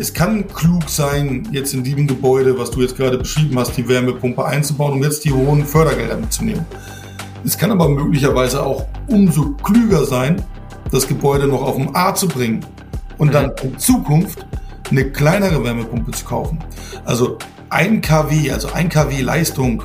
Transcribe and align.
es 0.00 0.14
kann 0.14 0.48
klug 0.48 0.88
sein, 0.88 1.46
jetzt 1.52 1.74
in 1.74 1.84
diesem 1.84 2.06
Gebäude, 2.06 2.58
was 2.58 2.70
du 2.70 2.80
jetzt 2.80 2.96
gerade 2.96 3.18
beschrieben 3.18 3.58
hast, 3.58 3.76
die 3.76 3.86
Wärmepumpe 3.86 4.42
einzubauen, 4.42 4.94
um 4.94 5.02
jetzt 5.02 5.26
die 5.26 5.30
hohen 5.30 5.62
Fördergelder 5.66 6.16
mitzunehmen. 6.16 6.64
Es 7.44 7.58
kann 7.58 7.70
aber 7.70 7.86
möglicherweise 7.86 8.64
auch 8.64 8.86
umso 9.08 9.50
klüger 9.62 10.06
sein, 10.06 10.42
das 10.90 11.06
Gebäude 11.06 11.46
noch 11.46 11.60
auf 11.60 11.76
dem 11.76 11.94
A 11.94 12.14
zu 12.14 12.28
bringen 12.28 12.64
und 13.18 13.34
dann 13.34 13.52
in 13.62 13.78
Zukunft 13.78 14.46
eine 14.90 15.04
kleinere 15.12 15.62
Wärmepumpe 15.62 16.12
zu 16.12 16.24
kaufen. 16.24 16.58
Also 17.04 17.36
ein 17.68 18.00
kW, 18.00 18.52
also 18.52 18.72
ein 18.72 18.88
kW 18.88 19.20
Leistung 19.20 19.82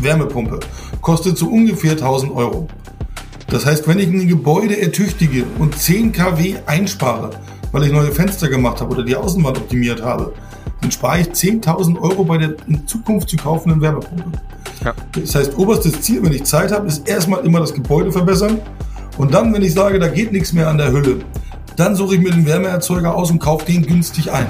Wärmepumpe 0.00 0.58
kostet 1.00 1.38
so 1.38 1.46
ungefähr 1.46 1.92
1000 1.92 2.34
Euro. 2.34 2.66
Das 3.46 3.64
heißt, 3.64 3.86
wenn 3.86 4.00
ich 4.00 4.08
ein 4.08 4.26
Gebäude 4.26 4.80
ertüchtige 4.80 5.44
und 5.60 5.78
10 5.78 6.10
kW 6.10 6.56
einspare, 6.66 7.30
weil 7.72 7.84
ich 7.84 7.92
neue 7.92 8.12
Fenster 8.12 8.48
gemacht 8.48 8.80
habe 8.80 8.94
oder 8.94 9.04
die 9.04 9.16
Außenwand 9.16 9.58
optimiert 9.58 10.02
habe, 10.02 10.32
dann 10.80 10.90
spare 10.90 11.20
ich 11.20 11.28
10.000 11.28 12.00
Euro 12.00 12.24
bei 12.24 12.38
der 12.38 12.54
in 12.66 12.86
Zukunft 12.86 13.28
zu 13.28 13.36
kaufenden 13.36 13.80
Wärmepumpe. 13.80 14.32
Ja. 14.84 14.94
Das 15.12 15.34
heißt, 15.34 15.58
oberstes 15.58 16.00
Ziel, 16.02 16.22
wenn 16.22 16.32
ich 16.32 16.44
Zeit 16.44 16.72
habe, 16.72 16.86
ist 16.86 17.08
erstmal 17.08 17.44
immer 17.44 17.60
das 17.60 17.74
Gebäude 17.74 18.12
verbessern. 18.12 18.60
Und 19.16 19.34
dann, 19.34 19.52
wenn 19.52 19.62
ich 19.62 19.74
sage, 19.74 19.98
da 19.98 20.08
geht 20.08 20.32
nichts 20.32 20.52
mehr 20.52 20.68
an 20.68 20.78
der 20.78 20.92
Hülle, 20.92 21.20
dann 21.76 21.96
suche 21.96 22.14
ich 22.14 22.20
mir 22.20 22.30
den 22.30 22.46
Wärmeerzeuger 22.46 23.14
aus 23.14 23.30
und 23.30 23.38
kaufe 23.38 23.66
den 23.66 23.84
günstig 23.84 24.30
ein. 24.30 24.46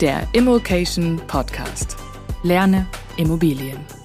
Der 0.00 0.22
Immokation 0.32 1.20
Podcast. 1.26 1.96
Lerne 2.42 2.86
Immobilien. 3.16 3.95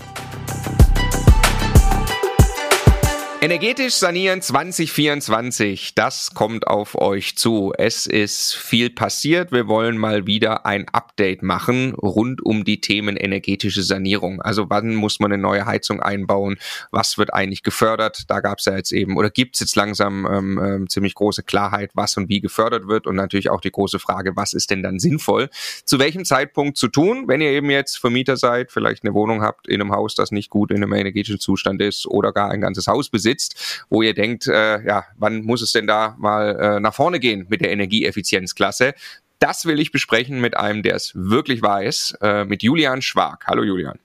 Energetisch 3.43 3.95
sanieren 3.95 4.39
2024, 4.39 5.95
das 5.95 6.35
kommt 6.35 6.67
auf 6.67 6.93
euch 6.93 7.35
zu. 7.37 7.73
Es 7.75 8.05
ist 8.05 8.53
viel 8.53 8.91
passiert. 8.91 9.51
Wir 9.51 9.67
wollen 9.67 9.97
mal 9.97 10.27
wieder 10.27 10.67
ein 10.67 10.87
Update 10.89 11.41
machen 11.41 11.95
rund 11.95 12.45
um 12.45 12.65
die 12.65 12.81
Themen 12.81 13.17
energetische 13.17 13.81
Sanierung. 13.81 14.43
Also 14.43 14.69
wann 14.69 14.93
muss 14.93 15.19
man 15.19 15.33
eine 15.33 15.41
neue 15.41 15.65
Heizung 15.65 16.03
einbauen? 16.03 16.59
Was 16.91 17.17
wird 17.17 17.33
eigentlich 17.33 17.63
gefördert? 17.63 18.25
Da 18.29 18.41
gab 18.41 18.59
es 18.59 18.65
ja 18.65 18.75
jetzt 18.77 18.91
eben 18.91 19.17
oder 19.17 19.31
gibt 19.31 19.55
es 19.55 19.61
jetzt 19.61 19.75
langsam 19.75 20.27
ähm, 20.31 20.61
ähm, 20.63 20.87
ziemlich 20.87 21.15
große 21.15 21.41
Klarheit, 21.41 21.89
was 21.95 22.15
und 22.17 22.29
wie 22.29 22.41
gefördert 22.41 22.87
wird 22.87 23.07
und 23.07 23.15
natürlich 23.15 23.49
auch 23.49 23.61
die 23.61 23.71
große 23.71 23.97
Frage, 23.97 24.35
was 24.35 24.53
ist 24.53 24.69
denn 24.69 24.83
dann 24.83 24.99
sinnvoll? 24.99 25.49
Zu 25.83 25.97
welchem 25.97 26.25
Zeitpunkt 26.25 26.77
zu 26.77 26.89
tun, 26.89 27.23
wenn 27.27 27.41
ihr 27.41 27.49
eben 27.49 27.71
jetzt 27.71 27.97
Vermieter 27.97 28.37
seid, 28.37 28.71
vielleicht 28.71 29.03
eine 29.03 29.15
Wohnung 29.15 29.41
habt 29.41 29.67
in 29.67 29.81
einem 29.81 29.93
Haus, 29.93 30.13
das 30.13 30.29
nicht 30.29 30.51
gut 30.51 30.69
in 30.69 30.77
einem 30.77 30.93
energetischen 30.93 31.39
Zustand 31.39 31.81
ist 31.81 32.05
oder 32.05 32.33
gar 32.33 32.51
ein 32.51 32.61
ganzes 32.61 32.85
Haus 32.85 33.09
besitzt? 33.09 33.30
Sitzt, 33.31 33.85
wo 33.89 34.01
ihr 34.01 34.13
denkt, 34.13 34.47
äh, 34.47 34.85
ja, 34.85 35.05
wann 35.17 35.43
muss 35.43 35.61
es 35.61 35.71
denn 35.71 35.87
da 35.87 36.15
mal 36.19 36.59
äh, 36.59 36.79
nach 36.79 36.93
vorne 36.93 37.19
gehen 37.19 37.45
mit 37.49 37.61
der 37.61 37.71
Energieeffizienzklasse? 37.71 38.93
Das 39.39 39.65
will 39.65 39.79
ich 39.79 39.91
besprechen 39.91 40.39
mit 40.39 40.55
einem, 40.55 40.83
der 40.83 40.95
es 40.95 41.13
wirklich 41.15 41.61
weiß, 41.61 42.17
äh, 42.21 42.45
mit 42.45 42.61
Julian 42.61 43.01
Schwag. 43.01 43.45
Hallo 43.47 43.63
Julian. 43.63 43.97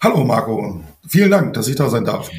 Hallo 0.00 0.24
Marco, 0.24 0.84
vielen 1.08 1.30
Dank, 1.30 1.54
dass 1.54 1.68
ich 1.68 1.76
da 1.76 1.88
sein 1.88 2.04
darf. 2.04 2.30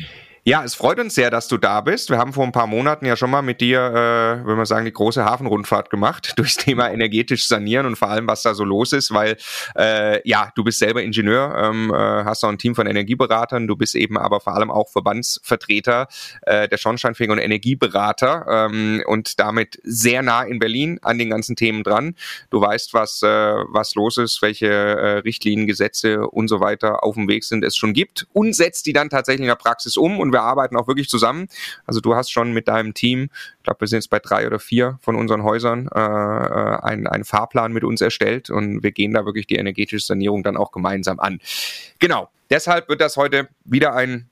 Ja, 0.46 0.62
es 0.66 0.76
freut 0.76 1.00
uns 1.00 1.16
sehr, 1.16 1.32
dass 1.32 1.48
du 1.48 1.58
da 1.58 1.80
bist. 1.80 2.10
Wir 2.10 2.18
haben 2.18 2.34
vor 2.34 2.44
ein 2.44 2.52
paar 2.52 2.68
Monaten 2.68 3.06
ja 3.06 3.16
schon 3.16 3.30
mal 3.30 3.42
mit 3.42 3.62
dir, 3.62 3.80
äh, 3.80 4.46
wenn 4.46 4.58
man 4.58 4.66
sagen, 4.66 4.84
die 4.84 4.92
große 4.92 5.24
Hafenrundfahrt 5.24 5.90
gemacht 5.90 6.34
durchs 6.38 6.58
Thema 6.58 6.92
energetisch 6.92 7.48
sanieren 7.48 7.86
und 7.86 7.96
vor 7.96 8.10
allem, 8.10 8.28
was 8.28 8.44
da 8.44 8.54
so 8.54 8.66
los 8.66 8.92
ist, 8.92 9.14
weil 9.14 9.38
äh, 9.78 10.20
ja, 10.28 10.52
du 10.54 10.66
bist 10.66 10.80
selber 10.80 11.02
Ingenieur, 11.02 11.56
ähm, 11.58 11.94
äh, 11.94 11.98
hast 11.98 12.44
auch 12.44 12.50
ein 12.50 12.58
Team 12.58 12.76
von 12.76 12.88
Energieberatern, 12.88 13.68
du 13.68 13.78
bist 13.78 13.96
eben 13.96 14.18
aber 14.18 14.42
vor 14.42 14.54
allem 14.54 14.70
auch 14.70 14.90
Verbandsvertreter 14.90 16.10
äh, 16.42 16.68
der 16.68 16.78
Schornsteinfeger 16.78 17.32
und 17.32 17.40
Energieberater 17.40 18.46
ähm, 18.50 19.02
und 19.08 19.40
damit 19.40 19.80
sehr 19.84 20.24
nah 20.24 20.44
in 20.44 20.60
Berlin 20.60 21.00
an 21.04 21.20
den 21.20 21.30
ganzen 21.30 21.56
Themen 21.56 21.84
dran. 21.84 22.16
Du 22.50 22.60
weißt, 22.60 22.94
was, 22.94 23.22
äh, 23.22 23.28
was 23.28 23.96
los 23.96 24.18
ist, 24.18 24.42
welche 24.42 24.68
äh, 24.68 25.18
Richtlinien, 25.20 25.68
Gesetze 25.68 26.28
und 26.28 26.50
so 26.50 26.60
weiter 26.60 27.06
auf 27.06 27.16
dem 27.16 27.30
Weg 27.30 27.46
sind, 27.46 27.64
es 27.64 27.78
schon 27.78 27.94
gibt 27.94 28.28
und 28.34 28.54
setzt 28.54 28.86
die 28.88 28.92
dann 28.92 29.10
tatsächlich 29.10 29.44
in 29.44 29.48
der 29.48 29.56
Praxis 29.56 29.96
um 29.96 30.20
und 30.20 30.33
wir 30.34 30.42
arbeiten 30.42 30.76
auch 30.76 30.88
wirklich 30.88 31.08
zusammen. 31.08 31.48
Also 31.86 32.02
du 32.02 32.16
hast 32.16 32.32
schon 32.32 32.52
mit 32.52 32.68
deinem 32.68 32.94
Team, 32.94 33.30
ich 33.58 33.64
glaube, 33.64 33.82
wir 33.82 33.88
sind 33.88 33.98
jetzt 33.98 34.10
bei 34.10 34.20
drei 34.20 34.46
oder 34.46 34.60
vier 34.60 35.00
von 35.02 35.16
unseren 35.16 35.44
Häusern, 35.44 35.88
äh, 35.94 36.00
äh 36.00 36.80
einen, 36.84 37.08
einen 37.08 37.24
Fahrplan 37.24 37.72
mit 37.72 37.84
uns 37.84 38.02
erstellt 38.02 38.50
und 38.50 38.84
wir 38.84 38.92
gehen 38.92 39.14
da 39.14 39.26
wirklich 39.26 39.48
die 39.48 39.56
energetische 39.56 40.06
Sanierung 40.06 40.44
dann 40.44 40.58
auch 40.58 40.72
gemeinsam 40.72 41.20
an. 41.20 41.40
Genau. 42.00 42.30
Deshalb 42.50 42.90
wird 42.90 43.02
das 43.02 43.18
heute 43.18 43.48
wieder 43.64 43.96
ein 43.96 44.30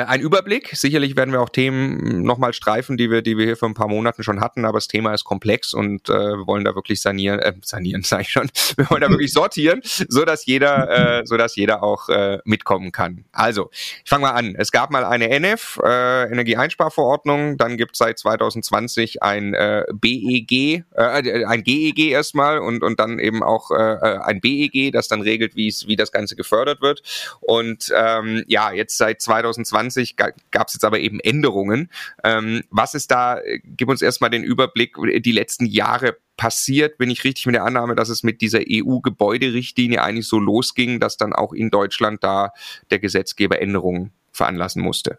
ein 0.00 0.20
Überblick. 0.20 0.70
Sicherlich 0.74 1.16
werden 1.16 1.32
wir 1.32 1.40
auch 1.42 1.50
Themen 1.50 2.22
nochmal 2.22 2.54
streifen, 2.54 2.96
die 2.96 3.10
wir, 3.10 3.20
die 3.20 3.36
wir 3.36 3.44
hier 3.44 3.56
vor 3.56 3.68
ein 3.68 3.74
paar 3.74 3.88
Monaten 3.88 4.22
schon 4.22 4.40
hatten, 4.40 4.64
aber 4.64 4.78
das 4.78 4.88
Thema 4.88 5.12
ist 5.12 5.24
komplex 5.24 5.74
und 5.74 6.08
äh, 6.08 6.12
wir 6.12 6.46
wollen 6.46 6.64
da 6.64 6.74
wirklich 6.74 7.02
sanieren, 7.02 7.40
äh, 7.40 7.52
sanieren, 7.62 8.02
sage 8.02 8.22
ich 8.22 8.30
schon, 8.30 8.50
wir 8.76 8.88
wollen 8.88 9.02
da 9.02 9.10
wirklich 9.10 9.32
sortieren, 9.32 9.80
so 9.82 10.24
dass 10.24 10.46
jeder, 10.46 11.20
äh, 11.20 11.26
so 11.26 11.36
jeder 11.54 11.82
auch 11.82 12.08
äh, 12.08 12.38
mitkommen 12.44 12.92
kann. 12.92 13.24
Also, 13.32 13.70
ich 13.72 14.08
fange 14.08 14.22
mal 14.22 14.30
an. 14.30 14.54
Es 14.56 14.72
gab 14.72 14.90
mal 14.90 15.04
eine 15.04 15.28
NF, 15.28 15.80
äh, 15.84 16.30
Energieeinsparverordnung, 16.30 17.58
dann 17.58 17.76
gibt 17.76 17.92
es 17.92 17.98
seit 17.98 18.18
2020 18.18 19.22
ein 19.22 19.54
äh, 19.54 19.84
BEG, 19.92 20.84
äh, 20.94 21.44
ein 21.46 21.62
GEG 21.64 22.12
erstmal 22.12 22.58
und, 22.58 22.82
und 22.82 22.98
dann 22.98 23.18
eben 23.18 23.42
auch 23.42 23.70
äh, 23.70 23.74
äh 23.74 24.18
ein 24.22 24.40
BEG, 24.40 24.92
das 24.92 25.08
dann 25.08 25.20
regelt, 25.20 25.56
wie 25.56 25.72
wie 25.86 25.96
das 25.96 26.12
Ganze 26.12 26.36
gefördert 26.36 26.80
wird. 26.80 27.02
Und 27.40 27.92
ähm, 27.94 28.44
ja, 28.46 28.72
jetzt 28.72 28.96
seit 28.96 29.20
2020 29.20 29.61
2020 29.64 30.16
gab 30.16 30.68
es 30.68 30.74
jetzt 30.74 30.84
aber 30.84 31.00
eben 31.00 31.20
Änderungen. 31.20 31.90
Ähm, 32.24 32.62
was 32.70 32.94
ist 32.94 33.10
da, 33.10 33.38
gib 33.64 33.88
uns 33.88 34.02
erstmal 34.02 34.30
den 34.30 34.44
Überblick, 34.44 34.96
die 35.22 35.32
letzten 35.32 35.66
Jahre 35.66 36.16
passiert, 36.36 36.98
bin 36.98 37.10
ich 37.10 37.24
richtig 37.24 37.46
mit 37.46 37.54
der 37.54 37.64
Annahme, 37.64 37.94
dass 37.94 38.08
es 38.08 38.22
mit 38.22 38.40
dieser 38.40 38.60
EU-Gebäuderichtlinie 38.68 40.02
eigentlich 40.02 40.26
so 40.26 40.38
losging, 40.38 40.98
dass 40.98 41.16
dann 41.16 41.32
auch 41.32 41.52
in 41.52 41.70
Deutschland 41.70 42.24
da 42.24 42.52
der 42.90 42.98
Gesetzgeber 42.98 43.60
Änderungen 43.60 44.12
veranlassen 44.32 44.82
musste? 44.82 45.18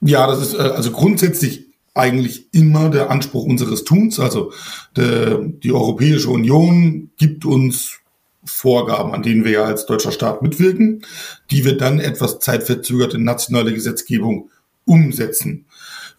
Ja, 0.00 0.26
das 0.26 0.40
ist 0.40 0.54
äh, 0.54 0.58
also 0.58 0.90
grundsätzlich 0.90 1.66
eigentlich 1.94 2.52
immer 2.52 2.90
der 2.90 3.10
Anspruch 3.10 3.44
unseres 3.44 3.84
Tuns. 3.84 4.18
Also 4.18 4.52
der, 4.96 5.38
die 5.38 5.72
Europäische 5.72 6.30
Union 6.30 7.10
gibt 7.16 7.44
uns 7.44 8.00
Vorgaben, 8.44 9.12
an 9.12 9.22
denen 9.22 9.44
wir 9.44 9.52
ja 9.52 9.64
als 9.64 9.86
deutscher 9.86 10.12
Staat 10.12 10.42
mitwirken, 10.42 11.04
die 11.50 11.64
wir 11.64 11.76
dann 11.76 12.00
etwas 12.00 12.38
zeitverzögert 12.38 13.14
in 13.14 13.24
nationale 13.24 13.72
Gesetzgebung 13.72 14.50
umsetzen. 14.84 15.66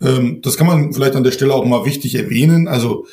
Ähm, 0.02 0.42
das 0.42 0.58
kann 0.58 0.68
man 0.68 0.94
vielleicht 0.94 1.16
an 1.16 1.24
der 1.24 1.32
Stelle 1.32 1.54
auch 1.54 1.66
mal 1.66 1.86
wichtig 1.86 2.16
erwähnen. 2.16 2.68
Also 2.68 3.08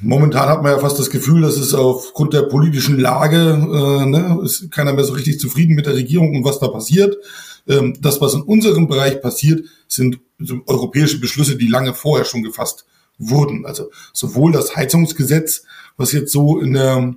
momentan 0.00 0.48
hat 0.48 0.62
man 0.62 0.72
ja 0.72 0.78
fast 0.78 0.98
das 0.98 1.10
Gefühl, 1.10 1.42
dass 1.42 1.56
es 1.56 1.74
aufgrund 1.74 2.34
der 2.34 2.42
politischen 2.42 2.98
Lage, 2.98 3.36
äh, 3.36 4.06
ne, 4.06 4.40
ist 4.44 4.70
keiner 4.70 4.92
mehr 4.92 5.04
so 5.04 5.12
richtig 5.12 5.38
zufrieden 5.38 5.74
mit 5.74 5.86
der 5.86 5.94
Regierung 5.94 6.34
und 6.36 6.44
was 6.44 6.58
da 6.58 6.68
passiert. 6.68 7.16
Ähm, 7.68 7.96
das, 8.00 8.20
was 8.20 8.34
in 8.34 8.42
unserem 8.42 8.88
Bereich 8.88 9.20
passiert, 9.20 9.64
sind 9.86 10.18
europäische 10.66 11.20
Beschlüsse, 11.20 11.56
die 11.56 11.68
lange 11.68 11.94
vorher 11.94 12.24
schon 12.24 12.42
gefasst 12.42 12.86
wurden. 13.18 13.64
Also 13.66 13.90
sowohl 14.12 14.52
das 14.52 14.74
Heizungsgesetz, 14.74 15.62
was 15.96 16.12
jetzt 16.12 16.32
so 16.32 16.58
in 16.58 16.72
der 16.72 17.14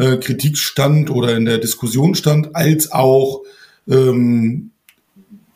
äh, 0.00 0.16
Kritik 0.16 0.56
stand 0.56 1.10
oder 1.10 1.36
in 1.36 1.44
der 1.44 1.58
Diskussion 1.58 2.14
stand, 2.14 2.56
als 2.56 2.90
auch 2.90 3.42
ähm, 3.86 4.70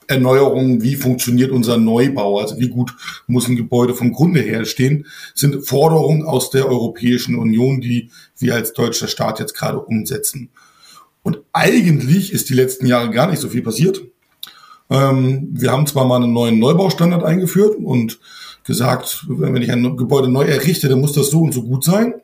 Erneuerungen, 0.07 0.83
wie 0.83 0.97
funktioniert 0.97 1.51
unser 1.51 1.79
Neubau, 1.79 2.39
also 2.39 2.59
wie 2.59 2.69
gut 2.69 2.95
muss 3.27 3.49
ein 3.49 3.57
Gebäude 3.57 3.95
vom 3.95 4.13
Grunde 4.13 4.41
her 4.41 4.67
stehen, 4.67 5.07
sind 5.35 5.67
Forderungen 5.67 6.25
aus 6.25 6.51
der 6.51 6.69
Europäischen 6.69 7.37
Union, 7.37 7.81
die 7.81 8.11
wir 8.39 8.55
als 8.55 8.75
deutscher 8.75 9.09
Staat 9.09 9.41
jetzt 9.41 9.55
gerade 9.55 9.81
umsetzen. 9.81 10.51
Und 11.23 11.41
eigentlich 11.55 12.31
ist 12.31 12.51
die 12.51 12.55
letzten 12.55 12.87
Jahre 12.87 13.11
gar 13.11 13.31
nicht 13.31 13.41
so 13.41 13.49
viel 13.49 13.63
passiert. 13.63 14.03
Ähm, 14.91 15.49
wir 15.53 15.73
haben 15.73 15.87
zwar 15.87 16.05
mal 16.05 16.23
einen 16.23 16.35
neuen 16.35 16.59
Neubaustandard 16.59 17.25
eingeführt 17.25 17.77
und 17.83 18.19
gesagt, 18.65 19.27
wenn 19.29 19.63
ich 19.63 19.71
ein 19.71 19.97
Gebäude 19.97 20.29
neu 20.29 20.45
errichte, 20.45 20.89
dann 20.89 21.01
muss 21.01 21.13
das 21.13 21.31
so 21.31 21.41
und 21.41 21.53
so 21.53 21.63
gut 21.63 21.85
sein. 21.85 22.15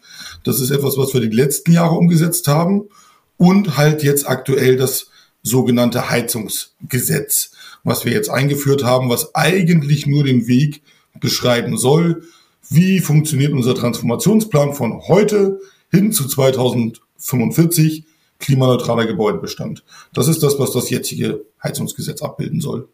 Das 0.43 0.61
ist 0.61 0.71
etwas, 0.71 0.97
was 0.97 1.15
wir 1.15 1.21
die 1.21 1.29
letzten 1.29 1.73
Jahre 1.73 1.95
umgesetzt 1.95 2.49
haben. 2.49 2.89
Und 3.37 3.77
halt 3.77 4.03
jetzt 4.03 4.29
aktuell 4.29 4.77
das 4.77 5.11
sogenannte 5.43 6.11
Heizungsgesetz, 6.11 7.53
was 7.85 8.05
wir 8.05 8.13
jetzt 8.13 8.29
eingeführt 8.29 8.85
haben, 8.85 9.09
was 9.09 9.35
eigentlich 9.35 10.07
nur 10.07 10.25
den 10.25 10.47
Weg 10.47 10.83
beschreiben 11.19 11.79
soll. 11.79 12.25
Wie 12.69 13.01
funktioniert 13.01 13.53
unser 13.53 13.75
Transformationsplan 13.75 14.75
von 14.75 15.01
heute 15.09 15.61
hin 15.91 16.13
zu 16.13 16.27
2045? 16.29 18.05
Klimaneutraler 18.39 19.07
Gebäudebestand. 19.07 19.85
Das 20.15 20.27
ist 20.27 20.43
das, 20.43 20.59
was 20.59 20.73
das 20.73 20.89
jetzige 20.89 21.45
Heizungsgesetz 21.63 22.23
abbilden 22.23 22.61
soll. 22.61 22.89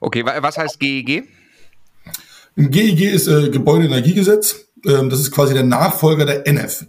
Okay, 0.00 0.24
was 0.24 0.58
heißt 0.58 0.78
GEG? 0.78 1.26
Ein 2.56 2.70
GEG 2.70 3.12
ist 3.12 3.26
äh, 3.26 3.50
Gebäudeenergiegesetz. 3.50 4.66
Ähm, 4.86 5.10
das 5.10 5.20
ist 5.20 5.32
quasi 5.32 5.54
der 5.54 5.64
Nachfolger 5.64 6.24
der 6.24 6.46
NF. 6.46 6.86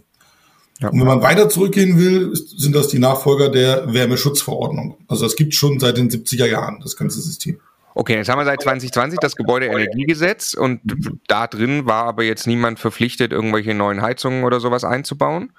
Ja. 0.80 0.90
Und 0.90 1.00
wenn 1.00 1.06
man 1.06 1.22
weiter 1.22 1.48
zurückgehen 1.48 1.98
will, 1.98 2.34
sind 2.34 2.74
das 2.74 2.88
die 2.88 2.98
Nachfolger 2.98 3.48
der 3.48 3.92
Wärmeschutzverordnung. 3.92 4.98
Also 5.08 5.24
das 5.24 5.36
gibt 5.36 5.54
schon 5.54 5.80
seit 5.80 5.96
den 5.96 6.10
70er 6.10 6.46
Jahren, 6.46 6.80
das 6.82 6.96
ganze 6.96 7.20
System. 7.20 7.58
Okay, 7.94 8.16
jetzt 8.16 8.28
haben 8.28 8.38
wir 8.38 8.44
seit 8.44 8.60
2020 8.60 9.18
das 9.20 9.36
Gebäudeenergiegesetz 9.36 10.52
und 10.52 10.80
da 11.28 11.46
drin 11.46 11.86
war 11.86 12.04
aber 12.04 12.24
jetzt 12.24 12.46
niemand 12.46 12.78
verpflichtet, 12.78 13.32
irgendwelche 13.32 13.72
neuen 13.72 14.02
Heizungen 14.02 14.44
oder 14.44 14.60
sowas 14.60 14.84
einzubauen. 14.84 15.50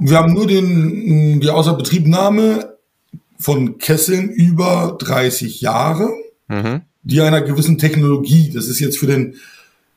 Wir 0.00 0.16
haben 0.16 0.32
nur 0.32 0.46
den, 0.46 1.40
die 1.40 1.50
Außerbetriebnahme 1.50 2.76
von 3.38 3.76
Kesseln 3.76 4.30
über 4.30 4.96
30 4.98 5.60
Jahre, 5.60 6.08
mhm. 6.48 6.82
Die 7.06 7.20
einer 7.20 7.40
gewissen 7.40 7.78
Technologie, 7.78 8.50
das 8.52 8.66
ist 8.66 8.80
jetzt 8.80 8.98
für 8.98 9.06
den 9.06 9.36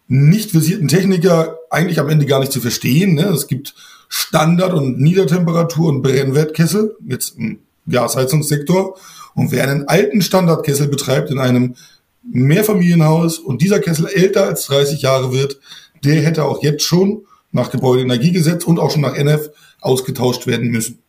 nicht 0.08 0.52
versierten 0.52 0.88
Techniker 0.88 1.58
eigentlich 1.72 2.00
am 2.00 2.08
Ende 2.08 2.28
gar 2.28 2.40
nicht 2.40 2.52
zu 2.52 2.62
verstehen. 2.62 3.16
Ne? 3.16 3.26
Es 3.26 3.48
gibt 3.48 3.74
Standard- 4.10 4.74
und 4.74 5.00
Niedertemperatur- 5.00 5.90
und 5.90 6.02
Brennwertkessel, 6.04 6.96
jetzt 7.08 7.38
im 7.38 7.60
Gasheizungssektor. 7.90 8.96
Und 9.34 9.52
wer 9.52 9.64
einen 9.64 9.88
alten 9.88 10.22
Standardkessel 10.22 10.88
betreibt 10.88 11.32
in 11.32 11.40
einem 11.40 11.76
Mehrfamilienhaus 12.24 13.40
und 13.40 13.62
dieser 13.64 13.80
Kessel 13.80 14.08
älter 14.08 14.46
als 14.46 14.66
30 14.68 15.02
Jahre 15.02 15.32
wird, 15.32 15.60
der 16.04 16.22
hätte 16.22 16.46
auch 16.46 16.62
jetzt 16.62 16.84
schon 16.84 17.24
nach 17.52 17.72
Gebäudeenergiegesetz 17.72 18.66
und 18.66 18.80
auch 18.80 18.92
schon 18.92 19.02
nach 19.02 19.16
NF 19.16 19.50
ausgetauscht 19.82 20.46
werden 20.46 20.70
müssen. 20.70 21.00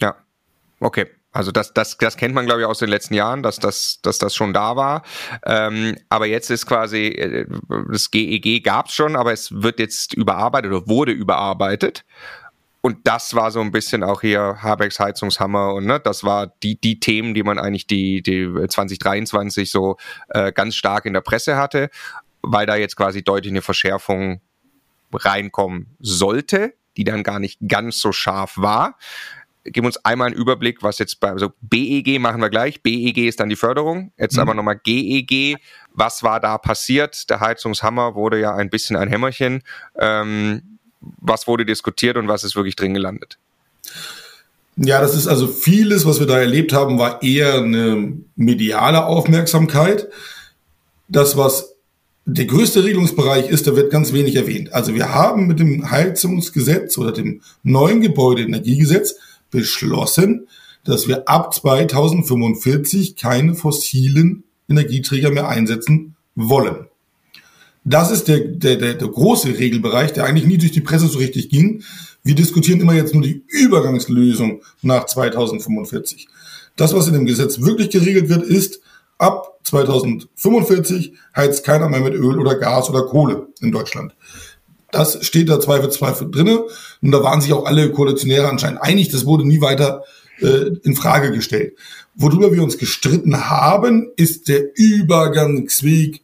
Ja, 0.00 0.14
okay. 0.78 1.06
Also 1.34 1.50
das, 1.50 1.74
das, 1.74 1.98
das 1.98 2.16
kennt 2.16 2.32
man, 2.32 2.46
glaube 2.46 2.60
ich, 2.60 2.66
aus 2.66 2.78
den 2.78 2.88
letzten 2.88 3.12
Jahren, 3.12 3.42
dass 3.42 3.58
das, 3.58 3.98
dass 4.02 4.18
das 4.18 4.36
schon 4.36 4.54
da 4.54 4.76
war. 4.76 5.02
Ähm, 5.44 5.96
aber 6.08 6.26
jetzt 6.26 6.48
ist 6.48 6.64
quasi, 6.64 7.06
äh, 7.08 7.46
das 7.90 8.12
GEG 8.12 8.62
gab 8.62 8.86
es 8.86 8.94
schon, 8.94 9.16
aber 9.16 9.32
es 9.32 9.50
wird 9.50 9.80
jetzt 9.80 10.14
überarbeitet 10.14 10.70
oder 10.70 10.86
wurde 10.86 11.10
überarbeitet. 11.10 12.04
Und 12.82 12.98
das 13.08 13.34
war 13.34 13.50
so 13.50 13.60
ein 13.60 13.72
bisschen 13.72 14.04
auch 14.04 14.20
hier 14.20 14.58
Habecks 14.62 15.00
Heizungshammer 15.00 15.74
und 15.74 15.86
ne, 15.86 15.98
das 15.98 16.22
war 16.22 16.52
die, 16.62 16.80
die 16.80 17.00
Themen, 17.00 17.34
die 17.34 17.42
man 17.42 17.58
eigentlich 17.58 17.88
die, 17.88 18.22
die 18.22 18.46
2023 18.68 19.70
so 19.70 19.96
äh, 20.28 20.52
ganz 20.52 20.76
stark 20.76 21.04
in 21.04 21.14
der 21.14 21.22
Presse 21.22 21.56
hatte, 21.56 21.90
weil 22.42 22.66
da 22.66 22.76
jetzt 22.76 22.94
quasi 22.94 23.24
deutlich 23.24 23.52
eine 23.52 23.62
Verschärfung 23.62 24.40
reinkommen 25.12 25.96
sollte, 25.98 26.74
die 26.96 27.04
dann 27.04 27.24
gar 27.24 27.40
nicht 27.40 27.58
ganz 27.66 28.00
so 28.00 28.12
scharf 28.12 28.52
war 28.56 28.98
geben 29.64 29.86
uns 29.86 29.96
einmal 30.04 30.28
einen 30.28 30.36
Überblick, 30.36 30.82
was 30.82 30.98
jetzt 30.98 31.20
bei, 31.20 31.30
also 31.30 31.52
BEG 31.60 32.20
machen 32.20 32.40
wir 32.40 32.50
gleich. 32.50 32.82
BEG 32.82 33.18
ist 33.18 33.40
dann 33.40 33.48
die 33.48 33.56
Förderung. 33.56 34.12
Jetzt 34.18 34.36
mhm. 34.36 34.42
aber 34.42 34.54
nochmal 34.54 34.78
GEG. 34.82 35.56
Was 35.92 36.22
war 36.22 36.40
da 36.40 36.58
passiert? 36.58 37.30
Der 37.30 37.40
Heizungshammer 37.40 38.14
wurde 38.14 38.40
ja 38.40 38.54
ein 38.54 38.70
bisschen 38.70 38.96
ein 38.96 39.08
Hämmerchen. 39.08 39.62
Ähm, 39.98 40.78
was 41.00 41.46
wurde 41.46 41.64
diskutiert 41.64 42.16
und 42.16 42.28
was 42.28 42.44
ist 42.44 42.56
wirklich 42.56 42.76
drin 42.76 42.94
gelandet? 42.94 43.38
Ja, 44.76 45.00
das 45.00 45.14
ist 45.14 45.28
also 45.28 45.46
vieles, 45.46 46.04
was 46.04 46.18
wir 46.18 46.26
da 46.26 46.38
erlebt 46.38 46.72
haben, 46.72 46.98
war 46.98 47.22
eher 47.22 47.54
eine 47.54 48.14
mediale 48.34 49.06
Aufmerksamkeit. 49.06 50.08
Das, 51.08 51.36
was 51.36 51.74
der 52.26 52.46
größte 52.46 52.82
Regelungsbereich 52.82 53.48
ist, 53.50 53.66
da 53.66 53.76
wird 53.76 53.92
ganz 53.92 54.12
wenig 54.12 54.34
erwähnt. 54.34 54.72
Also 54.72 54.94
wir 54.94 55.14
haben 55.14 55.46
mit 55.46 55.60
dem 55.60 55.90
Heizungsgesetz 55.90 56.96
oder 56.98 57.12
dem 57.12 57.42
neuen 57.62 58.00
Gebäudeenergiegesetz 58.00 59.16
beschlossen, 59.54 60.48
dass 60.84 61.08
wir 61.08 61.28
ab 61.28 61.54
2045 61.54 63.16
keine 63.16 63.54
fossilen 63.54 64.42
Energieträger 64.68 65.30
mehr 65.30 65.48
einsetzen 65.48 66.16
wollen. 66.34 66.88
Das 67.84 68.10
ist 68.10 68.28
der, 68.28 68.40
der, 68.40 68.76
der, 68.76 68.94
der 68.94 69.08
große 69.08 69.58
Regelbereich, 69.58 70.12
der 70.12 70.24
eigentlich 70.24 70.46
nie 70.46 70.58
durch 70.58 70.72
die 70.72 70.80
Presse 70.80 71.06
so 71.06 71.18
richtig 71.18 71.50
ging. 71.50 71.82
Wir 72.24 72.34
diskutieren 72.34 72.80
immer 72.80 72.94
jetzt 72.94 73.14
nur 73.14 73.22
die 73.22 73.44
Übergangslösung 73.46 74.62
nach 74.82 75.06
2045. 75.06 76.28
Das, 76.76 76.94
was 76.94 77.06
in 77.06 77.14
dem 77.14 77.26
Gesetz 77.26 77.60
wirklich 77.60 77.90
geregelt 77.90 78.28
wird, 78.28 78.42
ist, 78.42 78.80
ab 79.18 79.58
2045 79.62 81.14
heizt 81.36 81.64
keiner 81.64 81.88
mehr 81.88 82.00
mit 82.00 82.14
Öl 82.14 82.38
oder 82.38 82.56
Gas 82.56 82.90
oder 82.90 83.06
Kohle 83.06 83.48
in 83.60 83.70
Deutschland. 83.70 84.14
Das 84.94 85.24
steht 85.26 85.48
da 85.48 85.60
zweifelsfrei 85.60 86.12
drinne. 86.30 86.64
Und 87.02 87.10
da 87.10 87.22
waren 87.22 87.40
sich 87.40 87.52
auch 87.52 87.66
alle 87.66 87.90
Koalitionäre 87.90 88.48
anscheinend 88.48 88.82
einig. 88.82 89.10
Das 89.10 89.26
wurde 89.26 89.46
nie 89.46 89.60
weiter 89.60 90.04
äh, 90.40 90.70
in 90.82 90.96
Frage 90.96 91.32
gestellt. 91.32 91.74
Worüber 92.14 92.52
wir 92.52 92.62
uns 92.62 92.78
gestritten 92.78 93.48
haben, 93.48 94.10
ist 94.16 94.48
der 94.48 94.76
Übergangsweg. 94.76 96.22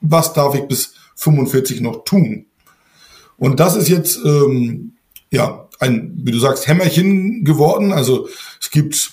Was 0.00 0.32
darf 0.32 0.54
ich 0.54 0.62
bis 0.62 0.94
45 1.16 1.80
noch 1.80 2.04
tun? 2.04 2.46
Und 3.36 3.60
das 3.60 3.76
ist 3.76 3.88
jetzt 3.88 4.18
ähm, 4.24 4.92
ja 5.30 5.68
ein, 5.78 6.12
wie 6.22 6.32
du 6.32 6.38
sagst, 6.38 6.66
Hämmerchen 6.66 7.44
geworden. 7.44 7.92
Also 7.92 8.28
es 8.60 8.70
gibt 8.70 9.12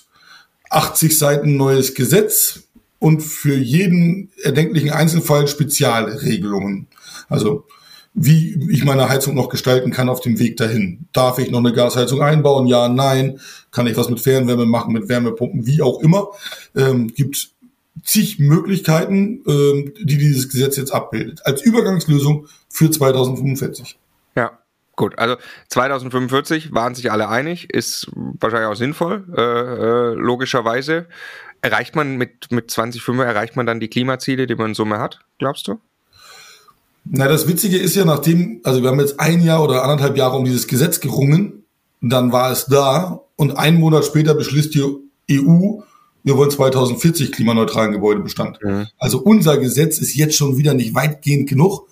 80 0.70 1.18
Seiten 1.18 1.58
neues 1.58 1.94
Gesetz 1.94 2.64
und 3.00 3.22
für 3.22 3.56
jeden 3.56 4.32
erdenklichen 4.42 4.92
Einzelfall 4.92 5.48
Spezialregelungen. 5.48 6.88
Also 7.28 7.66
wie 8.14 8.72
ich 8.72 8.86
meine 8.86 9.10
Heizung 9.10 9.34
noch 9.36 9.50
gestalten 9.50 9.92
kann 9.92 10.10
auf 10.10 10.22
dem 10.22 10.40
Weg 10.40 10.58
dahin. 10.58 11.08
Darf 11.14 11.40
ich 11.40 11.50
noch 11.50 11.60
eine 11.60 11.74
Gasheizung 11.74 12.22
einbauen? 12.22 12.68
Ja, 12.68 12.88
nein. 12.88 13.40
Kann 13.72 13.88
ich 13.88 13.98
was 13.98 14.10
mit 14.10 14.20
Fernwärme 14.20 14.66
machen, 14.66 14.94
mit 14.94 15.10
Wärmepumpen, 15.10 15.66
wie 15.66 15.82
auch 15.82 16.00
immer. 16.02 16.28
Ähm, 16.76 17.08
gibt 17.08 17.50
zig 18.04 18.40
Möglichkeiten, 18.40 19.44
ähm, 19.48 19.94
die 20.00 20.18
dieses 20.18 20.50
Gesetz 20.50 20.78
jetzt 20.78 20.92
abbildet. 20.92 21.46
Als 21.46 21.62
Übergangslösung 21.64 22.48
für 22.70 22.92
2045. 22.92 23.98
Ja. 24.36 24.52
Gut, 24.96 25.18
also 25.18 25.38
2045 25.70 26.72
waren 26.72 26.94
sich 26.94 27.12
alle 27.12 27.28
einig, 27.28 27.74
ist 27.74 28.12
wahrscheinlich 28.14 28.70
auch 28.70 28.76
sinnvoll, 28.76 29.26
äh, 29.36 29.42
äh, 29.42 30.14
logischerweise. 30.14 31.08
Erreicht 31.64 31.96
man 31.96 32.18
mit, 32.18 32.52
mit 32.52 32.70
2050, 32.70 33.26
erreicht 33.26 33.56
man 33.56 33.66
dann 33.66 33.80
die 33.80 33.88
Klimaziele, 33.88 34.46
die 34.46 34.54
man 34.54 34.68
in 34.68 34.74
Summe 34.76 35.00
hat, 35.00 35.22
glaubst 35.40 35.68
du? 35.68 35.80
Na, 37.06 37.28
das 37.28 37.48
Witzige 37.48 37.78
ist 37.78 37.96
ja, 37.96 38.06
nachdem, 38.06 38.62
also 38.64 38.82
wir 38.82 38.90
haben 38.90 39.00
jetzt 39.00 39.20
ein 39.20 39.44
Jahr 39.44 39.64
oder 39.64 39.84
anderthalb 39.84 40.18
Jahre 40.18 40.38
um 40.38 40.46
dieses 40.46 40.68
Gesetz 40.68 41.00
gerungen, 41.00 41.64
dann 42.02 42.32
war 42.32 42.52
es 42.52 42.66
da 42.66 43.22
und 43.36 43.58
einen 43.58 43.80
Monat 43.80 44.06
später 44.06 44.34
beschließt 44.34 44.74
die 44.76 44.84
EU, 45.32 45.82
wir 46.24 46.38
wollen 46.38 46.52
2040 46.52 47.32
klimaneutralen 47.32 47.92
Gebäudebestand. 47.92 48.60
Mhm. 48.64 48.88
Also 48.98 49.20
unser 49.20 49.58
Gesetz 49.58 49.98
ist 49.98 50.16
jetzt 50.16 50.36
schon 50.36 50.58
wieder 50.58 50.74
nicht 50.74 50.96
weitgehend 50.96 51.50
genug, 51.50 51.88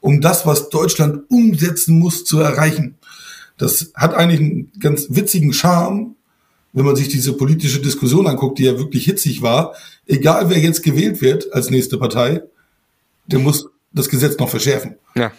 um 0.00 0.20
das, 0.20 0.46
was 0.46 0.70
Deutschland 0.70 1.22
umsetzen 1.28 1.98
muss, 1.98 2.24
zu 2.24 2.40
erreichen. 2.40 2.96
Das 3.56 3.92
hat 3.94 4.14
eigentlich 4.14 4.40
einen 4.40 4.72
ganz 4.80 5.06
witzigen 5.10 5.52
Charme, 5.52 6.16
wenn 6.72 6.84
man 6.84 6.96
sich 6.96 7.08
diese 7.08 7.34
politische 7.34 7.80
Diskussion 7.80 8.26
anguckt, 8.26 8.58
die 8.58 8.64
ja 8.64 8.78
wirklich 8.78 9.04
hitzig 9.04 9.42
war. 9.42 9.74
Egal 10.06 10.50
wer 10.50 10.58
jetzt 10.58 10.82
gewählt 10.82 11.20
wird 11.20 11.52
als 11.52 11.70
nächste 11.70 11.98
Partei, 11.98 12.42
der 13.26 13.38
muss 13.38 13.68
das 13.94 14.08
Gesetz 14.08 14.38
noch 14.38 14.48
verschärfen. 14.48 14.96
Ja. 15.14 15.32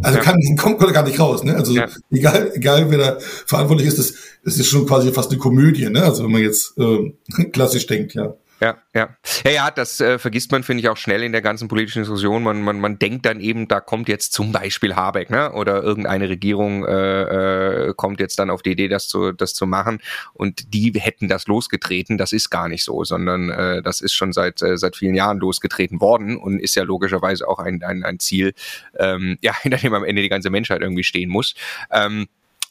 Also 0.00 0.18
ja. 0.18 0.24
kann, 0.24 0.36
kommt, 0.56 0.78
gar 0.94 1.04
nicht 1.04 1.18
raus. 1.18 1.42
Ne? 1.42 1.56
Also 1.56 1.74
ja. 1.74 1.88
egal, 2.10 2.52
egal 2.54 2.90
wer 2.90 2.98
da 2.98 3.18
verantwortlich 3.46 3.88
ist, 3.88 3.98
das, 3.98 4.14
das 4.44 4.58
ist 4.58 4.68
schon 4.68 4.86
quasi 4.86 5.12
fast 5.12 5.30
eine 5.30 5.38
Komödie. 5.38 5.88
Ne? 5.88 6.02
Also 6.04 6.24
wenn 6.24 6.30
man 6.30 6.42
jetzt 6.42 6.78
äh, 6.78 7.12
klassisch 7.52 7.86
denkt, 7.86 8.14
ja. 8.14 8.34
Ja, 8.60 8.78
ja. 8.92 9.16
Ja, 9.44 9.50
ja, 9.50 9.70
das 9.70 10.00
äh, 10.00 10.18
vergisst 10.18 10.50
man, 10.50 10.64
finde 10.64 10.82
ich, 10.82 10.88
auch 10.88 10.96
schnell 10.96 11.22
in 11.22 11.30
der 11.30 11.42
ganzen 11.42 11.68
politischen 11.68 12.02
Diskussion. 12.02 12.42
Man, 12.42 12.62
man, 12.62 12.80
man 12.80 12.98
denkt 12.98 13.24
dann 13.24 13.40
eben, 13.40 13.68
da 13.68 13.80
kommt 13.80 14.08
jetzt 14.08 14.32
zum 14.32 14.50
Beispiel 14.50 14.96
Habeck, 14.96 15.30
ne? 15.30 15.52
Oder 15.52 15.82
irgendeine 15.82 16.28
Regierung 16.28 16.84
äh, 16.84 17.88
äh, 17.88 17.94
kommt 17.94 18.18
jetzt 18.18 18.38
dann 18.38 18.50
auf 18.50 18.62
die 18.62 18.72
Idee, 18.72 18.88
das 18.88 19.06
zu, 19.06 19.32
das 19.32 19.54
zu 19.54 19.66
machen. 19.66 20.00
Und 20.32 20.74
die 20.74 20.92
hätten 20.98 21.28
das 21.28 21.46
losgetreten. 21.46 22.18
Das 22.18 22.32
ist 22.32 22.50
gar 22.50 22.68
nicht 22.68 22.82
so, 22.82 23.04
sondern 23.04 23.50
äh, 23.50 23.82
das 23.82 24.00
ist 24.00 24.14
schon 24.14 24.32
seit, 24.32 24.60
äh, 24.62 24.76
seit 24.76 24.96
vielen 24.96 25.14
Jahren 25.14 25.38
losgetreten 25.38 26.00
worden 26.00 26.36
und 26.36 26.58
ist 26.58 26.74
ja 26.74 26.82
logischerweise 26.82 27.46
auch 27.46 27.60
ein, 27.60 27.82
ein, 27.84 28.04
ein 28.04 28.18
Ziel, 28.18 28.54
ähm, 28.98 29.38
ja, 29.42 29.54
hinter 29.60 29.78
dem 29.78 29.94
am 29.94 30.04
Ende 30.04 30.22
die 30.22 30.28
ganze 30.28 30.50
Menschheit 30.50 30.82
irgendwie 30.82 31.04
stehen 31.04 31.30
muss. 31.30 31.54
Ähm, 31.92 32.26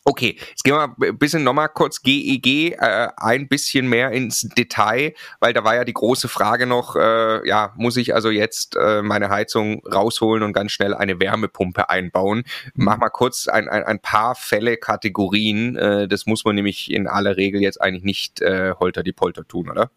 Okay, 0.09 0.37
jetzt 0.51 0.63
gehen 0.63 0.73
wir 0.73 0.95
ein 1.09 1.17
bisschen 1.17 1.43
nochmal 1.43 1.67
kurz 1.67 2.01
GEG 2.01 2.77
äh, 2.79 3.09
ein 3.17 3.49
bisschen 3.49 3.89
mehr 3.89 4.09
ins 4.11 4.47
Detail, 4.57 5.13
weil 5.41 5.51
da 5.51 5.65
war 5.65 5.75
ja 5.75 5.83
die 5.83 5.91
große 5.91 6.29
Frage 6.29 6.65
noch, 6.65 6.95
äh, 6.95 7.45
ja, 7.45 7.73
muss 7.75 7.97
ich 7.97 8.15
also 8.15 8.29
jetzt 8.29 8.77
äh, 8.77 9.01
meine 9.01 9.29
Heizung 9.29 9.85
rausholen 9.85 10.43
und 10.43 10.53
ganz 10.53 10.71
schnell 10.71 10.93
eine 10.93 11.19
Wärmepumpe 11.19 11.89
einbauen? 11.89 12.45
Mach 12.73 12.97
mal 12.97 13.09
kurz 13.09 13.49
ein, 13.49 13.67
ein, 13.67 13.83
ein 13.83 13.99
paar 13.99 14.35
Fälle, 14.35 14.77
Kategorien, 14.77 15.75
äh, 15.75 16.07
das 16.07 16.25
muss 16.25 16.45
man 16.45 16.55
nämlich 16.55 16.89
in 16.89 17.07
aller 17.07 17.35
Regel 17.35 17.61
jetzt 17.61 17.81
eigentlich 17.81 18.05
nicht 18.05 18.39
äh, 18.39 18.75
holter 18.79 19.03
die 19.03 19.11
Polter 19.11 19.45
tun, 19.45 19.69
oder? 19.69 19.91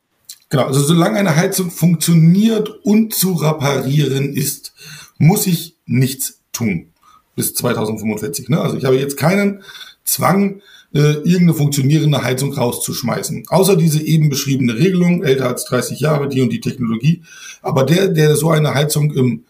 Genau, 0.49 0.65
also 0.65 0.81
solange 0.81 1.21
eine 1.21 1.37
Heizung 1.37 1.71
funktioniert 1.71 2.69
und 2.83 3.15
zu 3.15 3.35
reparieren 3.35 4.33
ist, 4.33 4.73
muss 5.19 5.47
ich 5.47 5.77
nichts 5.87 6.41
tun 6.51 6.91
bis 7.37 7.55
2045. 7.55 8.49
Ne? 8.49 8.61
Also 8.61 8.77
ich 8.77 8.85
habe 8.85 8.97
jetzt 8.97 9.17
keinen 9.17 9.63
Zwang, 10.05 10.63
äh, 10.93 10.99
irgendeine 10.99 11.55
funktionierende 11.55 12.23
Heizung 12.23 12.53
rauszuschmeißen. 12.53 13.45
Außer 13.49 13.77
diese 13.77 14.03
eben 14.03 14.29
beschriebene 14.29 14.77
Regelung, 14.77 15.23
älter 15.23 15.47
als 15.47 15.65
30 15.67 16.01
Jahre, 16.01 16.29
die 16.29 16.41
und 16.41 16.51
die 16.51 16.61
Technologie. 16.61 17.23
Aber 17.63 17.85
der, 17.85 18.09
der 18.09 18.37
so 18.37 18.51
eine 18.51 18.75
Heizung 18.75 19.13
im 19.13 19.45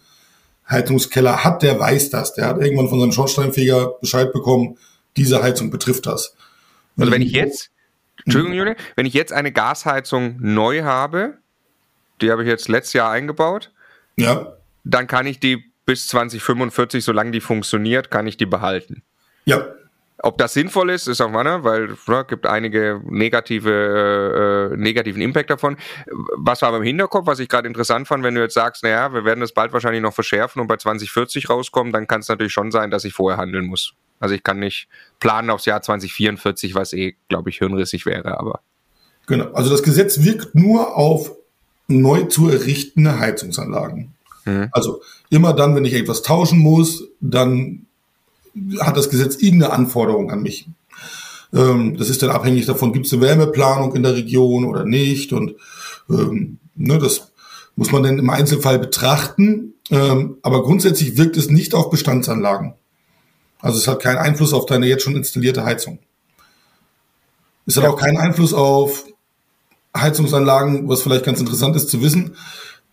Heizungskeller 0.69 1.43
hat, 1.43 1.63
der 1.63 1.79
weiß 1.79 2.11
das. 2.11 2.35
Der 2.35 2.47
hat 2.47 2.61
irgendwann 2.61 2.89
von 2.89 3.01
seinem 3.01 3.13
Schornsteinfeger 3.13 3.95
Bescheid 4.01 4.33
bekommen, 4.33 4.77
diese 5.17 5.43
Heizung 5.43 5.71
betrifft 5.71 6.07
das. 6.07 6.37
Also 6.97 7.11
wenn 7.11 7.23
ich 7.23 7.33
jetzt, 7.33 7.71
Entschuldigung, 8.25 8.57
Julia, 8.57 8.77
wenn 8.95 9.07
ich 9.07 9.15
jetzt 9.15 9.33
eine 9.33 9.51
Gasheizung 9.53 10.37
neu 10.41 10.83
habe, 10.83 11.39
die 12.21 12.31
habe 12.31 12.43
ich 12.43 12.49
jetzt 12.49 12.69
letztes 12.69 12.93
Jahr 12.93 13.11
eingebaut. 13.11 13.73
Ja. 14.17 14.55
Dann 14.85 15.07
kann 15.07 15.27
ich 15.27 15.41
die 15.41 15.65
bis 15.87 16.07
2045, 16.09 17.03
solange 17.03 17.31
die 17.31 17.41
funktioniert, 17.41 18.11
kann 18.11 18.27
ich 18.27 18.37
die 18.37 18.47
behalten. 18.47 19.03
Ja. 19.45 19.67
Ob 20.23 20.37
das 20.39 20.53
sinnvoll 20.53 20.91
ist, 20.91 21.07
ist 21.07 21.21
auch 21.21 21.31
mal, 21.31 21.45
ne, 21.45 21.65
weil 21.65 21.93
es 21.93 22.07
ne, 22.07 22.25
gibt 22.29 22.47
einige 22.47 23.01
negative, 23.05 24.71
äh, 24.73 24.77
negativen 24.77 25.23
Impact 25.23 25.51
davon. 25.51 25.77
Was 26.37 26.61
war 26.63 26.69
aber 26.69 26.79
im 26.79 26.83
Hinterkopf, 26.83 27.27
was 27.27 27.39
ich 27.39 27.49
gerade 27.49 27.67
interessant 27.67 28.07
fand, 28.07 28.23
wenn 28.23 28.35
du 28.35 28.43
jetzt 28.43 28.55
sagst, 28.55 28.83
naja, 28.83 29.13
wir 29.13 29.25
werden 29.25 29.41
das 29.41 29.53
bald 29.53 29.73
wahrscheinlich 29.73 30.03
noch 30.03 30.13
verschärfen 30.13 30.61
und 30.61 30.69
bei 30.69 30.77
2040 30.77 31.49
rauskommen, 31.49 31.93
dann 31.93 32.07
kann 32.07 32.21
es 32.21 32.29
natürlich 32.29 32.53
schon 32.53 32.71
sein, 32.71 32.91
dass 32.91 33.05
ich 33.05 33.15
vorher 33.15 33.39
handeln 33.39 33.67
muss. 33.67 33.95
Also 34.19 34.35
ich 34.35 34.43
kann 34.43 34.59
nicht 34.59 34.89
planen 35.19 35.49
aufs 35.49 35.65
Jahr 35.65 35.81
2044, 35.81 36.75
was 36.75 36.93
eh, 36.93 37.17
glaube 37.29 37.49
ich, 37.49 37.59
hirnrissig 37.59 38.05
wäre, 38.05 38.39
aber. 38.39 38.61
Genau. 39.27 39.51
Also 39.53 39.71
das 39.71 39.83
Gesetz 39.83 40.23
wirkt 40.23 40.55
nur 40.55 40.97
auf 40.97 41.33
neu 41.89 42.25
zu 42.25 42.51
errichtende 42.51 43.19
Heizungsanlagen. 43.19 44.15
Mhm. 44.45 44.69
Also 44.73 45.03
immer 45.31 45.55
dann, 45.55 45.75
wenn 45.75 45.85
ich 45.85 45.95
etwas 45.95 46.23
tauschen 46.23 46.59
muss, 46.59 47.09
dann 47.21 47.87
hat 48.81 48.97
das 48.97 49.11
Gesetz 49.11 49.37
irgendeine 49.37 49.73
Anforderung 49.73 50.31
an 50.31 50.43
mich. 50.43 50.69
Ähm, 51.53 51.97
das 51.97 52.11
ist 52.11 52.23
dann 52.23 52.31
abhängig 52.31 52.67
davon, 52.67 52.93
gibt 52.93 53.07
es 53.07 53.13
eine 53.13 53.23
Wärmeplanung 53.23 53.95
in 53.95 54.03
der 54.03 54.15
Region 54.15 54.65
oder 54.65 54.85
nicht. 54.85 55.33
Und 55.33 55.57
ähm, 56.09 56.59
ne, 56.75 56.99
das 56.99 57.33
muss 57.77 57.93
man 57.93 58.03
dann 58.03 58.19
im 58.19 58.31
Einzelfall 58.31 58.79
betrachten. 58.79 59.75
Ähm, 59.91 60.37
aber 60.43 60.63
grundsätzlich 60.63 61.17
wirkt 61.17 61.37
es 61.37 61.51
nicht 61.51 61.75
auf 61.75 61.91
Bestandsanlagen. 61.91 62.75
Also 63.61 63.79
es 63.79 63.89
hat 63.89 64.01
keinen 64.01 64.19
Einfluss 64.19 64.53
auf 64.53 64.67
deine 64.67 64.87
jetzt 64.87 65.03
schon 65.03 65.17
installierte 65.17 65.65
Heizung. 65.65 65.99
Es 67.67 67.77
hat 67.77 67.85
ja. 67.85 67.91
auch 67.91 67.97
keinen 67.97 68.17
Einfluss 68.17 68.55
auf 68.55 69.05
Heizungsanlagen, 69.97 70.89
was 70.89 71.03
vielleicht 71.03 71.25
ganz 71.25 71.41
interessant 71.41 71.77
ist 71.77 71.89
zu 71.89 72.01
wissen 72.01 72.37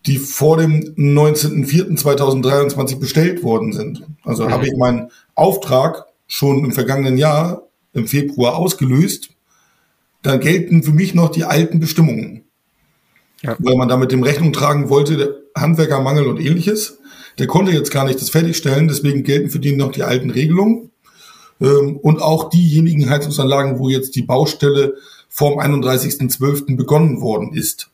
die 0.06 0.18
vor 0.18 0.56
dem 0.56 0.94
19.04.2023 0.96 2.98
bestellt 2.98 3.42
worden 3.42 3.72
sind. 3.72 4.04
Also 4.24 4.46
mhm. 4.46 4.52
habe 4.52 4.66
ich 4.66 4.76
meinen 4.76 5.10
Auftrag 5.38 6.06
schon 6.26 6.64
im 6.64 6.72
vergangenen 6.72 7.16
Jahr 7.16 7.62
im 7.92 8.06
Februar 8.06 8.56
ausgelöst, 8.56 9.30
dann 10.22 10.40
gelten 10.40 10.82
für 10.82 10.92
mich 10.92 11.14
noch 11.14 11.30
die 11.30 11.44
alten 11.44 11.80
Bestimmungen. 11.80 12.44
Ja. 13.42 13.56
Weil 13.58 13.76
man 13.76 13.88
damit 13.88 14.12
dem 14.12 14.22
Rechnung 14.22 14.52
tragen 14.52 14.90
wollte, 14.90 15.16
der 15.16 15.34
Handwerkermangel 15.56 16.26
und 16.26 16.40
ähnliches. 16.40 16.98
Der 17.38 17.46
konnte 17.46 17.72
jetzt 17.72 17.92
gar 17.92 18.04
nicht 18.04 18.20
das 18.20 18.30
fertigstellen, 18.30 18.88
deswegen 18.88 19.22
gelten 19.22 19.48
für 19.48 19.60
die 19.60 19.76
noch 19.76 19.92
die 19.92 20.02
alten 20.02 20.30
Regelungen. 20.30 20.90
Ähm, 21.60 21.96
und 21.98 22.20
auch 22.20 22.50
diejenigen 22.50 23.08
Heizungsanlagen, 23.08 23.78
wo 23.78 23.88
jetzt 23.88 24.16
die 24.16 24.22
Baustelle 24.22 24.94
vorm 25.28 25.58
31.12. 25.58 26.76
begonnen 26.76 27.20
worden 27.20 27.52
ist. 27.52 27.90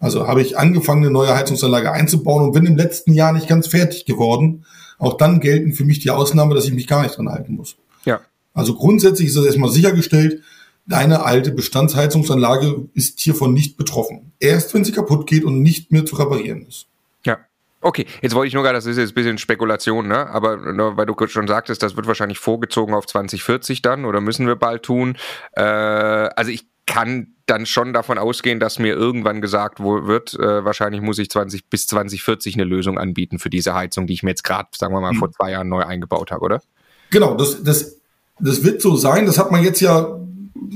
Also 0.00 0.26
habe 0.26 0.42
ich 0.42 0.58
angefangen, 0.58 1.04
eine 1.04 1.12
neue 1.12 1.34
Heizungsanlage 1.34 1.92
einzubauen 1.92 2.42
und 2.42 2.52
bin 2.52 2.66
im 2.66 2.76
letzten 2.76 3.12
Jahr 3.12 3.32
nicht 3.32 3.46
ganz 3.46 3.68
fertig 3.68 4.04
geworden. 4.04 4.64
Auch 4.98 5.16
dann 5.16 5.40
gelten 5.40 5.72
für 5.72 5.84
mich 5.84 6.00
die 6.00 6.10
Ausnahme, 6.10 6.54
dass 6.54 6.66
ich 6.66 6.72
mich 6.72 6.86
gar 6.86 7.02
nicht 7.02 7.16
dran 7.16 7.28
halten 7.28 7.54
muss. 7.54 7.76
Ja. 8.04 8.20
Also 8.54 8.74
grundsätzlich 8.74 9.28
ist 9.28 9.36
das 9.36 9.46
erstmal 9.46 9.70
sichergestellt, 9.70 10.42
deine 10.86 11.24
alte 11.24 11.52
Bestandsheizungsanlage 11.52 12.88
ist 12.94 13.20
hiervon 13.20 13.54
nicht 13.54 13.76
betroffen. 13.76 14.32
Erst 14.40 14.74
wenn 14.74 14.84
sie 14.84 14.92
kaputt 14.92 15.26
geht 15.26 15.44
und 15.44 15.62
nicht 15.62 15.92
mehr 15.92 16.04
zu 16.04 16.16
reparieren 16.16 16.66
ist. 16.66 16.86
Ja. 17.24 17.38
Okay, 17.80 18.06
jetzt 18.20 18.34
wollte 18.34 18.48
ich 18.48 18.54
nur 18.54 18.62
gerade, 18.62 18.76
das 18.76 18.86
ist 18.86 18.96
jetzt 18.96 19.10
ein 19.10 19.14
bisschen 19.14 19.38
Spekulation, 19.38 20.06
ne? 20.06 20.28
aber 20.28 20.56
ne, 20.56 20.92
weil 20.96 21.06
du 21.06 21.14
schon 21.26 21.48
sagtest, 21.48 21.82
das 21.82 21.96
wird 21.96 22.06
wahrscheinlich 22.06 22.38
vorgezogen 22.38 22.94
auf 22.94 23.06
2040 23.06 23.82
dann 23.82 24.04
oder 24.04 24.20
müssen 24.20 24.46
wir 24.46 24.56
bald 24.56 24.82
tun. 24.82 25.16
Äh, 25.52 25.62
also 25.62 26.50
ich 26.50 26.66
kann 26.86 27.31
dann 27.46 27.66
schon 27.66 27.92
davon 27.92 28.18
ausgehen, 28.18 28.60
dass 28.60 28.78
mir 28.78 28.94
irgendwann 28.94 29.40
gesagt 29.40 29.80
wird, 29.80 30.34
äh, 30.34 30.64
wahrscheinlich 30.64 31.00
muss 31.00 31.18
ich 31.18 31.30
20 31.30 31.68
bis 31.68 31.86
2040 31.86 32.54
eine 32.54 32.64
Lösung 32.64 32.98
anbieten 32.98 33.38
für 33.38 33.50
diese 33.50 33.74
Heizung, 33.74 34.06
die 34.06 34.14
ich 34.14 34.22
mir 34.22 34.30
jetzt 34.30 34.44
gerade, 34.44 34.68
sagen 34.76 34.94
wir 34.94 35.00
mal, 35.00 35.12
mhm. 35.12 35.18
vor 35.18 35.32
zwei 35.32 35.50
Jahren 35.50 35.68
neu 35.68 35.82
eingebaut 35.82 36.30
habe, 36.30 36.42
oder? 36.42 36.62
Genau, 37.10 37.34
das, 37.34 37.62
das, 37.62 37.98
das 38.38 38.64
wird 38.64 38.80
so 38.80 38.96
sein. 38.96 39.26
Das 39.26 39.38
hat 39.38 39.50
man 39.50 39.62
jetzt 39.62 39.80
ja, 39.80 40.18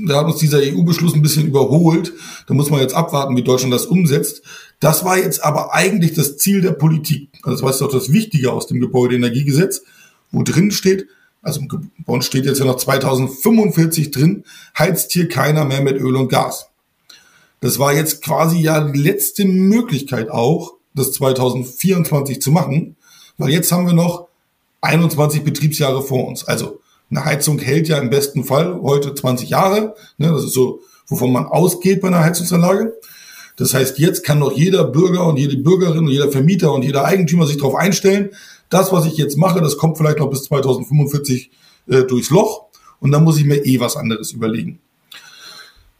da 0.07 0.17
hat 0.17 0.25
uns 0.25 0.37
dieser 0.37 0.59
EU-Beschluss 0.59 1.13
ein 1.13 1.21
bisschen 1.21 1.47
überholt. 1.47 2.13
Da 2.47 2.53
muss 2.53 2.69
man 2.69 2.81
jetzt 2.81 2.93
abwarten, 2.93 3.35
wie 3.35 3.43
Deutschland 3.43 3.73
das 3.73 3.85
umsetzt. 3.85 4.43
Das 4.79 5.03
war 5.03 5.17
jetzt 5.17 5.43
aber 5.43 5.73
eigentlich 5.73 6.13
das 6.13 6.37
Ziel 6.37 6.61
der 6.61 6.73
Politik. 6.73 7.29
Also 7.43 7.51
das 7.51 7.61
war 7.63 7.69
jetzt 7.71 7.81
doch 7.81 7.91
das 7.91 8.11
Wichtige 8.11 8.51
aus 8.51 8.67
dem 8.67 8.79
Gebäudeenergiegesetz, 8.79 9.83
wo 10.31 10.43
drin 10.43 10.71
steht, 10.71 11.07
also 11.47 11.61
bei 12.05 12.13
uns 12.13 12.25
steht 12.25 12.45
jetzt 12.45 12.59
ja 12.59 12.65
noch 12.65 12.75
2045 12.75 14.11
drin, 14.11 14.43
heizt 14.77 15.13
hier 15.13 15.29
keiner 15.29 15.63
mehr 15.63 15.81
mit 15.81 15.95
Öl 15.95 16.17
und 16.17 16.27
Gas. 16.27 16.67
Das 17.61 17.79
war 17.79 17.93
jetzt 17.93 18.21
quasi 18.21 18.59
ja 18.59 18.81
die 18.81 18.99
letzte 18.99 19.45
Möglichkeit 19.45 20.29
auch, 20.29 20.73
das 20.93 21.13
2024 21.13 22.41
zu 22.41 22.51
machen, 22.51 22.97
weil 23.37 23.49
jetzt 23.49 23.71
haben 23.71 23.87
wir 23.87 23.93
noch 23.93 24.27
21 24.81 25.43
Betriebsjahre 25.43 26.03
vor 26.03 26.27
uns. 26.27 26.43
Also 26.43 26.81
eine 27.09 27.23
Heizung 27.23 27.59
hält 27.59 27.87
ja 27.87 27.97
im 27.97 28.09
besten 28.09 28.43
Fall 28.43 28.81
heute 28.81 29.15
20 29.15 29.49
Jahre. 29.49 29.95
Ne, 30.17 30.27
das 30.27 30.43
ist 30.43 30.53
so, 30.53 30.81
wovon 31.07 31.31
man 31.31 31.45
ausgeht 31.45 32.01
bei 32.01 32.09
einer 32.09 32.25
Heizungsanlage. 32.25 32.93
Das 33.55 33.73
heißt, 33.73 33.97
jetzt 33.99 34.23
kann 34.23 34.39
noch 34.39 34.51
jeder 34.51 34.83
Bürger 34.83 35.25
und 35.25 35.37
jede 35.37 35.57
Bürgerin 35.57 36.05
und 36.05 36.11
jeder 36.11 36.29
Vermieter 36.29 36.73
und 36.73 36.83
jeder 36.83 37.05
Eigentümer 37.05 37.47
sich 37.47 37.57
darauf 37.57 37.75
einstellen, 37.75 38.31
das, 38.69 38.91
was 38.91 39.05
ich 39.05 39.17
jetzt 39.17 39.37
mache, 39.37 39.61
das 39.61 39.77
kommt 39.77 39.97
vielleicht 39.97 40.19
noch 40.19 40.29
bis 40.29 40.43
2045 40.43 41.51
äh, 41.87 42.03
durchs 42.03 42.29
Loch 42.29 42.65
und 42.99 43.11
dann 43.11 43.23
muss 43.23 43.37
ich 43.37 43.45
mir 43.45 43.65
eh 43.65 43.79
was 43.79 43.95
anderes 43.95 44.31
überlegen. 44.31 44.79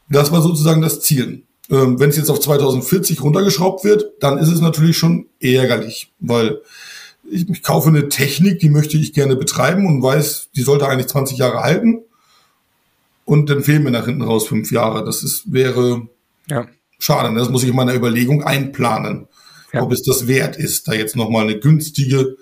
Das 0.09 0.31
war 0.31 0.41
sozusagen 0.41 0.81
das 0.81 1.01
Ziel. 1.01 1.43
Ähm, 1.69 1.99
Wenn 1.99 2.09
es 2.09 2.17
jetzt 2.17 2.29
auf 2.29 2.39
2040 2.39 3.21
runtergeschraubt 3.21 3.83
wird, 3.83 4.05
dann 4.19 4.37
ist 4.37 4.49
es 4.49 4.61
natürlich 4.61 4.97
schon 4.97 5.27
ärgerlich, 5.39 6.13
weil 6.19 6.61
ich, 7.29 7.49
ich 7.49 7.61
kaufe 7.61 7.89
eine 7.89 8.07
Technik, 8.07 8.59
die 8.59 8.69
möchte 8.69 8.97
ich 8.97 9.13
gerne 9.13 9.35
betreiben 9.35 9.85
und 9.85 10.01
weiß, 10.01 10.49
die 10.55 10.61
sollte 10.61 10.87
eigentlich 10.87 11.07
20 11.07 11.37
Jahre 11.37 11.59
halten. 11.59 12.03
Und 13.25 13.49
dann 13.49 13.61
fehlen 13.61 13.83
mir 13.83 13.91
nach 13.91 14.05
hinten 14.05 14.21
raus 14.21 14.47
fünf 14.47 14.71
Jahre. 14.71 15.03
Das 15.03 15.23
ist, 15.23 15.51
wäre 15.51 16.07
ja. 16.49 16.67
schade. 16.97 17.35
Das 17.37 17.49
muss 17.49 17.63
ich 17.63 17.69
in 17.69 17.75
meiner 17.75 17.93
Überlegung 17.93 18.43
einplanen, 18.43 19.27
ja. 19.73 19.83
ob 19.83 19.91
es 19.91 20.03
das 20.03 20.27
wert 20.27 20.55
ist, 20.55 20.87
da 20.87 20.93
jetzt 20.93 21.17
nochmal 21.17 21.43
eine 21.43 21.59
günstige 21.59 22.37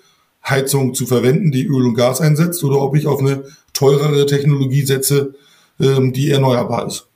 Heizung 0.48 0.94
zu 0.94 1.06
verwenden, 1.06 1.50
die 1.50 1.66
Öl 1.66 1.86
und 1.86 1.94
Gas 1.94 2.20
einsetzt, 2.20 2.62
oder 2.64 2.80
ob 2.80 2.96
ich 2.96 3.06
auf 3.06 3.20
eine 3.20 3.44
teurere 3.72 4.26
Technologie 4.26 4.82
setze, 4.82 5.34
ähm, 5.80 6.12
die 6.12 6.30
erneuerbar 6.30 6.86
ist. 6.86 7.06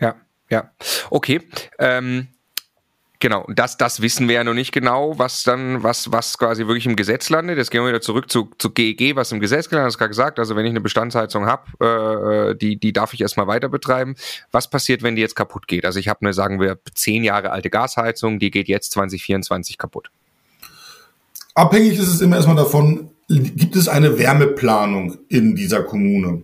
Ja, 0.00 0.14
ja. 0.50 0.70
Okay. 1.10 1.40
Ähm 1.78 2.28
Genau, 3.18 3.46
das, 3.48 3.78
das 3.78 4.02
wissen 4.02 4.28
wir 4.28 4.34
ja 4.36 4.44
noch 4.44 4.52
nicht 4.52 4.72
genau, 4.72 5.18
was 5.18 5.42
dann, 5.42 5.82
was, 5.82 6.12
was 6.12 6.36
quasi 6.36 6.66
wirklich 6.66 6.84
im 6.84 6.96
Gesetz 6.96 7.30
landet. 7.30 7.56
Jetzt 7.56 7.70
gehen 7.70 7.82
wir 7.82 7.88
wieder 7.88 8.02
zurück 8.02 8.30
zu, 8.30 8.50
zu 8.58 8.70
GEG, 8.70 9.16
was 9.16 9.32
im 9.32 9.40
Gesetz 9.40 9.70
gelandet 9.70 9.92
ist, 9.92 9.98
gerade 9.98 10.10
gesagt. 10.10 10.38
Also 10.38 10.54
wenn 10.54 10.66
ich 10.66 10.70
eine 10.70 10.82
Bestandsheizung 10.82 11.46
habe, 11.46 12.50
äh, 12.52 12.58
die, 12.58 12.78
die 12.78 12.92
darf 12.92 13.14
ich 13.14 13.22
erstmal 13.22 13.46
weiter 13.46 13.70
betreiben. 13.70 14.16
Was 14.50 14.68
passiert, 14.68 15.02
wenn 15.02 15.16
die 15.16 15.22
jetzt 15.22 15.34
kaputt 15.34 15.66
geht? 15.66 15.86
Also 15.86 15.98
ich 15.98 16.08
habe 16.08 16.20
eine, 16.20 16.34
sagen 16.34 16.60
wir, 16.60 16.78
zehn 16.94 17.24
Jahre 17.24 17.52
alte 17.52 17.70
Gasheizung, 17.70 18.38
die 18.38 18.50
geht 18.50 18.68
jetzt 18.68 18.92
2024 18.92 19.78
kaputt. 19.78 20.10
Abhängig 21.56 21.98
ist 21.98 22.08
es 22.08 22.20
immer 22.20 22.36
erstmal 22.36 22.56
davon, 22.56 23.08
gibt 23.28 23.76
es 23.76 23.88
eine 23.88 24.18
Wärmeplanung 24.18 25.16
in 25.28 25.56
dieser 25.56 25.82
Kommune. 25.82 26.42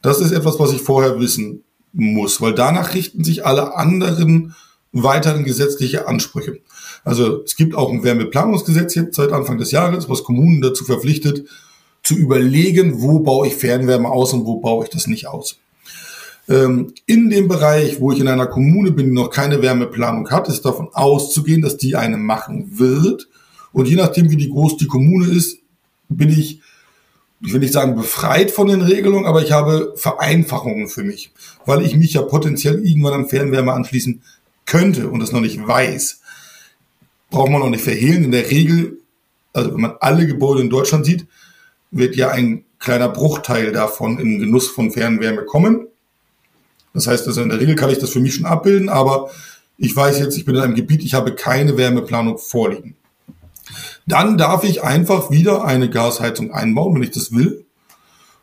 Das 0.00 0.18
ist 0.18 0.32
etwas, 0.32 0.58
was 0.58 0.72
ich 0.72 0.80
vorher 0.80 1.20
wissen 1.20 1.62
muss, 1.92 2.40
weil 2.40 2.54
danach 2.54 2.94
richten 2.94 3.22
sich 3.22 3.44
alle 3.44 3.76
anderen 3.76 4.54
weiteren 4.92 5.44
gesetzliche 5.44 6.08
Ansprüche. 6.08 6.60
Also 7.04 7.42
es 7.42 7.56
gibt 7.56 7.74
auch 7.74 7.92
ein 7.92 8.02
Wärmeplanungsgesetz 8.02 8.94
jetzt 8.94 9.16
seit 9.16 9.30
Anfang 9.30 9.58
des 9.58 9.72
Jahres, 9.72 10.08
was 10.08 10.24
Kommunen 10.24 10.62
dazu 10.62 10.86
verpflichtet, 10.86 11.46
zu 12.02 12.14
überlegen, 12.14 13.02
wo 13.02 13.18
baue 13.18 13.48
ich 13.48 13.56
Fernwärme 13.56 14.08
aus 14.08 14.32
und 14.32 14.46
wo 14.46 14.56
baue 14.56 14.84
ich 14.84 14.90
das 14.90 15.06
nicht 15.06 15.26
aus. 15.26 15.58
Ähm, 16.48 16.94
in 17.04 17.28
dem 17.28 17.46
Bereich, 17.46 18.00
wo 18.00 18.10
ich 18.10 18.20
in 18.20 18.28
einer 18.28 18.46
Kommune 18.46 18.90
bin, 18.90 19.08
die 19.08 19.12
noch 19.12 19.28
keine 19.28 19.60
Wärmeplanung 19.60 20.30
hat, 20.30 20.48
ist 20.48 20.64
davon 20.64 20.88
auszugehen, 20.94 21.60
dass 21.60 21.76
die 21.76 21.94
eine 21.94 22.16
machen 22.16 22.78
wird 22.78 23.28
und 23.76 23.86
je 23.86 23.96
nachdem, 23.96 24.30
wie 24.30 24.36
die 24.36 24.48
groß 24.48 24.78
die 24.78 24.86
Kommune 24.86 25.30
ist, 25.30 25.58
bin 26.08 26.30
ich, 26.30 26.62
ich 27.42 27.52
will 27.52 27.60
nicht 27.60 27.74
sagen 27.74 27.94
befreit 27.94 28.50
von 28.50 28.68
den 28.68 28.80
Regelungen, 28.80 29.26
aber 29.26 29.42
ich 29.42 29.52
habe 29.52 29.92
Vereinfachungen 29.96 30.88
für 30.88 31.02
mich, 31.02 31.30
weil 31.66 31.82
ich 31.82 31.94
mich 31.94 32.14
ja 32.14 32.22
potenziell 32.22 32.82
irgendwann 32.82 33.12
an 33.12 33.28
Fernwärme 33.28 33.74
anschließen 33.74 34.22
könnte 34.64 35.10
und 35.10 35.20
das 35.20 35.30
noch 35.30 35.42
nicht 35.42 35.58
weiß. 35.58 36.22
Braucht 37.28 37.50
man 37.50 37.60
noch 37.60 37.68
nicht 37.68 37.84
verhehlen. 37.84 38.24
In 38.24 38.30
der 38.30 38.50
Regel, 38.50 38.96
also 39.52 39.74
wenn 39.74 39.82
man 39.82 39.96
alle 40.00 40.26
Gebäude 40.26 40.62
in 40.62 40.70
Deutschland 40.70 41.04
sieht, 41.04 41.26
wird 41.90 42.16
ja 42.16 42.30
ein 42.30 42.64
kleiner 42.78 43.10
Bruchteil 43.10 43.72
davon 43.72 44.18
in 44.18 44.38
Genuss 44.38 44.68
von 44.68 44.90
Fernwärme 44.90 45.44
kommen. 45.44 45.86
Das 46.94 47.08
heißt, 47.08 47.26
also 47.26 47.42
in 47.42 47.50
der 47.50 47.60
Regel 47.60 47.74
kann 47.74 47.90
ich 47.90 47.98
das 47.98 48.08
für 48.08 48.20
mich 48.20 48.36
schon 48.36 48.46
abbilden, 48.46 48.88
aber 48.88 49.30
ich 49.76 49.94
weiß 49.94 50.18
jetzt, 50.18 50.38
ich 50.38 50.46
bin 50.46 50.54
in 50.54 50.62
einem 50.62 50.74
Gebiet, 50.74 51.04
ich 51.04 51.12
habe 51.12 51.34
keine 51.34 51.76
Wärmeplanung 51.76 52.38
vorliegen. 52.38 52.96
Dann 54.06 54.38
darf 54.38 54.64
ich 54.64 54.82
einfach 54.82 55.30
wieder 55.30 55.64
eine 55.64 55.90
Gasheizung 55.90 56.52
einbauen, 56.52 56.94
wenn 56.94 57.02
ich 57.02 57.10
das 57.10 57.32
will. 57.32 57.64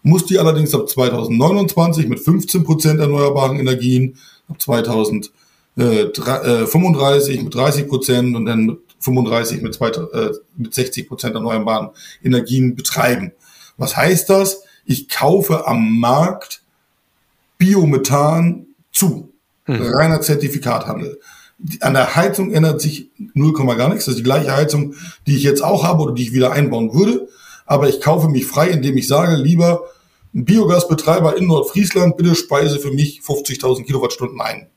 Muss 0.01 0.25
die 0.25 0.37
allerdings 0.37 0.75
ab 0.75 0.89
2029 0.89 2.07
mit 2.09 2.19
15 2.19 2.63
Prozent 2.63 2.99
erneuerbaren 2.99 3.57
Energien, 3.57 4.17
ab 4.49 4.61
2030 4.61 5.31
äh, 5.77 6.65
35 6.65 7.39
äh, 7.39 7.43
mit 7.43 7.55
30 7.55 7.87
Prozent 7.87 8.35
und 8.35 8.45
dann 8.45 8.65
mit 8.65 8.79
35 8.99 9.61
mit, 9.61 9.73
zwei, 9.73 9.89
äh, 9.89 10.31
mit 10.57 10.73
60 10.73 11.07
Prozent 11.07 11.35
erneuerbaren 11.35 11.89
Energien 12.23 12.75
betreiben. 12.75 13.31
Was 13.77 13.95
heißt 13.95 14.29
das? 14.29 14.63
Ich 14.85 15.09
kaufe 15.09 15.67
am 15.67 15.99
Markt 15.99 16.61
Biomethan 17.57 18.67
zu. 18.91 19.31
Hm. 19.65 19.81
Reiner 19.81 20.21
Zertifikathandel. 20.21 21.19
An 21.79 21.93
der 21.93 22.15
Heizung 22.15 22.51
ändert 22.51 22.81
sich 22.81 23.09
0, 23.33 23.53
gar 23.53 23.89
nichts. 23.89 24.05
Das 24.05 24.13
ist 24.13 24.19
die 24.19 24.23
gleiche 24.23 24.55
Heizung, 24.55 24.95
die 25.27 25.37
ich 25.37 25.43
jetzt 25.43 25.63
auch 25.63 25.83
habe 25.83 26.03
oder 26.03 26.13
die 26.13 26.23
ich 26.23 26.33
wieder 26.33 26.51
einbauen 26.51 26.93
würde. 26.93 27.27
Aber 27.65 27.87
ich 27.87 28.01
kaufe 28.01 28.27
mich 28.27 28.45
frei, 28.45 28.69
indem 28.69 28.97
ich 28.97 29.07
sage, 29.07 29.35
lieber 29.35 29.83
Biogasbetreiber 30.33 31.37
in 31.37 31.47
Nordfriesland, 31.47 32.17
bitte 32.17 32.35
speise 32.35 32.79
für 32.79 32.91
mich 32.91 33.21
50.000 33.21 33.85
Kilowattstunden 33.85 34.41
ein. 34.41 34.67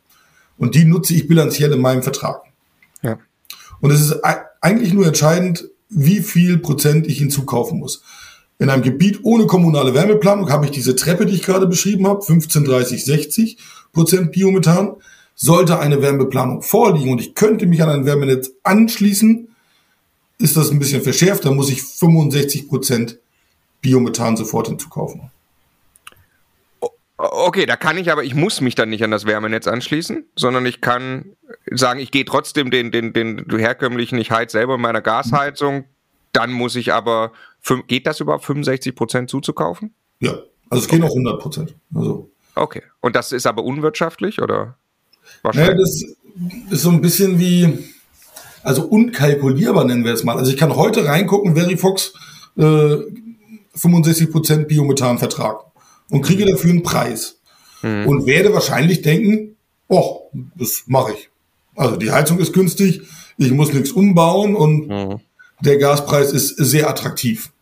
Und 0.58 0.74
die 0.74 0.84
nutze 0.84 1.14
ich 1.14 1.26
bilanziell 1.26 1.72
in 1.72 1.80
meinem 1.80 2.02
Vertrag. 2.02 2.42
Ja. 3.02 3.18
Und 3.80 3.90
es 3.90 4.00
ist 4.00 4.20
eigentlich 4.60 4.92
nur 4.92 5.06
entscheidend, 5.06 5.68
wie 5.88 6.20
viel 6.20 6.58
Prozent 6.58 7.06
ich 7.06 7.18
hinzukaufen 7.18 7.78
muss. 7.78 8.02
In 8.58 8.70
einem 8.70 8.82
Gebiet 8.82 9.20
ohne 9.22 9.46
kommunale 9.46 9.92
Wärmeplanung 9.92 10.50
habe 10.50 10.64
ich 10.64 10.70
diese 10.70 10.96
Treppe, 10.96 11.26
die 11.26 11.34
ich 11.34 11.42
gerade 11.42 11.66
beschrieben 11.66 12.06
habe, 12.06 12.22
15, 12.22 12.64
30, 12.64 13.04
60 13.04 13.58
Prozent 13.92 14.32
Biomethan. 14.32 14.94
Sollte 15.36 15.78
eine 15.78 16.00
Wärmeplanung 16.00 16.62
vorliegen 16.62 17.12
und 17.12 17.20
ich 17.20 17.34
könnte 17.34 17.66
mich 17.66 17.82
an 17.82 17.90
ein 17.90 18.06
Wärmenetz 18.06 18.52
anschließen, 18.62 19.54
ist 20.38 20.56
das 20.56 20.70
ein 20.70 20.78
bisschen 20.78 21.02
verschärft, 21.02 21.44
dann 21.44 21.56
muss 21.56 21.70
ich 21.70 21.82
65 21.82 22.68
Prozent 22.68 23.18
Biomethan 23.82 24.36
sofort 24.36 24.68
hinzukaufen. 24.68 25.30
Okay, 27.18 27.64
da 27.64 27.76
kann 27.76 27.96
ich 27.96 28.12
aber, 28.12 28.24
ich 28.24 28.34
muss 28.34 28.60
mich 28.60 28.74
dann 28.74 28.90
nicht 28.90 29.02
an 29.02 29.10
das 29.10 29.24
Wärmenetz 29.24 29.66
anschließen, 29.66 30.26
sondern 30.36 30.66
ich 30.66 30.80
kann 30.82 31.36
sagen, 31.70 32.00
ich 32.00 32.10
gehe 32.10 32.26
trotzdem 32.26 32.70
den, 32.70 32.90
den, 32.90 33.14
den 33.14 33.46
herkömmlichen, 33.48 34.18
ich 34.18 34.30
heiz 34.30 34.52
selber 34.52 34.74
in 34.74 34.82
meiner 34.82 35.00
Gasheizung, 35.00 35.84
dann 36.32 36.52
muss 36.52 36.76
ich 36.76 36.92
aber, 36.92 37.32
geht 37.86 38.06
das 38.06 38.20
überhaupt 38.20 38.44
65 38.44 38.94
Prozent 38.94 39.30
zuzukaufen? 39.30 39.94
Ja, 40.20 40.38
also 40.68 40.82
es 40.82 40.88
gehen 40.88 41.02
auch 41.02 41.08
100 41.08 41.40
Prozent. 41.40 41.74
Also. 41.94 42.30
Okay, 42.54 42.82
und 43.00 43.16
das 43.16 43.32
ist 43.32 43.46
aber 43.46 43.64
unwirtschaftlich 43.64 44.42
oder? 44.42 44.76
Wahrscheinlich. 45.46 45.76
Naja, 45.76 45.80
das 45.80 46.72
ist 46.72 46.82
so 46.82 46.90
ein 46.90 47.00
bisschen 47.00 47.38
wie, 47.38 47.78
also 48.62 48.82
unkalkulierbar 48.82 49.84
nennen 49.84 50.04
wir 50.04 50.12
es 50.12 50.24
mal. 50.24 50.36
Also 50.36 50.50
ich 50.50 50.56
kann 50.56 50.74
heute 50.74 51.06
reingucken, 51.06 51.54
Verifox 51.54 52.12
äh, 52.56 52.96
65 53.74 54.30
Prozent 54.30 54.68
Biomethan-Vertrag 54.68 55.64
und 56.10 56.22
kriege 56.22 56.46
dafür 56.46 56.70
einen 56.70 56.82
Preis. 56.82 57.38
Mhm. 57.82 58.06
Und 58.06 58.26
werde 58.26 58.52
wahrscheinlich 58.52 59.02
denken, 59.02 59.56
oh, 59.88 60.30
das 60.56 60.84
mache 60.86 61.12
ich. 61.12 61.30
Also 61.76 61.96
die 61.96 62.10
Heizung 62.10 62.38
ist 62.38 62.52
günstig, 62.52 63.02
ich 63.36 63.52
muss 63.52 63.72
nichts 63.72 63.92
umbauen 63.92 64.56
und 64.56 64.88
mhm. 64.88 65.20
der 65.60 65.78
Gaspreis 65.78 66.32
ist 66.32 66.56
sehr 66.56 66.88
attraktiv. 66.88 67.52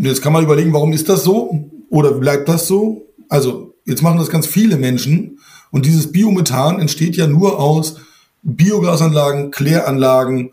Jetzt 0.00 0.22
kann 0.22 0.32
man 0.32 0.42
überlegen, 0.42 0.72
warum 0.72 0.92
ist 0.92 1.08
das 1.08 1.22
so 1.22 1.70
oder 1.90 2.12
bleibt 2.12 2.48
das 2.48 2.66
so? 2.66 3.06
Also 3.28 3.74
jetzt 3.84 4.02
machen 4.02 4.18
das 4.18 4.30
ganz 4.30 4.46
viele 4.46 4.76
Menschen 4.76 5.38
und 5.72 5.86
dieses 5.86 6.12
Biomethan 6.12 6.78
entsteht 6.78 7.16
ja 7.16 7.26
nur 7.26 7.58
aus 7.58 7.96
Biogasanlagen, 8.42 9.50
Kläranlagen, 9.50 10.52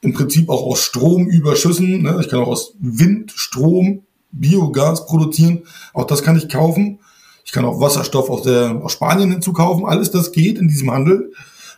im 0.00 0.12
Prinzip 0.12 0.48
auch 0.48 0.62
aus 0.62 0.80
Stromüberschüssen. 0.80 2.02
Ne? 2.02 2.18
Ich 2.20 2.28
kann 2.28 2.40
auch 2.40 2.48
aus 2.48 2.74
Windstrom 2.80 4.02
Biogas 4.32 5.06
produzieren. 5.06 5.62
Auch 5.92 6.06
das 6.06 6.22
kann 6.22 6.36
ich 6.36 6.48
kaufen. 6.48 7.00
Ich 7.44 7.52
kann 7.52 7.64
auch 7.64 7.80
Wasserstoff 7.80 8.30
aus, 8.30 8.42
der, 8.42 8.80
aus 8.82 8.92
Spanien 8.92 9.30
hinzukaufen. 9.30 9.84
Alles 9.84 10.10
das 10.10 10.32
geht 10.32 10.58
in 10.58 10.68
diesem 10.68 10.90
Handel. 10.90 11.32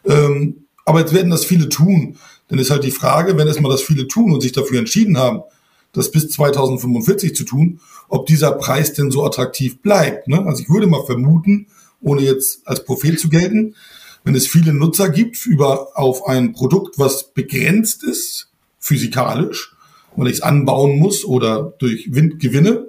Ähm, 0.07 0.65
aber 0.85 1.01
jetzt 1.01 1.13
werden 1.13 1.31
das 1.31 1.45
viele 1.45 1.69
tun. 1.69 2.17
Dann 2.49 2.59
ist 2.59 2.71
halt 2.71 2.85
die 2.85 2.91
Frage, 2.91 3.37
wenn 3.37 3.49
es 3.49 3.61
mal 3.61 3.69
das 3.69 3.83
viele 3.83 4.07
tun 4.09 4.33
und 4.33 4.41
sich 4.41 4.53
dafür 4.53 4.79
entschieden 4.79 5.19
haben, 5.19 5.43
das 5.93 6.11
bis 6.11 6.31
2045 6.31 7.35
zu 7.35 7.45
tun, 7.45 7.81
ob 8.09 8.27
dieser 8.27 8.53
Preis 8.53 8.93
denn 8.93 9.11
so 9.11 9.25
attraktiv 9.25 9.83
bleibt. 9.83 10.29
Ne? 10.29 10.45
Also 10.47 10.63
ich 10.63 10.71
würde 10.71 10.87
mal 10.87 11.05
vermuten, 11.05 11.67
ohne 12.01 12.23
jetzt 12.23 12.67
als 12.67 12.85
Prophet 12.85 13.19
zu 13.19 13.29
gelten, 13.29 13.75
wenn 14.25 14.35
es 14.35 14.47
viele 14.47 14.73
Nutzer 14.73 15.09
gibt 15.09 15.47
über 15.47 15.97
auf 15.97 16.27
ein 16.27 16.53
Produkt, 16.53 16.99
was 16.99 17.33
begrenzt 17.33 18.05
ist, 18.05 18.51
physikalisch, 18.79 19.75
weil 20.17 20.29
ich 20.29 20.35
es 20.35 20.43
anbauen 20.43 20.99
muss 20.99 21.25
oder 21.25 21.75
durch 21.79 22.13
Wind 22.13 22.41
gewinne, 22.41 22.89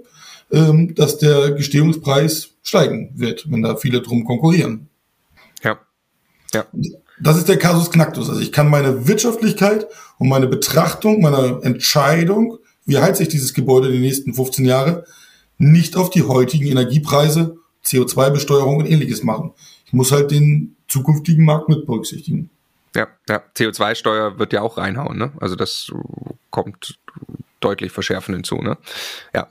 ähm, 0.52 0.96
dass 0.96 1.18
der 1.18 1.52
Gestehungspreis 1.52 2.50
steigen 2.64 3.12
wird, 3.16 3.50
wenn 3.52 3.62
da 3.62 3.76
viele 3.76 4.02
drum 4.02 4.26
konkurrieren. 4.26 4.90
Ja. 5.64 5.80
Ja. 6.54 6.66
Das 7.22 7.38
ist 7.38 7.50
der 7.50 7.58
Kasus 7.58 7.92
Knacktus. 7.92 8.30
Also 8.30 8.42
ich 8.42 8.52
kann 8.52 8.70
meine 8.70 9.08
Wirtschaftlichkeit 9.08 9.88
und 10.18 10.30
meine 10.30 10.48
Betrachtung, 10.48 11.22
meine 11.22 11.60
Entscheidung, 11.64 12.58
wie 12.86 12.98
heizt 12.98 13.22
ich 13.22 13.28
dieses 13.28 13.54
Gebäude 13.54 13.92
die 13.92 14.00
nächsten 14.00 14.34
15 14.34 14.66
Jahre, 14.66 15.06
nicht 15.58 15.98
auf 15.98 16.10
die 16.10 16.24
heutigen 16.24 16.66
Energiepreise, 16.68 17.58
CO2-Besteuerung 17.86 18.78
und 18.78 18.86
ähnliches 18.86 19.24
machen. 19.24 19.52
Ich 19.86 19.94
muss 19.94 20.12
halt 20.12 20.32
den 20.32 20.76
zukünftigen 20.88 21.46
Markt 21.46 21.70
mit 21.70 21.86
berücksichtigen. 21.86 22.50
Ja, 22.96 23.08
ja. 23.28 23.42
CO2-Steuer 23.56 24.40
wird 24.40 24.54
ja 24.54 24.62
auch 24.62 24.78
reinhauen, 24.78 25.18
ne? 25.18 25.32
Also 25.40 25.56
das 25.56 25.92
kommt 26.50 27.00
deutlich 27.60 27.92
verschärfen 27.92 28.34
hinzu, 28.36 28.56
ne? 28.58 28.78
Ja. 29.34 29.48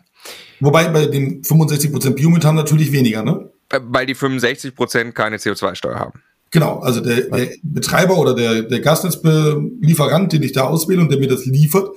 Wobei 0.60 0.88
bei 0.88 1.06
dem 1.06 1.42
65% 1.42 2.10
Biomethan 2.10 2.54
natürlich 2.56 2.92
weniger, 2.92 3.22
ne? 3.22 3.50
Äh, 3.70 3.80
weil 3.84 4.06
die 4.06 4.16
65% 4.16 5.12
keine 5.12 5.36
CO2-Steuer 5.36 5.98
haben. 5.98 6.22
Genau, 6.50 6.78
also 6.78 7.00
der, 7.00 7.22
der 7.22 7.50
Betreiber 7.62 8.16
oder 8.18 8.34
der, 8.34 8.62
der 8.62 8.80
Gasnetzlieferant, 8.80 10.32
den 10.32 10.42
ich 10.42 10.52
da 10.52 10.62
auswähle 10.64 11.02
und 11.02 11.10
der 11.10 11.18
mir 11.18 11.28
das 11.28 11.44
liefert, 11.44 11.90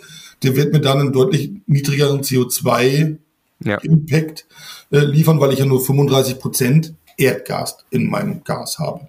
der 0.44 0.56
wird 0.58 0.74
mir 0.74 0.82
dann 0.82 1.00
einen 1.00 1.14
deutlich 1.14 1.52
niedrigeren 1.68 2.22
CO2-Impact 2.22 3.20
ja. 3.66 4.56
Äh, 4.92 5.00
liefern, 5.00 5.40
weil 5.40 5.54
ich 5.54 5.60
ja 5.60 5.66
nur 5.66 5.80
35% 5.80 6.94
Erdgas 7.18 7.78
in 7.90 8.10
meinem 8.10 8.44
Gas 8.44 8.80
habe. 8.80 9.08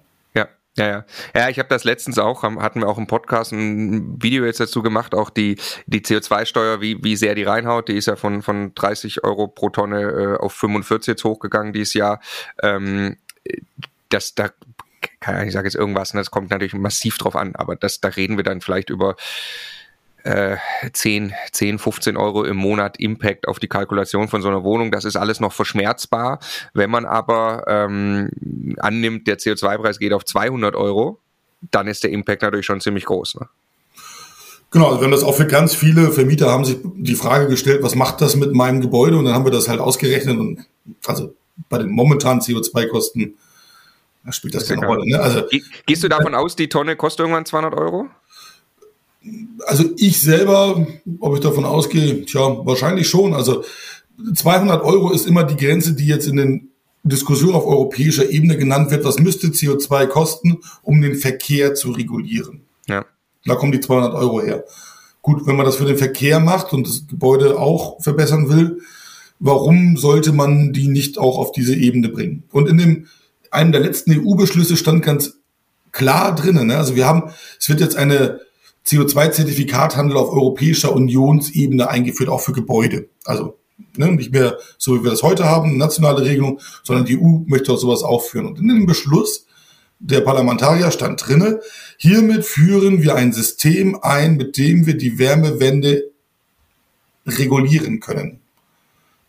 Ja, 0.77 0.87
ja. 0.87 1.05
Ja, 1.35 1.49
ich 1.49 1.59
habe 1.59 1.69
das 1.69 1.83
letztens 1.83 2.17
auch, 2.17 2.41
hatten 2.41 2.79
wir 2.79 2.87
auch 2.87 2.97
im 2.97 3.05
Podcast 3.05 3.51
ein 3.51 4.21
Video 4.21 4.45
jetzt 4.45 4.59
dazu 4.59 4.81
gemacht, 4.81 5.13
auch 5.13 5.29
die, 5.29 5.57
die 5.85 6.01
CO2-Steuer, 6.01 6.81
wie, 6.81 7.03
wie 7.03 7.15
sehr 7.15 7.35
die 7.35 7.43
reinhaut, 7.43 7.89
die 7.89 7.97
ist 7.97 8.07
ja 8.07 8.15
von, 8.15 8.41
von 8.41 8.73
30 8.73 9.23
Euro 9.23 9.47
pro 9.47 9.69
Tonne 9.69 10.01
äh, 10.01 10.37
auf 10.37 10.53
45 10.53 11.07
jetzt 11.09 11.23
hochgegangen 11.23 11.73
dieses 11.73 11.93
Jahr. 11.93 12.19
Ähm, 12.61 13.17
das, 14.09 14.33
da 14.33 14.49
kann 15.19 15.45
ich 15.47 15.53
sage 15.53 15.67
jetzt 15.67 15.75
irgendwas, 15.75 16.13
ne, 16.13 16.21
das 16.21 16.31
kommt 16.31 16.49
natürlich 16.49 16.73
massiv 16.73 17.17
drauf 17.17 17.35
an, 17.35 17.55
aber 17.55 17.75
das, 17.75 18.01
da 18.01 18.07
reden 18.07 18.37
wir 18.37 18.43
dann 18.43 18.61
vielleicht 18.61 18.89
über 18.89 19.15
äh, 20.23 20.57
10, 20.91 21.33
10, 21.51 21.79
15 21.79 22.17
Euro 22.17 22.43
im 22.43 22.57
Monat 22.57 22.99
Impact 22.99 23.47
auf 23.47 23.59
die 23.59 23.67
Kalkulation 23.67 24.27
von 24.27 24.41
so 24.41 24.47
einer 24.47 24.63
Wohnung. 24.63 24.91
Das 24.91 25.05
ist 25.05 25.15
alles 25.15 25.39
noch 25.39 25.53
verschmerzbar. 25.53 26.39
Wenn 26.73 26.89
man 26.89 27.05
aber 27.05 27.63
ähm, 27.67 28.29
annimmt, 28.79 29.27
der 29.27 29.37
CO2-Preis 29.37 29.99
geht 29.99 30.13
auf 30.13 30.25
200 30.25 30.75
Euro, 30.75 31.19
dann 31.71 31.87
ist 31.87 32.03
der 32.03 32.11
Impact 32.11 32.41
natürlich 32.41 32.65
schon 32.65 32.81
ziemlich 32.81 33.05
groß. 33.05 33.35
Ne? 33.35 33.47
Genau, 34.71 34.87
also 34.87 34.99
wir 34.99 35.05
haben 35.05 35.11
das 35.11 35.23
auch 35.23 35.35
für 35.35 35.45
ganz 35.45 35.75
viele 35.75 36.11
Vermieter 36.11 36.49
haben 36.49 36.65
sich 36.65 36.77
die 36.83 37.15
Frage 37.15 37.47
gestellt, 37.47 37.83
was 37.83 37.93
macht 37.93 38.21
das 38.21 38.35
mit 38.35 38.53
meinem 38.53 38.81
Gebäude? 38.81 39.17
Und 39.17 39.25
dann 39.25 39.35
haben 39.35 39.45
wir 39.45 39.51
das 39.51 39.69
halt 39.69 39.79
ausgerechnet 39.79 40.37
und 40.37 40.65
also 41.05 41.35
bei 41.69 41.77
den 41.77 41.91
momentanen 41.91 42.41
CO2-Kosten 42.41 43.35
spielt 44.31 44.55
das, 44.55 44.65
das 44.65 44.69
keine 44.69 44.87
Rolle. 44.87 45.05
Ne? 45.05 45.19
Also, 45.19 45.43
Gehst 45.85 46.03
du 46.03 46.07
davon 46.07 46.33
aus, 46.33 46.55
die 46.55 46.69
Tonne 46.69 46.95
kostet 46.95 47.25
irgendwann 47.25 47.45
200 47.45 47.75
Euro? 47.75 48.07
Also 49.65 49.85
ich 49.97 50.21
selber, 50.21 50.85
ob 51.19 51.35
ich 51.35 51.41
davon 51.41 51.65
ausgehe, 51.65 52.25
tja, 52.25 52.65
wahrscheinlich 52.65 53.07
schon. 53.07 53.33
Also 53.33 53.63
200 54.33 54.83
Euro 54.83 55.11
ist 55.11 55.27
immer 55.27 55.43
die 55.43 55.55
Grenze, 55.55 55.93
die 55.93 56.07
jetzt 56.07 56.27
in 56.27 56.37
den 56.37 56.69
Diskussionen 57.03 57.55
auf 57.55 57.65
europäischer 57.65 58.29
Ebene 58.29 58.57
genannt 58.57 58.91
wird. 58.91 59.03
Was 59.03 59.19
müsste 59.19 59.47
CO2 59.47 60.07
kosten, 60.07 60.59
um 60.81 61.01
den 61.01 61.15
Verkehr 61.15 61.73
zu 61.75 61.91
regulieren? 61.91 62.61
Ja. 62.87 63.05
Da 63.45 63.55
kommen 63.55 63.71
die 63.71 63.81
200 63.81 64.13
Euro 64.13 64.41
her. 64.41 64.63
Gut, 65.21 65.45
wenn 65.45 65.55
man 65.55 65.65
das 65.65 65.77
für 65.77 65.85
den 65.85 65.97
Verkehr 65.97 66.39
macht 66.39 66.73
und 66.73 66.87
das 66.87 67.07
Gebäude 67.07 67.57
auch 67.59 68.01
verbessern 68.01 68.49
will, 68.49 68.81
warum 69.39 69.97
sollte 69.97 70.33
man 70.33 70.73
die 70.73 70.87
nicht 70.87 71.17
auch 71.17 71.37
auf 71.37 71.51
diese 71.51 71.75
Ebene 71.75 72.09
bringen? 72.09 72.43
Und 72.51 72.67
in 72.67 72.77
dem 72.77 73.07
einem 73.51 73.71
der 73.71 73.81
letzten 73.81 74.11
EU-Beschlüsse 74.11 74.77
stand 74.77 75.03
ganz 75.03 75.37
klar 75.91 76.35
drinnen. 76.35 76.67
Ne? 76.67 76.77
Also 76.77 76.95
wir 76.95 77.05
haben, 77.05 77.31
es 77.59 77.69
wird 77.69 77.79
jetzt 77.79 77.95
eine 77.95 78.41
CO2-Zertifikathandel 78.85 80.17
auf 80.17 80.29
europäischer 80.29 80.93
Unionsebene 80.93 81.89
eingeführt, 81.89 82.29
auch 82.29 82.41
für 82.41 82.51
Gebäude. 82.51 83.07
Also 83.25 83.57
ne, 83.97 84.11
nicht 84.11 84.31
mehr 84.31 84.57
so, 84.77 84.99
wie 84.99 85.03
wir 85.03 85.11
das 85.11 85.23
heute 85.23 85.45
haben, 85.45 85.77
nationale 85.77 86.23
Regelung, 86.23 86.59
sondern 86.83 87.05
die 87.05 87.17
EU 87.17 87.43
möchte 87.45 87.71
auch 87.71 87.77
sowas 87.77 88.03
aufführen. 88.03 88.45
Und 88.45 88.59
in 88.59 88.67
dem 88.67 88.85
Beschluss 88.85 89.45
der 89.99 90.21
Parlamentarier 90.21 90.91
stand 90.91 91.25
drinne, 91.25 91.61
hiermit 91.97 92.43
führen 92.43 93.01
wir 93.01 93.15
ein 93.15 93.31
System 93.31 93.97
ein, 94.01 94.35
mit 94.35 94.57
dem 94.57 94.85
wir 94.85 94.97
die 94.97 95.17
Wärmewende 95.17 96.11
regulieren 97.25 98.01
können. 98.01 98.41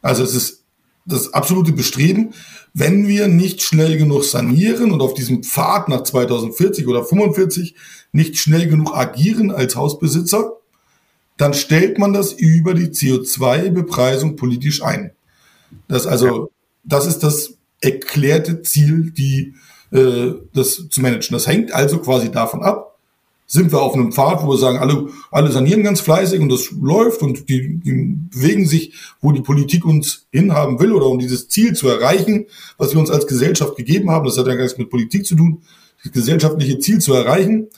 Also 0.02 0.24
es 0.24 0.34
ist 0.34 0.63
das 1.06 1.32
absolute 1.34 1.72
Bestreben, 1.72 2.34
wenn 2.72 3.06
wir 3.06 3.28
nicht 3.28 3.62
schnell 3.62 3.96
genug 3.98 4.24
sanieren 4.24 4.90
und 4.90 5.00
auf 5.00 5.14
diesem 5.14 5.42
Pfad 5.42 5.88
nach 5.88 6.02
2040 6.02 6.86
oder 6.86 7.04
45 7.04 7.74
nicht 8.12 8.36
schnell 8.38 8.68
genug 8.68 8.94
agieren 8.96 9.50
als 9.50 9.76
Hausbesitzer, 9.76 10.52
dann 11.36 11.54
stellt 11.54 11.98
man 11.98 12.12
das 12.12 12.32
über 12.32 12.74
die 12.74 12.88
CO2-Bepreisung 12.88 14.36
politisch 14.36 14.82
ein. 14.82 15.12
Das 15.88 16.06
also, 16.06 16.50
das 16.84 17.06
ist 17.06 17.20
das 17.20 17.54
erklärte 17.80 18.62
Ziel, 18.62 19.10
die 19.10 19.54
äh, 19.92 20.32
das 20.52 20.88
zu 20.88 21.00
managen. 21.00 21.34
Das 21.34 21.46
hängt 21.46 21.72
also 21.72 21.98
quasi 21.98 22.30
davon 22.30 22.62
ab, 22.62 22.93
sind 23.46 23.72
wir 23.72 23.82
auf 23.82 23.94
einem 23.94 24.12
Pfad, 24.12 24.42
wo 24.42 24.50
wir 24.50 24.58
sagen, 24.58 24.78
alle, 24.78 25.08
alle 25.30 25.52
sanieren 25.52 25.82
ganz 25.82 26.00
fleißig 26.00 26.40
und 26.40 26.48
das 26.48 26.70
läuft 26.70 27.22
und 27.22 27.48
die, 27.48 27.78
die 27.78 28.16
bewegen 28.30 28.66
sich, 28.66 28.94
wo 29.20 29.32
die 29.32 29.42
Politik 29.42 29.84
uns 29.84 30.26
hinhaben 30.32 30.80
will 30.80 30.92
oder 30.92 31.06
um 31.06 31.18
dieses 31.18 31.48
Ziel 31.48 31.74
zu 31.74 31.88
erreichen, 31.88 32.46
was 32.78 32.92
wir 32.92 33.00
uns 33.00 33.10
als 33.10 33.26
Gesellschaft 33.26 33.76
gegeben 33.76 34.10
haben. 34.10 34.24
Das 34.24 34.38
hat 34.38 34.46
ja 34.46 34.54
gar 34.54 34.62
nichts 34.62 34.78
mit 34.78 34.90
Politik 34.90 35.26
zu 35.26 35.36
tun. 35.36 35.62
Das 36.02 36.12
gesellschaftliche 36.12 36.78
Ziel 36.78 37.00
zu 37.00 37.14
erreichen. 37.14 37.68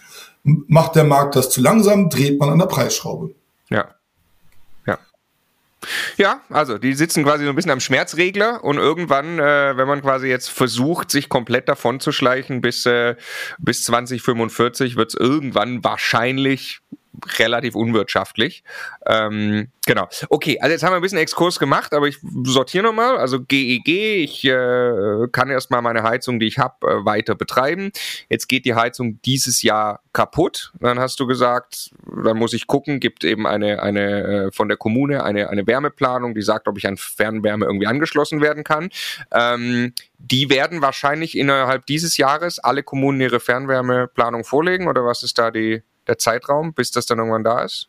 Macht 0.44 0.94
der 0.94 1.04
Markt 1.04 1.34
das 1.34 1.50
zu 1.50 1.60
langsam, 1.60 2.08
dreht 2.08 2.38
man 2.38 2.50
an 2.50 2.58
der 2.58 2.66
Preisschraube. 2.66 3.34
Ja. 3.68 3.95
Ja, 6.16 6.40
also 6.50 6.78
die 6.78 6.94
sitzen 6.94 7.24
quasi 7.24 7.44
so 7.44 7.50
ein 7.50 7.56
bisschen 7.56 7.70
am 7.70 7.80
Schmerzregler 7.80 8.64
und 8.64 8.78
irgendwann, 8.78 9.38
äh, 9.38 9.76
wenn 9.76 9.86
man 9.86 10.02
quasi 10.02 10.28
jetzt 10.28 10.48
versucht, 10.48 11.10
sich 11.10 11.28
komplett 11.28 11.68
davon 11.68 12.00
zu 12.00 12.12
schleichen 12.12 12.60
bis, 12.60 12.86
äh, 12.86 13.16
bis 13.58 13.84
2045, 13.84 14.96
wird 14.96 15.10
es 15.10 15.14
irgendwann 15.14 15.82
wahrscheinlich 15.84 16.80
relativ 17.38 17.74
unwirtschaftlich. 17.74 18.64
Ähm, 19.06 19.68
genau. 19.86 20.08
Okay, 20.28 20.58
also 20.60 20.72
jetzt 20.72 20.82
haben 20.82 20.92
wir 20.92 20.96
ein 20.96 21.02
bisschen 21.02 21.18
Exkurs 21.18 21.58
gemacht, 21.58 21.94
aber 21.94 22.08
ich 22.08 22.18
sortiere 22.44 22.84
nochmal. 22.84 23.16
Also 23.18 23.40
GEG, 23.40 23.88
e 23.88 24.14
ich 24.22 24.44
äh, 24.44 25.28
kann 25.32 25.50
erstmal 25.50 25.82
meine 25.82 26.02
Heizung, 26.02 26.40
die 26.40 26.46
ich 26.46 26.58
habe, 26.58 26.86
äh, 26.86 27.04
weiter 27.04 27.34
betreiben. 27.34 27.90
Jetzt 28.28 28.48
geht 28.48 28.64
die 28.64 28.74
Heizung 28.74 29.20
dieses 29.22 29.62
Jahr 29.62 30.00
kaputt. 30.12 30.72
Dann 30.80 30.98
hast 30.98 31.20
du 31.20 31.26
gesagt, 31.26 31.90
dann 32.24 32.38
muss 32.38 32.52
ich 32.52 32.66
gucken, 32.66 33.00
gibt 33.00 33.24
eben 33.24 33.46
eine, 33.46 33.82
eine 33.82 34.46
äh, 34.46 34.52
von 34.52 34.68
der 34.68 34.76
Kommune 34.76 35.22
eine, 35.24 35.50
eine 35.50 35.66
Wärmeplanung, 35.66 36.34
die 36.34 36.42
sagt, 36.42 36.68
ob 36.68 36.78
ich 36.78 36.86
an 36.86 36.96
Fernwärme 36.96 37.66
irgendwie 37.66 37.86
angeschlossen 37.86 38.40
werden 38.40 38.64
kann. 38.64 38.88
Ähm, 39.32 39.92
die 40.18 40.48
werden 40.50 40.82
wahrscheinlich 40.82 41.36
innerhalb 41.36 41.86
dieses 41.86 42.16
Jahres 42.16 42.58
alle 42.58 42.82
Kommunen 42.82 43.20
ihre 43.20 43.40
Fernwärmeplanung 43.40 44.44
vorlegen 44.44 44.88
oder 44.88 45.04
was 45.04 45.22
ist 45.22 45.38
da 45.38 45.50
die 45.50 45.82
der 46.06 46.18
Zeitraum, 46.18 46.72
bis 46.72 46.90
das 46.90 47.06
dann 47.06 47.18
irgendwann 47.18 47.44
da 47.44 47.64
ist? 47.64 47.88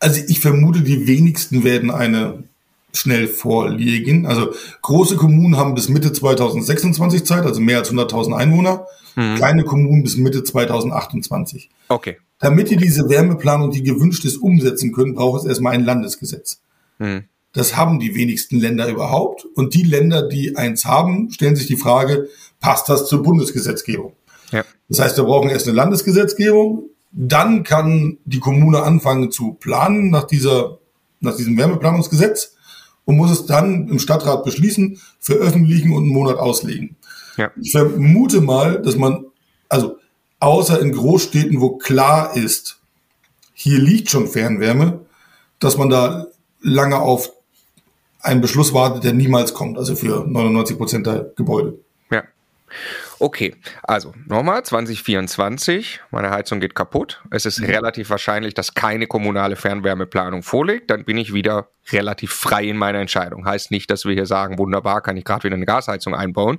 Also 0.00 0.20
ich 0.28 0.40
vermute, 0.40 0.82
die 0.82 1.06
wenigsten 1.06 1.64
werden 1.64 1.90
eine 1.90 2.44
schnell 2.92 3.28
vorlegen. 3.28 4.26
Also 4.26 4.52
große 4.82 5.16
Kommunen 5.16 5.56
haben 5.56 5.74
bis 5.74 5.88
Mitte 5.88 6.12
2026 6.12 7.24
Zeit, 7.24 7.44
also 7.44 7.60
mehr 7.60 7.78
als 7.78 7.92
100.000 7.92 8.34
Einwohner. 8.34 8.86
Hm. 9.14 9.36
Kleine 9.36 9.64
Kommunen 9.64 10.02
bis 10.02 10.16
Mitte 10.16 10.42
2028. 10.44 11.70
Okay. 11.88 12.18
Damit 12.38 12.70
die 12.70 12.76
diese 12.76 13.08
Wärmeplanung, 13.08 13.70
die 13.70 13.82
gewünscht 13.82 14.24
ist, 14.24 14.36
umsetzen 14.36 14.92
können, 14.92 15.14
braucht 15.14 15.40
es 15.40 15.46
erstmal 15.46 15.74
ein 15.74 15.84
Landesgesetz. 15.84 16.60
Hm. 16.98 17.24
Das 17.52 17.76
haben 17.76 17.98
die 17.98 18.14
wenigsten 18.14 18.60
Länder 18.60 18.88
überhaupt. 18.88 19.46
Und 19.54 19.74
die 19.74 19.82
Länder, 19.82 20.28
die 20.28 20.56
eins 20.56 20.84
haben, 20.84 21.30
stellen 21.30 21.56
sich 21.56 21.66
die 21.66 21.76
Frage, 21.76 22.28
passt 22.60 22.88
das 22.88 23.08
zur 23.08 23.22
Bundesgesetzgebung? 23.22 24.12
Ja. 24.52 24.64
Das 24.88 25.00
heißt, 25.00 25.16
wir 25.16 25.24
brauchen 25.24 25.50
erst 25.50 25.66
eine 25.66 25.76
Landesgesetzgebung, 25.76 26.84
dann 27.20 27.64
kann 27.64 28.18
die 28.26 28.38
Kommune 28.38 28.84
anfangen 28.84 29.32
zu 29.32 29.54
planen 29.54 30.08
nach 30.08 30.22
dieser, 30.22 30.78
nach 31.18 31.36
diesem 31.36 31.58
Wärmeplanungsgesetz 31.58 32.54
und 33.06 33.16
muss 33.16 33.32
es 33.32 33.44
dann 33.44 33.88
im 33.88 33.98
Stadtrat 33.98 34.44
beschließen, 34.44 35.00
veröffentlichen 35.18 35.90
und 35.90 36.04
einen 36.04 36.12
Monat 36.12 36.38
auslegen. 36.38 36.94
Ja. 37.36 37.50
Ich 37.60 37.72
vermute 37.72 38.40
mal, 38.40 38.80
dass 38.82 38.94
man, 38.96 39.24
also 39.68 39.96
außer 40.38 40.80
in 40.80 40.92
Großstädten, 40.92 41.60
wo 41.60 41.76
klar 41.76 42.36
ist, 42.36 42.78
hier 43.52 43.80
liegt 43.80 44.10
schon 44.10 44.28
Fernwärme, 44.28 45.00
dass 45.58 45.76
man 45.76 45.90
da 45.90 46.26
lange 46.60 47.00
auf 47.00 47.32
einen 48.20 48.40
Beschluss 48.40 48.72
wartet, 48.72 49.02
der 49.02 49.12
niemals 49.12 49.54
kommt, 49.54 49.76
also 49.76 49.96
für 49.96 50.24
99 50.24 50.78
Prozent 50.78 51.06
der 51.08 51.32
Gebäude. 51.34 51.80
Ja. 52.12 52.22
Okay, 53.20 53.56
also 53.82 54.14
nochmal 54.26 54.64
2024, 54.64 56.00
meine 56.10 56.30
Heizung 56.30 56.60
geht 56.60 56.74
kaputt. 56.74 57.20
Es 57.30 57.46
ist 57.46 57.60
mhm. 57.60 57.66
relativ 57.66 58.10
wahrscheinlich, 58.10 58.54
dass 58.54 58.74
keine 58.74 59.06
kommunale 59.06 59.56
Fernwärmeplanung 59.56 60.42
vorliegt. 60.42 60.90
Dann 60.90 61.04
bin 61.04 61.18
ich 61.18 61.34
wieder 61.34 61.68
relativ 61.90 62.32
frei 62.32 62.64
in 62.64 62.76
meiner 62.76 63.00
Entscheidung. 63.00 63.44
Heißt 63.44 63.70
nicht, 63.70 63.90
dass 63.90 64.04
wir 64.04 64.14
hier 64.14 64.26
sagen, 64.26 64.58
wunderbar, 64.58 65.00
kann 65.00 65.16
ich 65.16 65.24
gerade 65.24 65.44
wieder 65.44 65.56
eine 65.56 65.66
Gasheizung 65.66 66.14
einbauen 66.14 66.58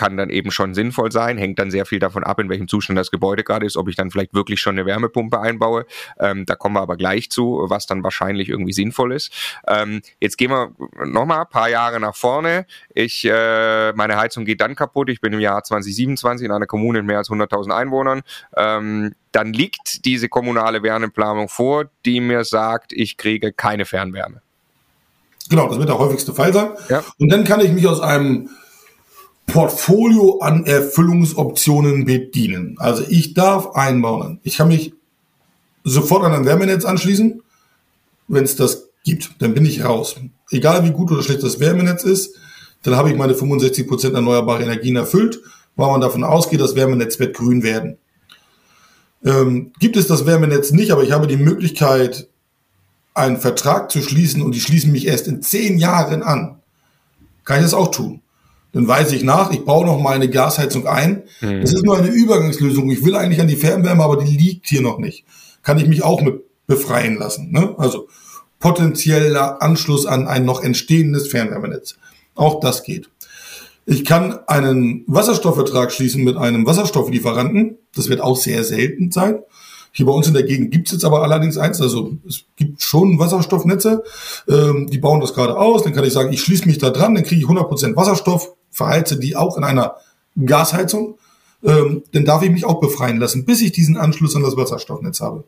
kann 0.00 0.16
dann 0.16 0.30
eben 0.30 0.50
schon 0.50 0.72
sinnvoll 0.72 1.12
sein, 1.12 1.36
hängt 1.36 1.58
dann 1.58 1.70
sehr 1.70 1.84
viel 1.84 1.98
davon 1.98 2.24
ab, 2.24 2.40
in 2.40 2.48
welchem 2.48 2.68
Zustand 2.68 2.98
das 2.98 3.10
Gebäude 3.10 3.44
gerade 3.44 3.66
ist, 3.66 3.76
ob 3.76 3.86
ich 3.86 3.96
dann 3.96 4.10
vielleicht 4.10 4.32
wirklich 4.32 4.58
schon 4.58 4.76
eine 4.78 4.86
Wärmepumpe 4.86 5.38
einbaue. 5.38 5.84
Ähm, 6.18 6.46
da 6.46 6.54
kommen 6.54 6.76
wir 6.76 6.80
aber 6.80 6.96
gleich 6.96 7.28
zu, 7.28 7.66
was 7.68 7.84
dann 7.84 8.02
wahrscheinlich 8.02 8.48
irgendwie 8.48 8.72
sinnvoll 8.72 9.12
ist. 9.12 9.30
Ähm, 9.68 10.00
jetzt 10.18 10.38
gehen 10.38 10.50
wir 10.50 10.72
nochmal 11.04 11.42
ein 11.42 11.50
paar 11.50 11.68
Jahre 11.68 12.00
nach 12.00 12.16
vorne. 12.16 12.64
Ich, 12.94 13.26
äh, 13.26 13.92
meine 13.92 14.16
Heizung 14.16 14.46
geht 14.46 14.62
dann 14.62 14.74
kaputt. 14.74 15.10
Ich 15.10 15.20
bin 15.20 15.34
im 15.34 15.40
Jahr 15.40 15.62
2027 15.62 16.46
in 16.46 16.50
einer 16.50 16.64
Kommune 16.64 17.00
mit 17.00 17.08
mehr 17.08 17.18
als 17.18 17.28
100.000 17.28 17.70
Einwohnern. 17.70 18.22
Ähm, 18.56 19.14
dann 19.32 19.52
liegt 19.52 20.06
diese 20.06 20.30
kommunale 20.30 20.82
Wärmeplanung 20.82 21.50
vor, 21.50 21.90
die 22.06 22.22
mir 22.22 22.44
sagt, 22.44 22.94
ich 22.94 23.18
kriege 23.18 23.52
keine 23.52 23.84
Fernwärme. 23.84 24.40
Genau, 25.50 25.68
das 25.68 25.76
wird 25.76 25.90
der 25.90 25.98
häufigste 25.98 26.32
Fall 26.32 26.54
sein. 26.54 26.70
Ja. 26.88 27.04
Und 27.18 27.30
dann 27.30 27.44
kann 27.44 27.60
ich 27.60 27.70
mich 27.70 27.86
aus 27.86 28.00
einem 28.00 28.48
Portfolio 29.52 30.38
an 30.40 30.64
Erfüllungsoptionen 30.64 32.04
bedienen. 32.04 32.76
Also 32.78 33.04
ich 33.08 33.34
darf 33.34 33.74
einbauen. 33.74 34.40
Ich 34.42 34.56
kann 34.56 34.68
mich 34.68 34.92
sofort 35.84 36.24
an 36.24 36.32
ein 36.32 36.44
Wärmenetz 36.44 36.84
anschließen, 36.84 37.42
wenn 38.28 38.44
es 38.44 38.56
das 38.56 38.88
gibt. 39.04 39.30
Dann 39.38 39.54
bin 39.54 39.64
ich 39.64 39.84
raus. 39.84 40.16
Egal 40.50 40.84
wie 40.84 40.92
gut 40.92 41.10
oder 41.10 41.22
schlecht 41.22 41.42
das 41.42 41.60
Wärmenetz 41.60 42.04
ist, 42.04 42.36
dann 42.82 42.96
habe 42.96 43.10
ich 43.10 43.16
meine 43.16 43.34
65 43.34 43.86
Prozent 43.86 44.14
erneuerbare 44.14 44.62
Energien 44.62 44.96
erfüllt, 44.96 45.40
weil 45.76 45.90
man 45.90 46.00
davon 46.00 46.24
ausgeht, 46.24 46.60
das 46.60 46.74
Wärmenetz 46.74 47.18
wird 47.18 47.36
grün 47.36 47.62
werden. 47.62 47.98
Ähm, 49.24 49.72
gibt 49.78 49.96
es 49.96 50.06
das 50.06 50.26
Wärmenetz 50.26 50.70
nicht, 50.70 50.92
aber 50.92 51.02
ich 51.02 51.12
habe 51.12 51.26
die 51.26 51.36
Möglichkeit, 51.36 52.28
einen 53.12 53.38
Vertrag 53.38 53.90
zu 53.90 54.00
schließen 54.00 54.40
und 54.40 54.54
die 54.54 54.60
schließen 54.60 54.92
mich 54.92 55.06
erst 55.06 55.26
in 55.26 55.42
zehn 55.42 55.78
Jahren 55.78 56.22
an, 56.22 56.60
kann 57.44 57.58
ich 57.58 57.64
das 57.64 57.74
auch 57.74 57.90
tun. 57.90 58.22
Dann 58.72 58.86
weise 58.86 59.16
ich 59.16 59.24
nach, 59.24 59.50
ich 59.50 59.64
baue 59.64 59.84
noch 59.84 60.00
mal 60.00 60.14
eine 60.14 60.28
Gasheizung 60.28 60.86
ein. 60.86 61.24
Mhm. 61.40 61.60
Das 61.60 61.72
ist 61.72 61.84
nur 61.84 61.98
eine 61.98 62.08
Übergangslösung. 62.08 62.90
Ich 62.90 63.04
will 63.04 63.16
eigentlich 63.16 63.40
an 63.40 63.48
die 63.48 63.56
Fernwärme, 63.56 64.02
aber 64.02 64.22
die 64.22 64.36
liegt 64.36 64.68
hier 64.68 64.82
noch 64.82 64.98
nicht. 64.98 65.24
Kann 65.62 65.78
ich 65.78 65.86
mich 65.86 66.02
auch 66.02 66.22
mit 66.22 66.42
befreien 66.66 67.16
lassen. 67.16 67.50
Ne? 67.50 67.74
Also 67.78 68.08
potenzieller 68.60 69.60
Anschluss 69.60 70.06
an 70.06 70.28
ein 70.28 70.44
noch 70.44 70.62
entstehendes 70.62 71.28
Fernwärmenetz. 71.28 71.96
Auch 72.34 72.60
das 72.60 72.84
geht. 72.84 73.10
Ich 73.86 74.04
kann 74.04 74.38
einen 74.46 75.04
Wasserstoffvertrag 75.08 75.90
schließen 75.90 76.22
mit 76.22 76.36
einem 76.36 76.64
Wasserstofflieferanten. 76.66 77.78
Das 77.94 78.08
wird 78.08 78.20
auch 78.20 78.36
sehr 78.36 78.62
selten 78.62 79.10
sein. 79.10 79.40
Hier 79.92 80.06
bei 80.06 80.12
uns 80.12 80.28
in 80.28 80.34
der 80.34 80.44
Gegend 80.44 80.70
gibt 80.70 80.86
es 80.86 80.92
jetzt 80.92 81.04
aber 81.04 81.22
allerdings 81.22 81.58
eins, 81.58 81.80
also 81.80 82.12
es 82.28 82.44
gibt 82.56 82.80
schon 82.80 83.18
Wasserstoffnetze, 83.18 84.04
ähm, 84.48 84.86
die 84.88 84.98
bauen 84.98 85.20
das 85.20 85.34
gerade 85.34 85.58
aus, 85.58 85.82
dann 85.82 85.92
kann 85.92 86.04
ich 86.04 86.12
sagen, 86.12 86.32
ich 86.32 86.42
schließe 86.42 86.66
mich 86.66 86.78
da 86.78 86.90
dran, 86.90 87.16
dann 87.16 87.24
kriege 87.24 87.40
ich 87.40 87.48
100% 87.48 87.96
Wasserstoff, 87.96 88.54
verheize 88.70 89.18
die 89.18 89.36
auch 89.36 89.56
in 89.56 89.64
einer 89.64 89.96
Gasheizung, 90.44 91.18
ähm, 91.62 92.02
dann 92.12 92.24
darf 92.24 92.42
ich 92.42 92.50
mich 92.50 92.64
auch 92.64 92.80
befreien 92.80 93.18
lassen, 93.18 93.44
bis 93.44 93.60
ich 93.60 93.72
diesen 93.72 93.96
Anschluss 93.96 94.36
an 94.36 94.42
das 94.42 94.56
Wasserstoffnetz 94.56 95.20
habe. 95.20 95.44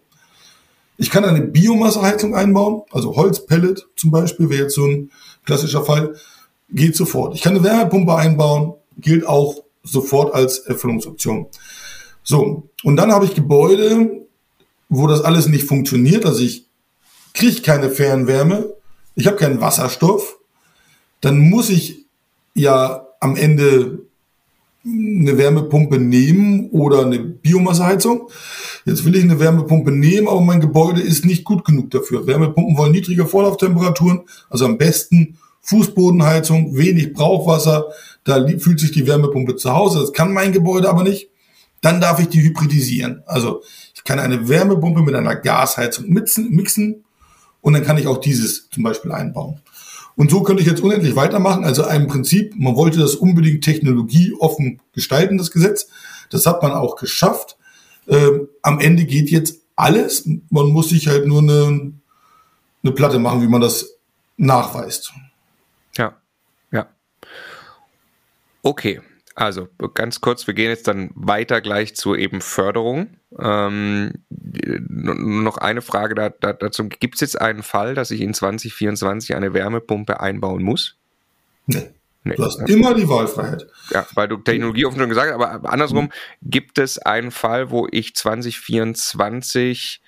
Ich 0.98 1.10
kann 1.10 1.24
eine 1.24 1.40
Biomasseheizung 1.40 2.34
einbauen, 2.34 2.82
also 2.90 3.16
Holzpellet 3.16 3.86
zum 3.96 4.10
Beispiel 4.10 4.50
wäre 4.50 4.64
jetzt 4.64 4.74
so 4.74 4.86
ein 4.86 5.10
klassischer 5.44 5.84
Fall, 5.84 6.14
geht 6.70 6.96
sofort. 6.96 7.34
Ich 7.34 7.42
kann 7.42 7.54
eine 7.54 7.64
Wärmepumpe 7.64 8.14
einbauen, 8.14 8.74
gilt 8.98 9.26
auch 9.26 9.62
sofort 9.82 10.34
als 10.34 10.58
Erfüllungsoption. 10.58 11.46
So, 12.22 12.68
und 12.84 12.96
dann 12.96 13.12
habe 13.12 13.24
ich 13.24 13.34
Gebäude, 13.34 14.26
wo 14.88 15.06
das 15.06 15.22
alles 15.22 15.48
nicht 15.48 15.64
funktioniert. 15.64 16.24
Also 16.26 16.42
ich 16.42 16.66
kriege 17.34 17.62
keine 17.62 17.90
Fernwärme, 17.90 18.74
ich 19.14 19.26
habe 19.26 19.36
keinen 19.36 19.60
Wasserstoff. 19.60 20.38
Dann 21.20 21.38
muss 21.38 21.70
ich 21.70 22.06
ja 22.54 23.06
am 23.22 23.36
Ende 23.36 24.00
eine 24.84 25.38
Wärmepumpe 25.38 25.98
nehmen 25.98 26.70
oder 26.70 27.06
eine 27.06 27.20
Biomasseheizung. 27.20 28.28
Jetzt 28.84 29.04
will 29.04 29.14
ich 29.14 29.22
eine 29.22 29.38
Wärmepumpe 29.38 29.92
nehmen, 29.92 30.26
aber 30.26 30.40
mein 30.40 30.60
Gebäude 30.60 31.00
ist 31.00 31.24
nicht 31.24 31.44
gut 31.44 31.64
genug 31.64 31.90
dafür. 31.92 32.26
Wärmepumpen 32.26 32.76
wollen 32.76 32.90
niedrige 32.90 33.26
Vorlauftemperaturen, 33.26 34.22
also 34.50 34.64
am 34.64 34.76
besten 34.76 35.38
Fußbodenheizung, 35.60 36.76
wenig 36.76 37.12
Brauchwasser. 37.12 37.86
Da 38.24 38.44
fühlt 38.58 38.80
sich 38.80 38.90
die 38.90 39.06
Wärmepumpe 39.06 39.54
zu 39.54 39.72
Hause. 39.72 40.00
Das 40.00 40.12
kann 40.12 40.32
mein 40.32 40.50
Gebäude 40.50 40.88
aber 40.88 41.04
nicht. 41.04 41.30
Dann 41.80 42.00
darf 42.00 42.18
ich 42.18 42.28
die 42.28 42.42
hybridisieren. 42.42 43.22
Also 43.26 43.62
ich 43.94 44.02
kann 44.02 44.18
eine 44.18 44.48
Wärmepumpe 44.48 45.02
mit 45.02 45.14
einer 45.14 45.36
Gasheizung 45.36 46.08
mixen, 46.08 46.50
mixen 46.50 47.04
und 47.60 47.74
dann 47.74 47.84
kann 47.84 47.98
ich 47.98 48.08
auch 48.08 48.18
dieses 48.18 48.68
zum 48.68 48.82
Beispiel 48.82 49.12
einbauen. 49.12 49.60
Und 50.16 50.30
so 50.30 50.42
könnte 50.42 50.62
ich 50.62 50.68
jetzt 50.68 50.82
unendlich 50.82 51.16
weitermachen. 51.16 51.64
Also 51.64 51.86
im 51.88 52.06
Prinzip, 52.06 52.54
man 52.56 52.76
wollte 52.76 53.00
das 53.00 53.14
unbedingt 53.14 53.64
technologieoffen 53.64 54.80
gestalten, 54.92 55.38
das 55.38 55.50
Gesetz. 55.50 55.88
Das 56.30 56.46
hat 56.46 56.62
man 56.62 56.72
auch 56.72 56.96
geschafft. 56.96 57.56
Ähm, 58.08 58.48
am 58.62 58.80
Ende 58.80 59.04
geht 59.04 59.30
jetzt 59.30 59.60
alles. 59.76 60.28
Man 60.50 60.66
muss 60.66 60.90
sich 60.90 61.08
halt 61.08 61.26
nur 61.26 61.40
eine, 61.40 61.92
eine 62.82 62.92
Platte 62.92 63.18
machen, 63.18 63.42
wie 63.42 63.48
man 63.48 63.60
das 63.60 63.98
nachweist. 64.36 65.12
Ja, 65.96 66.16
ja. 66.70 66.88
Okay. 68.62 69.00
Also 69.34 69.68
ganz 69.94 70.20
kurz, 70.20 70.46
wir 70.46 70.54
gehen 70.54 70.68
jetzt 70.68 70.88
dann 70.88 71.10
weiter 71.14 71.60
gleich 71.60 71.94
zur 71.96 72.18
eben 72.18 72.40
Förderung. 72.40 73.16
Ähm, 73.38 74.12
noch 74.28 75.56
eine 75.56 75.80
Frage 75.80 76.14
da, 76.14 76.28
da, 76.28 76.52
dazu. 76.52 76.88
Gibt 76.88 77.14
es 77.14 77.20
jetzt 77.22 77.40
einen 77.40 77.62
Fall, 77.62 77.94
dass 77.94 78.10
ich 78.10 78.20
in 78.20 78.34
2024 78.34 79.34
eine 79.34 79.54
Wärmepumpe 79.54 80.20
einbauen 80.20 80.62
muss? 80.62 80.96
Nee. 81.66 81.90
nee. 82.24 82.34
Du 82.34 82.44
hast 82.44 82.68
immer 82.68 82.94
die 82.94 83.08
Wahlfreiheit. 83.08 83.66
Ja, 83.90 84.06
weil 84.14 84.28
du 84.28 84.36
Technologie 84.36 84.84
offen 84.84 84.98
schon 84.98 85.08
gesagt 85.08 85.32
hast, 85.32 85.40
aber 85.40 85.72
andersrum, 85.72 86.06
mhm. 86.06 86.10
gibt 86.42 86.78
es 86.78 86.98
einen 86.98 87.30
Fall, 87.30 87.70
wo 87.70 87.88
ich 87.90 88.14
2024 88.14 90.02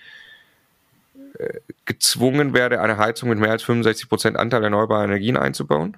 äh, 1.38 1.60
gezwungen 1.86 2.52
werde, 2.52 2.80
eine 2.80 2.98
Heizung 2.98 3.30
mit 3.30 3.38
mehr 3.38 3.52
als 3.52 3.62
65 3.62 4.08
Prozent 4.08 4.36
Anteil 4.36 4.64
erneuerbarer 4.64 5.04
Energien 5.04 5.38
einzubauen? 5.38 5.96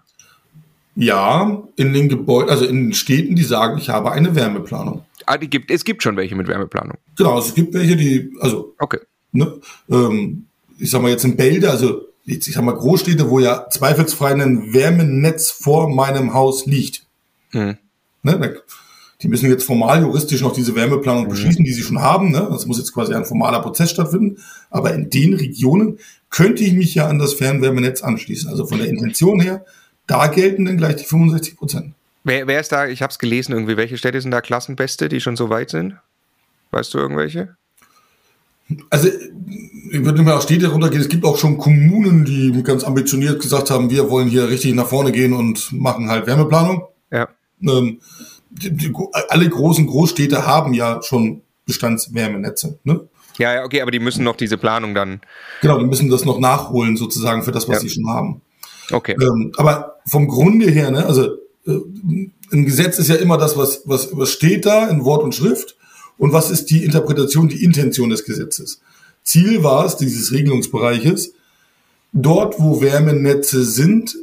Ja, 0.97 1.63
in 1.77 1.93
den 1.93 2.09
Gebäuden, 2.09 2.51
also 2.51 2.65
in 2.65 2.87
den 2.87 2.93
Städten, 2.95 3.37
die 3.37 3.45
sagen, 3.45 3.79
ich 3.79 3.91
habe 3.91 4.13
eine 4.13 4.35
Wärmeplanung. 4.35 5.05
Ah, 5.27 5.37
die 5.37 5.49
gibt, 5.49 5.71
es 5.71 5.85
gibt 5.85 6.03
schon 6.03 6.17
welche 6.17 6.35
mit 6.35 6.49
Wärmeplanung. 6.49 6.97
Genau, 7.17 7.39
es 7.39 7.55
gibt 7.55 7.75
welche, 7.75 7.97
die, 7.97 8.33
also, 8.41 8.75
okay. 8.79 9.01
ne, 9.33 9.61
ähm, 9.91 10.47
ich 10.79 10.91
sag 10.91 11.03
mal 11.03 11.11
jetzt 11.11 11.25
in 11.25 11.37
Bälde, 11.37 11.71
also 11.71 12.03
ich 12.25 12.45
sag 12.45 12.65
mal 12.65 12.73
Großstädte, 12.73 13.31
wo 13.31 13.39
ja 13.39 13.69
zweifelsfrei 13.69 14.33
ein 14.33 14.73
Wärmenetz 14.73 15.51
vor 15.51 15.95
meinem 15.95 16.35
Haus 16.35 16.67
liegt. 16.67 17.05
Mhm. 17.53 17.77
Ne, 18.23 18.63
die 19.23 19.29
müssen 19.29 19.49
jetzt 19.49 19.65
formal 19.65 20.03
juristisch 20.03 20.43
noch 20.43 20.53
diese 20.53 20.75
Wärmeplanung 20.75 21.25
mhm. 21.25 21.29
beschließen, 21.29 21.65
die 21.65 21.73
sie 21.73 21.83
schon 21.83 22.01
haben. 22.01 22.31
Ne? 22.31 22.49
Das 22.51 22.67
muss 22.67 22.79
jetzt 22.79 22.93
quasi 22.93 23.15
ein 23.15 23.25
formaler 23.25 23.61
Prozess 23.61 23.91
stattfinden. 23.91 24.39
Aber 24.71 24.93
in 24.93 25.09
den 25.09 25.35
Regionen 25.35 25.99
könnte 26.29 26.65
ich 26.65 26.75
mich 26.75 26.95
ja 26.95 27.07
an 27.07 27.19
das 27.19 27.35
Fernwärmenetz 27.35 28.03
anschließen. 28.03 28.51
Also 28.51 28.67
von 28.67 28.79
der 28.79 28.89
Intention 28.89 29.41
her 29.41 29.65
da 30.07 30.27
gelten 30.29 30.65
dann 30.65 30.77
gleich 30.77 30.97
die 30.97 31.05
65 31.05 31.57
Prozent. 31.57 31.95
Wer, 32.25 32.47
wer 32.47 32.61
ist 32.61 32.73
da, 32.73 32.89
ich 32.89 33.03
habe 33.03 33.11
es 33.11 33.19
gelesen 33.19 33.53
irgendwie, 33.53 33.77
welche 33.77 33.97
Städte 33.99 34.21
sind 34.21 34.33
da 34.33 34.41
Klassenbeste, 34.41 35.09
die 35.09 35.21
schon 35.21 35.37
so 35.37 35.49
weit 35.49 35.71
sind? 35.71 35.95
Weißt 36.73 36.93
du 36.93 36.99
irgendwelche? 36.99 37.57
Also, 38.91 39.09
ich 39.09 40.05
würde 40.05 40.23
mal 40.23 40.35
auf 40.35 40.43
Städte 40.43 40.69
runtergehen. 40.69 41.01
Es 41.01 41.09
gibt 41.09 41.25
auch 41.25 41.39
schon 41.39 41.57
Kommunen, 41.57 42.25
die 42.25 42.63
ganz 42.65 42.83
ambitioniert 42.83 43.41
gesagt 43.41 43.71
haben, 43.71 43.91
wir 43.91 44.11
wollen 44.11 44.29
hier 44.29 44.49
richtig 44.49 44.75
nach 44.75 44.89
vorne 44.89 45.13
gehen 45.13 45.33
und 45.33 45.73
machen 45.73 46.11
halt 46.11 46.27
Wärmeplanung. 46.27 46.83
Ja. 47.13 47.29
Ähm, 47.63 48.01
die, 48.51 48.71
die, 48.73 48.93
alle 49.29 49.49
großen 49.49 49.87
Großstädte 49.87 50.47
haben 50.47 50.75
ja 50.75 51.01
schon 51.03 51.43
Bestandswärmenetze. 51.67 52.79
Ne? 52.83 53.07
Ja, 53.39 53.55
ja, 53.55 53.65
okay, 53.65 53.83
aber 53.83 53.91
die 53.91 53.99
müssen 53.99 54.25
noch 54.25 54.37
diese 54.37 54.57
Planung 54.57 54.95
dann. 54.95 55.21
Genau, 55.61 55.79
die 55.79 55.85
müssen 55.85 56.11
das 56.11 56.25
noch 56.25 56.41
nachholen 56.41 56.97
sozusagen 56.97 57.43
für 57.43 57.53
das, 57.53 57.69
was 57.69 57.77
ja. 57.77 57.81
sie 57.81 57.91
schon 57.91 58.09
haben. 58.09 58.41
Okay. 58.91 59.17
Ähm, 59.21 59.53
aber 59.57 59.97
vom 60.07 60.29
Grunde 60.29 60.71
her, 60.71 60.91
ne, 60.91 61.07
also 61.07 61.27
äh, 61.67 61.81
ein 62.53 62.65
Gesetz 62.65 62.99
ist 62.99 63.09
ja 63.09 63.17
immer 63.17 63.39
das, 63.39 63.57
was, 63.57 63.83
was, 63.87 64.17
was 64.17 64.31
steht 64.31 64.67
da 64.67 64.89
in 64.89 65.05
Wort 65.05 65.25
und 65.25 65.35
Schrift 65.35 65.77
und 66.19 66.33
was 66.33 66.51
ist 66.51 66.71
die 66.71 66.85
Interpretation, 66.85 67.49
die 67.49 67.65
Intention 67.65 68.11
des 68.11 68.25
Gesetzes. 68.25 68.81
Ziel 69.23 69.65
war 69.65 69.85
es, 69.85 69.97
dieses 69.97 70.33
Regelungsbereiches, 70.33 71.35
dort, 72.13 72.59
wo 72.59 72.81
Wärmenetze 72.81 73.65
sind, 73.65 74.17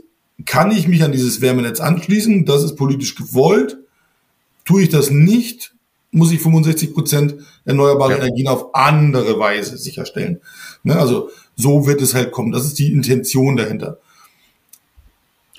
kann 0.46 0.72
ich 0.72 0.88
mich 0.88 1.04
an 1.04 1.12
dieses 1.12 1.42
Wärmenetz 1.42 1.80
anschließen, 1.80 2.46
das 2.46 2.64
ist 2.64 2.76
politisch 2.76 3.16
gewollt. 3.16 3.78
Tue 4.66 4.84
ich 4.84 4.90
das 4.90 5.12
nicht, 5.12 5.76
muss 6.12 6.32
ich 6.32 6.42
65 6.42 6.94
Prozent 6.94 7.36
erneuerbare 7.66 8.14
ja. 8.14 8.18
Energien 8.20 8.48
auf 8.48 8.74
andere 8.74 9.38
Weise 9.40 9.78
sicherstellen. 9.78 10.40
Ne, 10.84 10.98
also 10.98 11.30
so 11.56 11.86
wird 11.86 12.02
es 12.02 12.14
halt 12.14 12.32
kommen. 12.32 12.52
Das 12.52 12.66
ist 12.66 12.80
die 12.80 12.92
Intention 12.92 13.58
dahinter. 13.58 14.00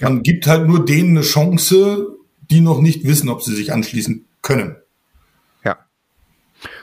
Man 0.00 0.22
gibt 0.22 0.46
halt 0.46 0.66
nur 0.66 0.85
denen 0.85 1.11
eine 1.11 1.26
Chance, 1.26 2.16
die 2.50 2.61
noch 2.61 2.80
nicht 2.80 3.04
wissen, 3.04 3.28
ob 3.28 3.42
sie 3.42 3.54
sich 3.54 3.72
anschließen 3.72 4.26
können. 4.42 4.76
Ja. 5.64 5.78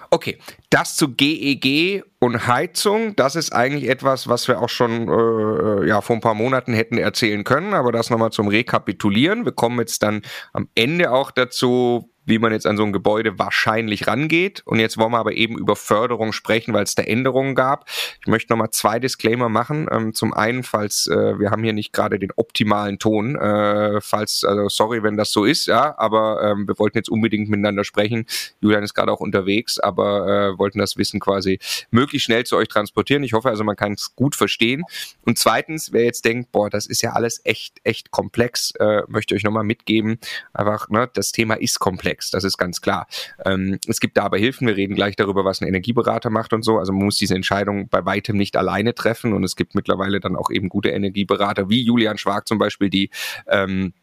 Okay, 0.10 0.38
das 0.70 0.96
zu 0.96 1.10
GEG 1.10 1.66
e 1.66 2.04
und 2.20 2.48
Heizung, 2.48 3.16
das 3.16 3.36
ist 3.36 3.54
eigentlich 3.54 3.90
etwas, 3.90 4.28
was 4.28 4.48
wir 4.48 4.62
auch 4.62 4.70
schon 4.70 5.08
äh, 5.10 5.88
ja 5.88 6.02
vor 6.02 6.16
ein 6.16 6.22
paar 6.22 6.34
Monaten 6.34 6.74
hätten 6.74 6.98
erzählen 6.98 7.44
können, 7.44 7.74
aber 7.74 7.92
das 7.92 8.10
nochmal 8.10 8.32
zum 8.32 8.48
Rekapitulieren. 8.48 9.46
Wir 9.46 9.54
kommen 9.54 9.80
jetzt 9.80 10.04
dann 10.04 10.22
am 10.54 10.70
Ende 10.76 11.12
auch 11.12 11.32
dazu, 11.32 12.11
wie 12.26 12.40
man 12.40 12.52
jetzt 12.52 12.68
an 12.68 12.78
so 12.78 12.84
ein 12.84 12.94
Gebäude 12.94 13.40
wahrscheinlich 13.40 14.08
rangeht. 14.08 14.62
Und 14.66 14.80
jetzt 14.80 14.98
wollen 14.98 15.12
wir 15.12 15.18
aber 15.18 15.34
eben 15.34 15.58
über 15.58 15.76
Förderung 15.76 16.34
sprechen, 16.34 16.74
weil 16.74 16.84
es 16.84 16.96
da 16.96 17.04
Änderungen 17.04 17.56
gab. 17.56 17.90
Ich 18.22 18.28
möchte 18.28 18.54
nochmal 18.54 18.70
zwei 18.72 19.00
Disclaimer 19.00 19.50
machen. 19.50 19.88
Ähm, 19.92 20.14
zum 20.14 20.34
einen, 20.34 20.64
falls 20.64 21.08
äh, 21.08 21.40
wir 21.40 21.50
haben 21.50 21.64
hier 21.64 21.74
nicht 21.74 21.94
gerade 21.94 22.20
den 22.20 22.32
optimalen 22.36 23.00
Ton, 23.00 23.36
äh, 23.36 24.02
falls, 24.02 24.44
also 24.44 24.70
sorry, 24.70 25.04
wenn 25.04 25.18
das 25.18 25.32
so 25.32 25.46
ist, 25.46 25.66
ja, 25.66 25.98
aber 25.98 26.44
ähm, 26.44 26.68
wir 26.68 26.78
wollten 26.78 26.98
jetzt 26.98 27.10
unbedingt 27.10 27.50
miteinander 27.50 27.84
sprechen. 27.84 28.26
Julian 28.60 28.84
ist 28.84 28.94
gerade 28.94 29.12
auch 29.12 29.20
unterwegs, 29.20 29.80
aber 29.80 30.28
äh, 30.54 30.60
wollten 30.60 30.80
das 30.80 30.98
Wissen 30.98 31.20
quasi 31.20 31.60
möglichst 31.90 32.26
schnell 32.26 32.44
zu 32.44 32.56
euch 32.56 32.68
transportieren. 32.68 33.24
Ich 33.24 33.34
hoffe 33.34 33.50
also, 33.50 33.64
man 33.64 33.76
kann 33.76 33.94
es 33.94 34.16
gut 34.16 34.36
verstehen. 34.36 34.84
Und 35.26 35.40
zweitens, 35.40 35.92
wer 35.92 36.04
jetzt 36.04 36.26
denkt, 36.26 36.52
boah, 36.52 36.70
das 36.70 36.86
ist 36.86 37.02
ja 37.02 37.14
alles 37.14 37.42
echt, 37.46 37.80
echt 37.84 38.12
komplex, 38.12 38.74
äh, 38.80 39.02
möchte 39.08 39.34
euch 39.34 39.44
nochmal 39.44 39.64
mitgeben. 39.64 40.20
Einfach, 40.54 40.90
ne, 40.90 41.10
das 41.14 41.32
Thema 41.32 41.56
ist 41.56 41.80
komplex 41.80 42.11
komplex, 42.12 42.32
das 42.32 42.44
ist 42.44 42.58
ganz 42.58 42.82
klar. 42.82 43.08
Ähm, 43.46 43.80
es 43.88 44.00
gibt 44.00 44.18
da 44.18 44.24
aber 44.24 44.38
Hilfen, 44.38 44.68
wir 44.68 44.76
reden 44.76 44.96
gleich 44.96 45.16
darüber, 45.16 45.46
was 45.46 45.62
ein 45.62 45.68
Energieberater 45.68 46.30
macht 46.30 46.54
und 46.54 46.64
so. 46.64 46.78
Also 46.78 46.92
man 46.92 47.06
muss 47.06 47.18
diese 47.18 47.36
Entscheidung 47.36 47.88
bei 47.90 48.06
weitem 48.06 48.38
nicht 48.38 48.56
alleine 48.58 48.94
treffen 48.94 49.34
und 49.34 49.44
es 49.44 49.56
gibt 49.56 49.76
mittlerweile 49.76 50.20
dann 50.20 50.36
auch 50.36 50.50
eben 50.52 50.70
gute 50.70 50.90
Energieberater 50.90 51.70
wie 51.70 51.82
Julian 51.82 52.18
Schwag 52.18 52.48
zum 52.48 52.58
Beispiel, 52.58 52.90
die 52.90 53.10
ähm, 53.48 53.94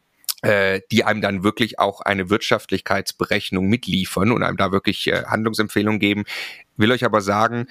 äh, 0.42 0.80
die 0.92 1.04
einem 1.04 1.20
dann 1.20 1.42
wirklich 1.42 1.80
auch 1.80 2.00
eine 2.00 2.30
Wirtschaftlichkeitsberechnung 2.30 3.66
mitliefern 3.66 4.30
und 4.30 4.44
einem 4.44 4.56
da 4.56 4.70
wirklich 4.70 5.08
äh, 5.08 5.24
Handlungsempfehlungen 5.24 5.98
geben. 5.98 6.24
Will 6.76 6.92
euch 6.92 7.04
aber 7.04 7.20
sagen, 7.20 7.66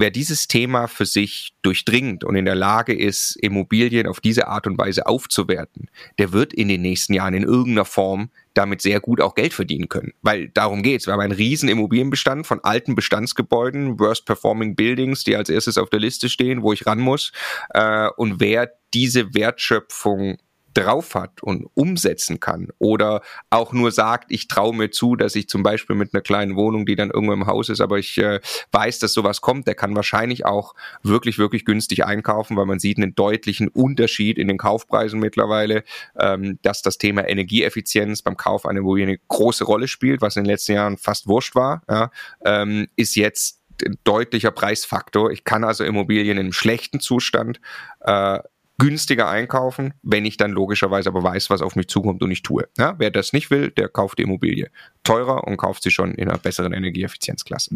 Wer 0.00 0.12
dieses 0.12 0.46
Thema 0.46 0.86
für 0.86 1.06
sich 1.06 1.54
durchdringt 1.62 2.22
und 2.22 2.36
in 2.36 2.44
der 2.44 2.54
Lage 2.54 2.94
ist, 2.94 3.34
Immobilien 3.34 4.06
auf 4.06 4.20
diese 4.20 4.46
Art 4.46 4.68
und 4.68 4.78
Weise 4.78 5.08
aufzuwerten, 5.08 5.90
der 6.20 6.32
wird 6.32 6.54
in 6.54 6.68
den 6.68 6.82
nächsten 6.82 7.14
Jahren 7.14 7.34
in 7.34 7.42
irgendeiner 7.42 7.84
Form 7.84 8.30
damit 8.58 8.82
sehr 8.82 9.00
gut 9.00 9.20
auch 9.20 9.34
Geld 9.34 9.54
verdienen 9.54 9.88
können. 9.88 10.12
Weil 10.20 10.48
darum 10.48 10.82
geht's. 10.82 11.06
Wir 11.06 11.12
haben 11.12 11.20
einen 11.20 11.32
riesen 11.32 11.68
Immobilienbestand 11.68 12.46
von 12.46 12.60
alten 12.64 12.96
Bestandsgebäuden, 12.96 14.00
worst 14.00 14.26
performing 14.26 14.74
buildings, 14.74 15.22
die 15.22 15.36
als 15.36 15.48
erstes 15.48 15.78
auf 15.78 15.90
der 15.90 16.00
Liste 16.00 16.28
stehen, 16.28 16.62
wo 16.62 16.72
ich 16.72 16.84
ran 16.84 16.98
muss. 16.98 17.32
Äh, 17.70 18.08
und 18.16 18.40
wer 18.40 18.72
diese 18.92 19.34
Wertschöpfung 19.34 20.38
drauf 20.78 21.14
hat 21.14 21.42
und 21.42 21.66
umsetzen 21.74 22.38
kann 22.40 22.68
oder 22.78 23.22
auch 23.50 23.72
nur 23.72 23.90
sagt, 23.90 24.30
ich 24.30 24.46
traue 24.46 24.74
mir 24.74 24.90
zu, 24.90 25.16
dass 25.16 25.34
ich 25.34 25.48
zum 25.48 25.62
Beispiel 25.62 25.96
mit 25.96 26.14
einer 26.14 26.20
kleinen 26.20 26.54
Wohnung, 26.56 26.86
die 26.86 26.94
dann 26.94 27.10
irgendwo 27.10 27.32
im 27.32 27.46
Haus 27.46 27.68
ist, 27.68 27.80
aber 27.80 27.98
ich 27.98 28.16
äh, 28.18 28.40
weiß, 28.70 29.00
dass 29.00 29.12
sowas 29.12 29.40
kommt, 29.40 29.66
der 29.66 29.74
kann 29.74 29.96
wahrscheinlich 29.96 30.46
auch 30.46 30.74
wirklich, 31.02 31.38
wirklich 31.38 31.64
günstig 31.64 32.04
einkaufen, 32.04 32.56
weil 32.56 32.66
man 32.66 32.78
sieht 32.78 32.98
einen 32.98 33.14
deutlichen 33.14 33.68
Unterschied 33.68 34.38
in 34.38 34.46
den 34.46 34.58
Kaufpreisen 34.58 35.18
mittlerweile, 35.18 35.82
ähm, 36.18 36.58
dass 36.62 36.82
das 36.82 36.98
Thema 36.98 37.28
Energieeffizienz 37.28 38.22
beim 38.22 38.36
Kauf 38.36 38.64
einer 38.64 38.78
Immobilie 38.78 39.08
eine 39.08 39.18
große 39.28 39.64
Rolle 39.64 39.88
spielt, 39.88 40.20
was 40.20 40.36
in 40.36 40.44
den 40.44 40.50
letzten 40.50 40.72
Jahren 40.72 40.96
fast 40.96 41.26
wurscht 41.26 41.54
war, 41.54 41.82
ja, 41.88 42.10
ähm, 42.44 42.86
ist 42.96 43.16
jetzt 43.16 43.58
deutlicher 44.04 44.50
Preisfaktor. 44.50 45.30
Ich 45.30 45.44
kann 45.44 45.64
also 45.64 45.84
Immobilien 45.84 46.36
in 46.36 46.44
einem 46.44 46.52
schlechten 46.52 47.00
Zustand 47.00 47.60
äh, 48.00 48.40
günstiger 48.78 49.28
einkaufen, 49.28 49.92
wenn 50.02 50.24
ich 50.24 50.36
dann 50.36 50.52
logischerweise 50.52 51.10
aber 51.10 51.22
weiß, 51.22 51.50
was 51.50 51.62
auf 51.62 51.76
mich 51.76 51.88
zukommt 51.88 52.22
und 52.22 52.30
ich 52.30 52.42
tue. 52.42 52.68
Ja, 52.78 52.94
wer 52.98 53.10
das 53.10 53.32
nicht 53.32 53.50
will, 53.50 53.70
der 53.70 53.88
kauft 53.88 54.18
die 54.18 54.22
Immobilie 54.22 54.70
teurer 55.04 55.44
und 55.46 55.56
kauft 55.56 55.82
sie 55.82 55.90
schon 55.90 56.14
in 56.14 56.28
einer 56.28 56.38
besseren 56.38 56.72
Energieeffizienzklasse. 56.72 57.74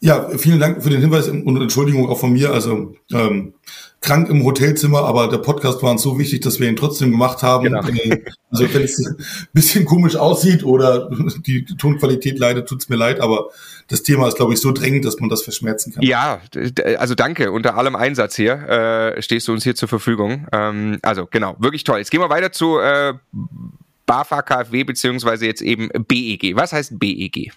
Ja, 0.00 0.28
vielen 0.36 0.60
Dank 0.60 0.82
für 0.82 0.90
den 0.90 1.00
Hinweis 1.00 1.28
und 1.28 1.60
Entschuldigung 1.60 2.08
auch 2.08 2.18
von 2.18 2.32
mir. 2.32 2.52
Also 2.52 2.94
ähm, 3.12 3.54
krank 4.00 4.28
im 4.28 4.44
Hotelzimmer, 4.44 5.04
aber 5.04 5.28
der 5.28 5.38
Podcast 5.38 5.82
war 5.82 5.90
uns 5.90 6.02
so 6.02 6.18
wichtig, 6.18 6.42
dass 6.42 6.60
wir 6.60 6.68
ihn 6.68 6.76
trotzdem 6.76 7.10
gemacht 7.10 7.42
haben. 7.42 7.64
Genau. 7.64 7.80
Äh, 7.80 8.20
also 8.50 8.74
wenn 8.74 8.82
es 8.82 9.04
ein 9.06 9.16
bisschen 9.54 9.86
komisch 9.86 10.16
aussieht 10.16 10.64
oder 10.64 11.10
die 11.46 11.64
Tonqualität 11.64 12.38
leidet, 12.38 12.68
tut's 12.68 12.90
mir 12.90 12.96
leid, 12.96 13.20
aber 13.20 13.48
das 13.88 14.02
Thema 14.02 14.28
ist, 14.28 14.36
glaube 14.36 14.52
ich, 14.52 14.60
so 14.60 14.70
drängend, 14.70 15.04
dass 15.06 15.18
man 15.18 15.30
das 15.30 15.42
verschmerzen 15.42 15.92
kann. 15.92 16.02
Ja, 16.02 16.40
also 16.98 17.14
danke. 17.14 17.50
Unter 17.50 17.76
allem 17.76 17.96
Einsatz 17.96 18.36
hier 18.36 18.68
äh, 19.16 19.22
stehst 19.22 19.48
du 19.48 19.52
uns 19.52 19.64
hier 19.64 19.74
zur 19.74 19.88
Verfügung. 19.88 20.46
Ähm, 20.52 20.98
also 21.02 21.26
genau, 21.26 21.56
wirklich 21.58 21.84
toll. 21.84 21.98
Jetzt 21.98 22.10
gehen 22.10 22.20
wir 22.20 22.28
weiter 22.28 22.52
zu 22.52 22.78
äh, 22.78 23.14
BAFA 24.04 24.42
KfW 24.42 24.84
beziehungsweise 24.84 25.46
jetzt 25.46 25.62
eben 25.62 25.88
BEG. 26.06 26.54
Was 26.54 26.72
heißt 26.72 26.98
BEG? 26.98 27.52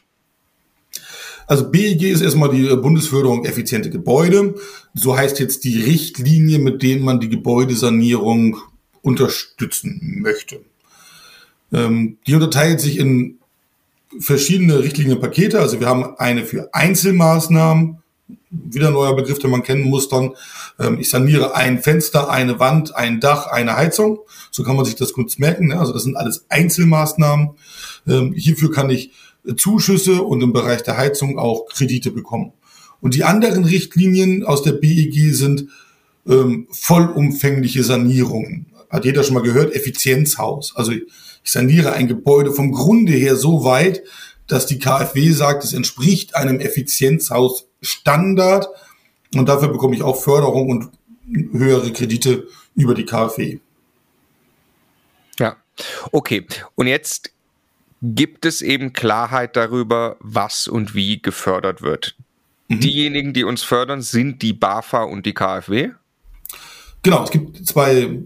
Also 1.49 1.67
BEG 1.71 2.03
ist 2.03 2.21
erstmal 2.21 2.51
die 2.51 2.75
Bundesförderung 2.75 3.43
effiziente 3.43 3.89
Gebäude. 3.89 4.53
So 4.93 5.17
heißt 5.17 5.39
jetzt 5.39 5.63
die 5.63 5.81
Richtlinie, 5.81 6.59
mit 6.59 6.83
denen 6.83 7.03
man 7.03 7.19
die 7.19 7.27
Gebäudesanierung 7.27 8.57
unterstützen 9.01 10.19
möchte. 10.21 10.61
Ähm, 11.73 12.19
die 12.27 12.35
unterteilt 12.35 12.79
sich 12.79 12.99
in 12.99 13.39
verschiedene 14.19 14.83
Richtlinienpakete. 14.83 15.59
Also 15.59 15.79
wir 15.79 15.87
haben 15.87 16.15
eine 16.19 16.45
für 16.45 16.71
Einzelmaßnahmen, 16.71 17.97
wieder 18.51 18.89
ein 18.89 18.93
neuer 18.93 19.15
Begriff, 19.15 19.39
den 19.39 19.49
man 19.49 19.63
kennen 19.63 19.89
muss 19.89 20.07
dann. 20.07 20.35
Ähm, 20.77 20.99
ich 20.99 21.09
saniere 21.09 21.55
ein 21.55 21.81
Fenster, 21.81 22.29
eine 22.29 22.59
Wand, 22.59 22.95
ein 22.95 23.19
Dach, 23.19 23.47
eine 23.47 23.75
Heizung. 23.75 24.19
So 24.51 24.61
kann 24.61 24.75
man 24.75 24.85
sich 24.85 24.97
das 24.97 25.13
kurz 25.13 25.39
merken. 25.39 25.69
Ne? 25.69 25.79
Also 25.79 25.93
das 25.93 26.03
sind 26.03 26.15
alles 26.15 26.45
Einzelmaßnahmen. 26.49 27.55
Ähm, 28.07 28.33
hierfür 28.33 28.71
kann 28.71 28.91
ich 28.91 29.09
Zuschüsse 29.57 30.23
und 30.23 30.41
im 30.41 30.53
Bereich 30.53 30.83
der 30.83 30.97
Heizung 30.97 31.39
auch 31.39 31.67
Kredite 31.67 32.11
bekommen. 32.11 32.53
Und 33.01 33.15
die 33.15 33.23
anderen 33.23 33.63
Richtlinien 33.63 34.43
aus 34.43 34.63
der 34.63 34.73
BEG 34.73 35.33
sind 35.33 35.69
ähm, 36.27 36.67
vollumfängliche 36.71 37.83
Sanierungen. 37.83 38.65
Hat 38.89 39.05
jeder 39.05 39.23
schon 39.23 39.35
mal 39.35 39.43
gehört? 39.43 39.73
Effizienzhaus. 39.73 40.75
Also 40.75 40.91
ich 40.91 41.03
saniere 41.43 41.93
ein 41.93 42.07
Gebäude 42.07 42.51
vom 42.51 42.71
Grunde 42.71 43.13
her 43.13 43.35
so 43.35 43.63
weit, 43.63 44.01
dass 44.47 44.65
die 44.65 44.79
KfW 44.79 45.31
sagt, 45.31 45.63
es 45.63 45.73
entspricht 45.73 46.35
einem 46.35 46.59
Effizienzhausstandard 46.59 48.67
und 49.35 49.47
dafür 49.47 49.67
bekomme 49.69 49.95
ich 49.95 50.01
auch 50.01 50.19
Förderung 50.21 50.69
und 50.69 50.89
höhere 51.53 51.93
Kredite 51.93 52.47
über 52.75 52.95
die 52.95 53.05
KfW. 53.05 53.59
Ja, 55.37 55.57
okay. 56.11 56.47
Und 56.75 56.87
jetzt 56.87 57.31
gibt 58.01 58.45
es 58.45 58.61
eben 58.61 58.93
Klarheit 58.93 59.55
darüber, 59.55 60.17
was 60.19 60.67
und 60.67 60.95
wie 60.95 61.21
gefördert 61.21 61.81
wird. 61.81 62.15
Mhm. 62.67 62.79
Diejenigen, 62.79 63.33
die 63.33 63.43
uns 63.43 63.63
fördern, 63.63 64.01
sind 64.01 64.41
die 64.41 64.53
BAFA 64.53 65.03
und 65.03 65.25
die 65.25 65.33
KfW? 65.33 65.89
Genau, 67.01 67.23
es 67.23 67.31
gibt 67.31 67.65
zwei 67.65 68.19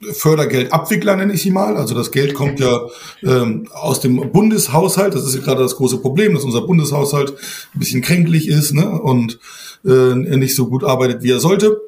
Fördergeldabwickler, 0.00 1.16
nenne 1.16 1.32
ich 1.32 1.42
sie 1.42 1.50
mal. 1.50 1.76
Also 1.76 1.94
das 1.94 2.10
Geld 2.10 2.34
kommt 2.34 2.60
ja 2.60 2.86
ähm, 3.22 3.68
aus 3.72 4.00
dem 4.00 4.32
Bundeshaushalt. 4.32 5.14
Das 5.14 5.24
ist 5.24 5.34
ja 5.34 5.40
gerade 5.40 5.62
das 5.62 5.76
große 5.76 5.98
Problem, 5.98 6.34
dass 6.34 6.44
unser 6.44 6.62
Bundeshaushalt 6.62 7.34
ein 7.74 7.78
bisschen 7.78 8.00
kränklich 8.00 8.48
ist 8.48 8.72
ne? 8.72 8.88
und 8.90 9.38
äh, 9.84 10.14
nicht 10.14 10.54
so 10.54 10.68
gut 10.68 10.84
arbeitet, 10.84 11.22
wie 11.22 11.30
er 11.30 11.40
sollte. 11.40 11.80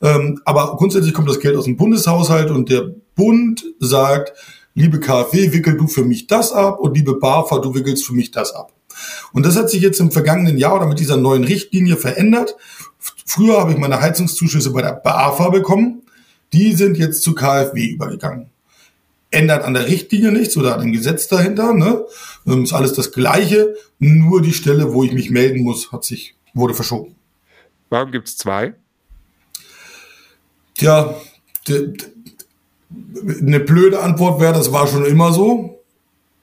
Ähm, 0.00 0.40
aber 0.44 0.76
grundsätzlich 0.76 1.12
kommt 1.12 1.28
das 1.28 1.40
Geld 1.40 1.56
aus 1.56 1.64
dem 1.64 1.76
Bundeshaushalt 1.76 2.50
und 2.50 2.68
der 2.68 2.94
Bund 3.14 3.64
sagt, 3.80 4.32
liebe 4.76 5.00
KfW, 5.00 5.52
wickel 5.52 5.76
du 5.76 5.88
für 5.88 6.04
mich 6.04 6.28
das 6.28 6.52
ab 6.52 6.78
und 6.78 6.94
liebe 6.94 7.18
BAFA, 7.18 7.58
du 7.58 7.74
wickelst 7.74 8.06
für 8.06 8.12
mich 8.12 8.30
das 8.30 8.54
ab. 8.54 8.72
Und 9.32 9.44
das 9.44 9.56
hat 9.56 9.68
sich 9.70 9.82
jetzt 9.82 9.98
im 10.00 10.12
vergangenen 10.12 10.58
Jahr 10.58 10.76
oder 10.76 10.86
mit 10.86 11.00
dieser 11.00 11.16
neuen 11.16 11.44
Richtlinie 11.44 11.96
verändert. 11.96 12.56
Früher 12.98 13.58
habe 13.58 13.72
ich 13.72 13.78
meine 13.78 14.00
Heizungszuschüsse 14.00 14.70
bei 14.70 14.82
der 14.82 14.92
BAFA 14.92 15.48
bekommen. 15.48 16.02
Die 16.52 16.74
sind 16.74 16.96
jetzt 16.96 17.22
zu 17.22 17.34
KfW 17.34 17.86
übergegangen. 17.86 18.50
Ändert 19.30 19.64
an 19.64 19.74
der 19.74 19.86
Richtlinie 19.86 20.30
nichts 20.30 20.56
oder 20.56 20.74
an 20.74 20.82
dem 20.82 20.92
Gesetz 20.92 21.26
dahinter. 21.26 21.74
Ne? 21.74 22.04
Ähm, 22.46 22.64
ist 22.64 22.72
alles 22.72 22.92
das 22.92 23.12
Gleiche. 23.12 23.74
Nur 23.98 24.40
die 24.40 24.52
Stelle, 24.52 24.94
wo 24.94 25.02
ich 25.02 25.12
mich 25.12 25.30
melden 25.30 25.62
muss, 25.62 25.90
hat 25.90 26.04
sich, 26.04 26.36
wurde 26.54 26.74
verschoben. 26.74 27.16
Warum 27.88 28.12
gibt 28.12 28.28
es 28.28 28.36
zwei? 28.36 28.74
Tja, 30.74 31.14
eine 32.90 33.60
blöde 33.60 34.00
Antwort 34.00 34.40
wäre, 34.40 34.52
das 34.52 34.72
war 34.72 34.86
schon 34.86 35.04
immer 35.04 35.32
so. 35.32 35.82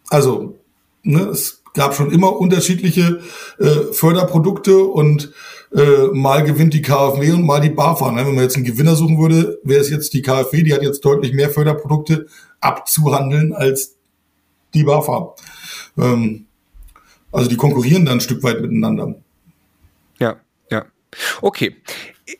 Also, 0.09 0.55
ne, 1.03 1.21
es 1.23 1.63
gab 1.73 1.95
schon 1.95 2.11
immer 2.11 2.35
unterschiedliche 2.37 3.21
äh, 3.59 3.93
Förderprodukte 3.93 4.83
und 4.83 5.31
äh, 5.75 6.07
mal 6.11 6.43
gewinnt 6.43 6.73
die 6.73 6.81
KfW 6.81 7.31
und 7.31 7.45
mal 7.45 7.59
die 7.59 7.69
BAFA. 7.69 8.11
Ne? 8.11 8.25
Wenn 8.25 8.35
man 8.35 8.43
jetzt 8.43 8.55
einen 8.55 8.65
Gewinner 8.65 8.95
suchen 8.95 9.19
würde, 9.19 9.59
wäre 9.63 9.81
es 9.81 9.89
jetzt 9.89 10.13
die 10.13 10.21
KfW, 10.21 10.63
die 10.63 10.73
hat 10.73 10.83
jetzt 10.83 11.03
deutlich 11.03 11.33
mehr 11.33 11.49
Förderprodukte 11.49 12.27
abzuhandeln 12.59 13.53
als 13.53 13.95
die 14.73 14.83
BAFA. 14.83 15.33
Ähm, 15.97 16.45
also 17.31 17.49
die 17.49 17.57
konkurrieren 17.57 18.05
dann 18.05 18.17
ein 18.17 18.21
Stück 18.21 18.43
weit 18.43 18.61
miteinander. 18.61 19.15
Ja, 20.19 20.35
ja. 20.69 20.85
Okay. 21.41 21.75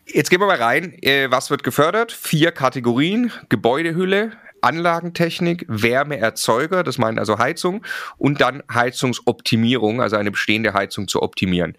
Jetzt 0.06 0.30
gehen 0.30 0.40
wir 0.40 0.48
mal 0.48 0.62
rein. 0.62 0.94
Äh, 1.02 1.30
was 1.32 1.50
wird 1.50 1.64
gefördert? 1.64 2.12
Vier 2.12 2.52
Kategorien. 2.52 3.32
Gebäudehülle, 3.50 4.32
Anlagentechnik, 4.62 5.66
Wärmeerzeuger, 5.68 6.84
das 6.84 6.98
meint 6.98 7.20
also 7.20 7.38
Heizung, 7.38 7.86
und 8.18 8.42
dann 8.42 8.64
Heizungsoptimierung, 8.74 10.02
also 10.02 10.16
eine 10.16 10.32
bestehende 10.32 10.74
Heizung 10.74 11.08
zu 11.08 11.22
optimieren. 11.22 11.76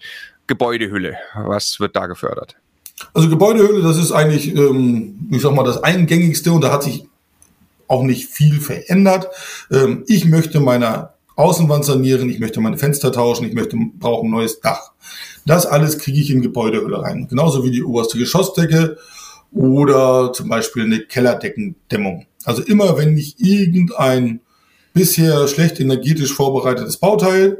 Gebäudehülle, 0.46 1.16
was 1.34 1.80
wird 1.80 1.96
da 1.96 2.06
gefördert? 2.06 2.56
Also 3.14 3.28
Gebäudehülle, 3.28 3.82
das 3.82 3.96
ist 3.96 4.12
eigentlich, 4.12 4.54
ähm, 4.54 5.28
ich 5.30 5.42
sag 5.42 5.52
mal, 5.52 5.64
das 5.64 5.82
eingängigste 5.82 6.52
und 6.52 6.62
da 6.62 6.70
hat 6.70 6.82
sich 6.82 7.08
auch 7.88 8.02
nicht 8.02 8.30
viel 8.30 8.60
verändert. 8.60 9.28
Ähm, 9.70 10.04
ich 10.06 10.26
möchte 10.26 10.60
meine 10.60 11.10
Außenwand 11.36 11.84
sanieren, 11.84 12.28
ich 12.30 12.38
möchte 12.38 12.60
meine 12.60 12.78
Fenster 12.78 13.10
tauschen, 13.12 13.46
ich 13.46 13.54
möchte 13.54 13.76
brauche 13.98 14.26
ein 14.26 14.30
neues 14.30 14.60
Dach. 14.60 14.92
Das 15.46 15.66
alles 15.66 15.98
kriege 15.98 16.20
ich 16.20 16.30
in 16.30 16.42
Gebäudehülle 16.42 17.02
rein. 17.02 17.26
Genauso 17.28 17.64
wie 17.64 17.70
die 17.70 17.84
oberste 17.84 18.18
Geschossdecke 18.18 18.96
oder 19.52 20.32
zum 20.32 20.48
Beispiel 20.48 20.84
eine 20.84 21.00
Kellerdeckendämmung. 21.00 22.26
Also 22.44 22.62
immer 22.62 22.98
wenn 22.98 23.16
ich 23.16 23.38
irgendein 23.38 24.40
bisher 24.92 25.48
schlecht 25.48 25.80
energetisch 25.80 26.32
vorbereitetes 26.32 26.96
Bauteil 26.96 27.58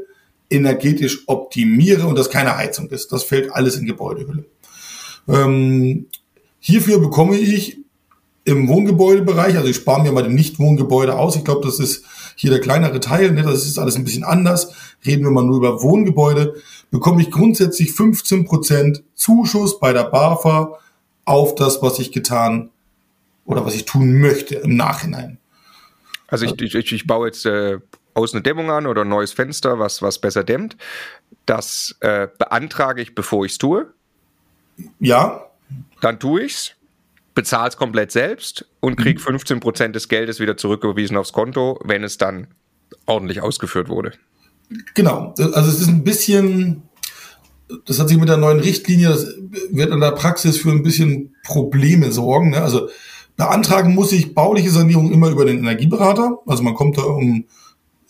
energetisch 0.51 1.25
optimiere 1.27 2.07
und 2.07 2.19
das 2.19 2.31
keine 2.31 2.57
Heizung 2.57 2.89
ist, 2.91 3.13
das 3.13 3.25
fällt 3.25 3.53
alles 3.53 3.77
in 3.77 3.87
Gebäudehülle. 3.87 4.45
Ähm, 5.29 6.07
hierfür 6.61 7.01
bekomme 7.01 7.37
ich 7.39 7.79
im 8.45 8.69
Wohngebäudebereich, 8.69 9.57
also 9.57 9.69
ich 9.69 9.77
spare 9.77 10.03
mir 10.03 10.13
mal 10.13 10.23
dem 10.23 10.35
Nicht-Wohngebäude 10.35 11.17
aus, 11.17 11.35
ich 11.35 11.45
glaube, 11.45 11.67
das 11.67 11.79
ist 11.79 12.05
hier 12.37 12.51
der 12.51 12.61
kleinere 12.61 13.01
Teil, 13.01 13.33
ne, 13.33 13.43
das 13.43 13.65
ist 13.65 13.79
alles 13.79 13.97
ein 13.97 14.05
bisschen 14.05 14.25
anders, 14.25 14.73
reden 15.05 15.25
wir 15.25 15.31
mal 15.31 15.45
nur 15.45 15.57
über 15.57 15.83
Wohngebäude, 15.83 16.55
bekomme 16.91 17.23
ich 17.23 17.31
grundsätzlich 17.31 17.91
15% 17.91 19.03
Zuschuss 19.15 19.81
bei 19.81 19.93
der 19.93 20.05
BAFA 20.05 20.79
auf 21.25 21.55
das, 21.55 21.83
was 21.83 21.99
ich 21.99 22.13
getan 22.13 22.71
oder 23.45 23.65
was 23.65 23.75
ich 23.75 23.85
tun 23.85 24.21
möchte 24.21 24.57
im 24.57 24.77
Nachhinein. 24.77 25.39
Also 26.29 26.47
ich, 26.47 26.75
ich, 26.75 26.93
ich 26.93 27.07
baue 27.07 27.29
jetzt 27.29 27.47
äh, 27.47 27.79
außen 28.15 28.39
eine 28.39 28.43
Dämmung 28.43 28.71
an 28.71 28.87
oder 28.87 29.03
ein 29.03 29.09
neues 29.09 29.33
Fenster, 29.33 29.79
was, 29.79 30.03
was 30.03 30.19
besser 30.19 30.45
dämmt. 30.45 30.77
Das 31.47 31.95
äh, 32.01 32.29
beantrage 32.39 33.03
ich, 33.03 33.15
bevor 33.15 33.45
ich 33.45 33.53
es 33.53 33.59
tue. 33.59 33.93
Ja. 34.99 35.47
Dann 36.01 36.19
tue 36.19 36.43
ich 36.43 36.55
es, 36.55 36.75
bezahle 37.35 37.69
es 37.69 37.77
komplett 37.77 38.13
selbst 38.13 38.67
und 38.81 38.97
kriege 38.97 39.21
15% 39.21 39.89
mhm. 39.89 39.93
des 39.93 40.09
Geldes 40.09 40.41
wieder 40.41 40.57
zurücküberwiesen 40.57 41.17
aufs 41.17 41.33
Konto, 41.33 41.81
wenn 41.85 42.05
es 42.05 42.17
dann 42.19 42.49
ordentlich 43.07 43.43
ausgeführt 43.43 43.89
wurde. 43.89 44.13
Genau. 44.95 45.35
Also 45.39 45.71
es 45.71 45.81
ist 45.81 45.89
ein 45.89 46.05
bisschen, 46.05 46.83
das 47.87 47.99
hat 47.99 48.09
sich 48.09 48.19
mit 48.19 48.29
der 48.29 48.37
neuen 48.37 48.61
Richtlinie, 48.61 49.09
das 49.09 49.27
wird 49.71 49.93
in 49.93 50.01
der 50.01 50.13
Praxis 50.13 50.59
für 50.59 50.71
ein 50.71 50.83
bisschen 50.83 51.35
Probleme 51.45 52.13
sorgen. 52.13 52.51
Ne? 52.51 52.63
Also 52.63 52.89
beantragen 53.37 53.95
muss 53.95 54.13
ich 54.13 54.35
bauliche 54.35 54.71
Sanierung 54.71 55.13
immer 55.13 55.29
über 55.29 55.45
den 55.45 55.59
Energieberater. 55.59 56.39
Also 56.47 56.63
man 56.63 56.75
kommt 56.75 56.99
da 56.99 57.03
um 57.03 57.45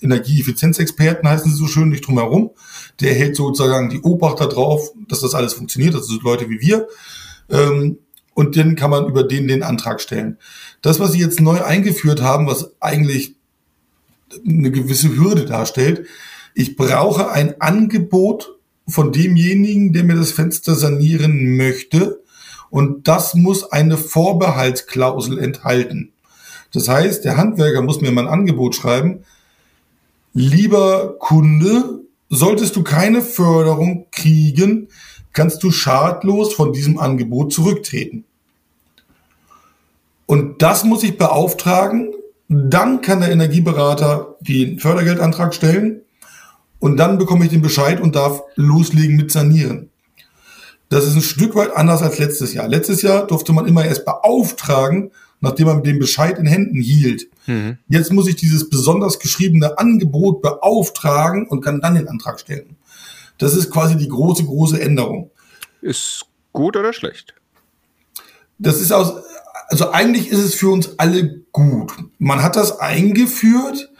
Energieeffizienzexperten, 0.00 1.28
heißen 1.28 1.50
sie 1.50 1.56
so 1.56 1.66
schön, 1.66 1.88
nicht 1.88 2.06
drum 2.06 2.18
herum. 2.18 2.50
Der 3.00 3.14
hält 3.14 3.37
sozusagen 3.37 3.88
die 3.88 4.00
Obacht 4.00 4.40
darauf, 4.40 4.92
dass 5.08 5.20
das 5.20 5.34
alles 5.34 5.54
funktioniert. 5.54 5.94
Das 5.94 6.06
sind 6.06 6.22
Leute 6.22 6.48
wie 6.50 6.60
wir. 6.60 6.87
Ähm, 7.50 7.98
und 8.35 8.57
dann 8.57 8.77
kann 8.77 8.90
man 8.90 9.07
über 9.07 9.23
den 9.23 9.49
den 9.49 9.62
Antrag 9.62 10.01
stellen. 10.01 10.38
Das, 10.83 11.01
was 11.01 11.12
sie 11.12 11.20
jetzt 11.20 11.40
neu 11.40 11.62
eingeführt 11.62 12.20
haben, 12.20 12.47
was 12.47 12.73
eigentlich 12.81 13.37
eine 14.47 14.70
gewisse 14.70 15.16
Hürde 15.16 15.44
darstellt, 15.44 16.07
ich 16.55 16.77
brauche 16.77 17.31
ein 17.31 17.61
Angebot 17.61 18.59
von 18.87 19.12
demjenigen, 19.12 19.92
der 19.92 20.05
mir 20.05 20.16
das 20.16 20.33
Fenster 20.33 20.75
sanieren 20.75 21.57
möchte. 21.57 22.20
Und 22.70 23.09
das 23.09 23.35
muss 23.35 23.70
eine 23.70 23.97
Vorbehaltsklausel 23.97 25.38
enthalten. 25.38 26.12
Das 26.73 26.88
heißt, 26.88 27.25
der 27.25 27.37
Handwerker 27.37 27.83
muss 27.83 28.01
mir 28.01 28.11
mein 28.11 28.27
Angebot 28.27 28.75
schreiben. 28.75 29.20
Lieber 30.33 31.16
Kunde, 31.20 32.01
solltest 32.29 32.74
du 32.74 32.82
keine 32.82 33.22
Förderung 33.22 34.07
kriegen, 34.11 34.89
kannst 35.35 35.62
du 35.62 35.70
schadlos 35.70 36.55
von 36.55 36.72
diesem 36.72 36.99
Angebot 36.99 37.53
zurücktreten. 37.53 38.24
Und 40.26 40.62
das 40.62 40.85
muss 40.85 41.03
ich 41.03 41.18
beauftragen. 41.18 42.14
Dann 42.49 43.03
kann 43.03 43.20
der 43.20 43.30
Energieberater 43.30 44.37
den 44.41 44.78
Fördergeldantrag 44.78 45.55
stellen 45.55 46.01
und 46.78 46.97
dann 46.97 47.18
bekomme 47.18 47.45
ich 47.45 47.51
den 47.51 47.62
Bescheid 47.62 48.01
und 48.01 48.16
darf 48.16 48.43
loslegen 48.55 49.16
mit 49.16 49.30
Sanieren. 49.30 49.91
Das 50.89 51.07
ist 51.07 51.14
ein 51.14 51.22
Stück 51.22 51.55
weit 51.55 51.74
anders 51.74 52.03
als 52.03 52.18
letztes 52.18 52.55
Jahr. 52.55 52.68
Letztes 52.68 53.03
Jahr 53.03 53.26
durfte 53.26 53.53
man 53.53 53.66
immer 53.66 53.85
erst 53.85 54.05
beauftragen, 54.05 55.11
nachdem 55.41 55.66
man 55.66 55.82
den 55.82 55.99
Bescheid 55.99 56.39
in 56.39 56.47
Händen 56.47 56.80
hielt. 56.80 57.26
Mhm. 57.47 57.78
Jetzt 57.89 58.12
muss 58.12 58.28
ich 58.28 58.37
dieses 58.37 58.70
besonders 58.70 59.18
geschriebene 59.18 59.78
Angebot 59.78 60.43
beauftragen 60.43 61.47
und 61.47 61.62
kann 61.62 61.80
dann 61.80 61.97
den 61.97 62.09
Antrag 62.09 62.39
stellen. 62.39 62.76
Das 63.39 63.55
ist 63.55 63.70
quasi 63.70 63.97
die 63.97 64.09
große, 64.09 64.45
große 64.45 64.80
Änderung. 64.80 65.30
Ist 65.80 66.26
gut 66.53 66.76
oder 66.76 66.93
schlecht? 66.93 67.35
Das 68.59 68.80
ist 68.80 68.93
aus, 68.93 69.14
also 69.68 69.91
eigentlich 69.91 70.28
ist 70.28 70.39
es 70.39 70.55
für 70.55 70.68
uns 70.68 70.99
alle 70.99 71.41
gut. 71.53 71.93
Man 72.18 72.43
hat 72.43 72.57
das 72.57 72.78
eingeführt, 72.78 73.91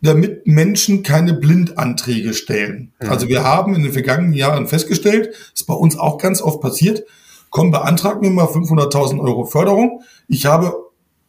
damit 0.00 0.46
Menschen 0.46 1.02
keine 1.02 1.32
Blindanträge 1.32 2.34
stellen. 2.34 2.92
Mhm. 3.00 3.08
Also 3.08 3.28
wir 3.28 3.44
haben 3.44 3.74
in 3.74 3.82
den 3.82 3.92
vergangenen 3.92 4.32
Jahren 4.32 4.66
festgestellt, 4.66 5.34
ist 5.54 5.66
bei 5.66 5.74
uns 5.74 5.96
auch 5.96 6.18
ganz 6.18 6.42
oft 6.42 6.60
passiert, 6.60 7.04
komm, 7.50 7.70
beantrag 7.70 8.20
mir 8.20 8.30
mal 8.30 8.46
500.000 8.46 9.20
Euro 9.20 9.44
Förderung. 9.44 10.02
Ich 10.26 10.46
habe 10.46 10.74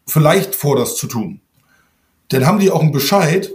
vielleicht 0.07 0.55
vor, 0.55 0.75
das 0.75 0.95
zu 0.95 1.07
tun. 1.07 1.41
Dann 2.29 2.47
haben 2.47 2.59
die 2.59 2.71
auch 2.71 2.81
einen 2.81 2.91
Bescheid 2.91 3.51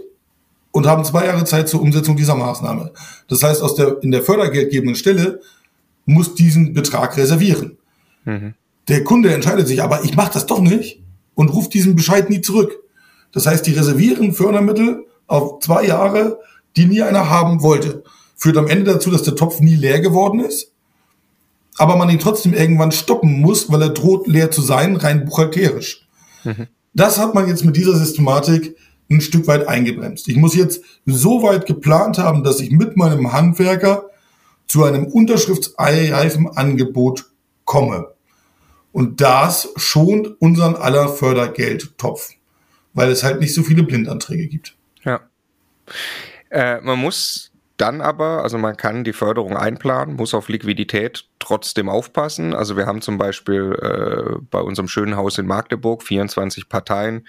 und 0.71 0.85
haben 0.85 1.03
zwei 1.03 1.25
Jahre 1.25 1.45
Zeit 1.45 1.67
zur 1.67 1.81
Umsetzung 1.81 2.15
dieser 2.15 2.35
Maßnahme. 2.35 2.91
Das 3.27 3.43
heißt, 3.43 3.61
aus 3.61 3.75
der, 3.75 4.01
in 4.03 4.11
der 4.11 4.21
fördergeldgebenden 4.21 4.95
Stelle 4.95 5.41
muss 6.05 6.35
diesen 6.35 6.73
Betrag 6.73 7.17
reservieren. 7.17 7.77
Mhm. 8.25 8.53
Der 8.87 9.03
Kunde 9.03 9.33
entscheidet 9.33 9.67
sich, 9.67 9.81
aber 9.83 10.03
ich 10.03 10.15
mache 10.15 10.33
das 10.33 10.45
doch 10.45 10.61
nicht 10.61 11.01
und 11.35 11.49
ruft 11.49 11.73
diesen 11.73 11.95
Bescheid 11.95 12.29
nie 12.29 12.41
zurück. 12.41 12.73
Das 13.31 13.45
heißt, 13.45 13.65
die 13.65 13.73
reservieren 13.73 14.33
Fördermittel 14.33 15.05
auf 15.27 15.59
zwei 15.59 15.85
Jahre, 15.85 16.39
die 16.75 16.85
nie 16.85 17.01
einer 17.01 17.29
haben 17.29 17.61
wollte. 17.61 18.03
Führt 18.35 18.57
am 18.57 18.67
Ende 18.67 18.91
dazu, 18.91 19.11
dass 19.11 19.23
der 19.23 19.35
Topf 19.35 19.59
nie 19.59 19.75
leer 19.75 19.99
geworden 19.99 20.39
ist, 20.39 20.71
aber 21.77 21.95
man 21.95 22.09
ihn 22.09 22.19
trotzdem 22.19 22.53
irgendwann 22.53 22.91
stoppen 22.91 23.39
muss, 23.41 23.71
weil 23.71 23.81
er 23.81 23.89
droht 23.89 24.27
leer 24.27 24.49
zu 24.51 24.61
sein, 24.61 24.95
rein 24.95 25.25
buchhalterisch. 25.25 26.07
Mhm. 26.43 26.67
Das 26.93 27.19
hat 27.19 27.35
man 27.35 27.47
jetzt 27.47 27.63
mit 27.63 27.77
dieser 27.77 27.95
Systematik 27.95 28.75
ein 29.09 29.21
Stück 29.21 29.47
weit 29.47 29.67
eingebremst. 29.67 30.27
Ich 30.27 30.37
muss 30.37 30.55
jetzt 30.55 30.83
so 31.05 31.43
weit 31.43 31.65
geplant 31.65 32.17
haben, 32.17 32.43
dass 32.43 32.59
ich 32.59 32.71
mit 32.71 32.95
meinem 32.95 33.33
Handwerker 33.33 34.09
zu 34.67 34.83
einem 34.83 35.05
unterschriftsreifen 35.05 36.47
Angebot 36.55 37.31
komme. 37.65 38.13
Und 38.91 39.21
das 39.21 39.69
schont 39.75 40.39
unseren 40.39 40.75
aller 40.75 41.09
Fördergeldtopf, 41.09 42.31
weil 42.93 43.09
es 43.09 43.23
halt 43.23 43.39
nicht 43.39 43.53
so 43.53 43.63
viele 43.63 43.83
Blindanträge 43.83 44.47
gibt. 44.47 44.75
Ja. 45.03 45.21
Äh, 46.49 46.81
man 46.81 46.99
muss 46.99 47.48
dann 47.79 48.01
aber, 48.01 48.43
also 48.43 48.57
man 48.57 48.75
kann 48.75 49.05
die 49.05 49.13
Förderung 49.13 49.55
einplanen, 49.55 50.15
muss 50.15 50.33
auf 50.33 50.49
Liquidität 50.49 51.25
trotzdem 51.39 51.87
aufpassen. 51.87 52.53
Also 52.53 52.75
wir 52.75 52.85
haben 52.85 53.01
zum 53.01 53.17
Beispiel 53.17 53.73
äh, 53.81 54.37
bei 54.51 54.59
unserem 54.59 54.89
schönen 54.89 55.15
Haus 55.15 55.37
in 55.37 55.47
Magdeburg 55.47 56.03
24 56.03 56.67
Parteien, 56.67 57.25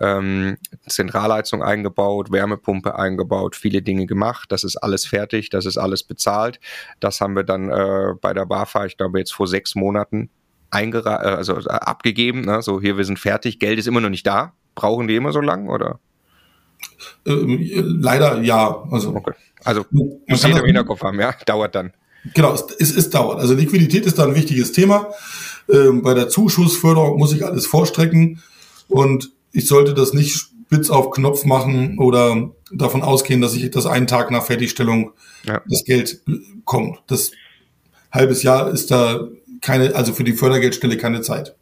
ähm, 0.00 0.58
Zentralheizung 0.86 1.62
eingebaut, 1.62 2.30
Wärmepumpe 2.30 2.96
eingebaut, 2.96 3.56
viele 3.56 3.80
Dinge 3.80 4.04
gemacht. 4.04 4.52
Das 4.52 4.62
ist 4.62 4.76
alles 4.76 5.06
fertig, 5.06 5.48
das 5.48 5.64
ist 5.64 5.78
alles 5.78 6.02
bezahlt. 6.02 6.60
Das 7.00 7.22
haben 7.22 7.34
wir 7.34 7.44
dann 7.44 7.70
äh, 7.70 8.14
bei 8.20 8.34
der 8.34 8.44
BAFA, 8.44 8.84
ich 8.84 8.98
glaube 8.98 9.18
jetzt 9.18 9.32
vor 9.32 9.46
sechs 9.46 9.74
Monaten 9.74 10.28
eingera 10.70 11.22
äh, 11.22 11.36
also 11.36 11.56
äh, 11.58 11.68
abgegeben. 11.68 12.42
Ne? 12.42 12.60
So 12.60 12.78
hier, 12.78 12.98
wir 12.98 13.04
sind 13.04 13.18
fertig, 13.18 13.58
Geld 13.58 13.78
ist 13.78 13.88
immer 13.88 14.02
noch 14.02 14.10
nicht 14.10 14.26
da. 14.26 14.52
Brauchen 14.74 15.08
die 15.08 15.16
immer 15.16 15.32
so 15.32 15.40
lang 15.40 15.68
oder? 15.68 15.98
Ähm, 17.26 17.58
leider 18.00 18.42
ja. 18.42 18.84
Also, 18.90 19.14
okay. 19.14 19.32
Also 19.64 19.84
muss 19.90 20.42
jeder 20.44 20.60
im 20.60 20.66
Hinterkopf 20.66 21.02
haben, 21.02 21.18
ja? 21.20 21.34
Dauert 21.46 21.74
dann. 21.74 21.92
Genau, 22.32 22.54
es, 22.54 22.64
es, 22.78 22.96
es 22.96 23.10
dauert. 23.10 23.38
Also 23.38 23.54
Liquidität 23.54 24.06
ist 24.06 24.18
da 24.18 24.24
ein 24.24 24.34
wichtiges 24.34 24.72
Thema. 24.72 25.10
Ähm, 25.68 26.02
bei 26.02 26.14
der 26.14 26.28
Zuschussförderung 26.28 27.18
muss 27.18 27.32
ich 27.32 27.44
alles 27.44 27.66
vorstrecken 27.66 28.42
und 28.88 29.30
ich 29.52 29.66
sollte 29.66 29.94
das 29.94 30.12
nicht 30.12 30.34
spitz 30.34 30.90
auf 30.90 31.10
Knopf 31.10 31.44
machen 31.44 31.98
oder 31.98 32.50
davon 32.72 33.02
ausgehen, 33.02 33.40
dass 33.40 33.54
ich 33.54 33.70
das 33.70 33.86
einen 33.86 34.06
Tag 34.06 34.30
nach 34.30 34.44
Fertigstellung 34.44 35.12
ja. 35.44 35.62
das 35.68 35.84
Geld 35.84 36.22
kommt. 36.64 36.98
Das 37.06 37.32
halbes 38.10 38.42
Jahr 38.42 38.70
ist 38.70 38.90
da 38.90 39.28
keine, 39.60 39.94
also 39.94 40.12
für 40.12 40.24
die 40.24 40.32
Fördergeldstelle 40.32 40.96
keine 40.96 41.20
Zeit. 41.20 41.56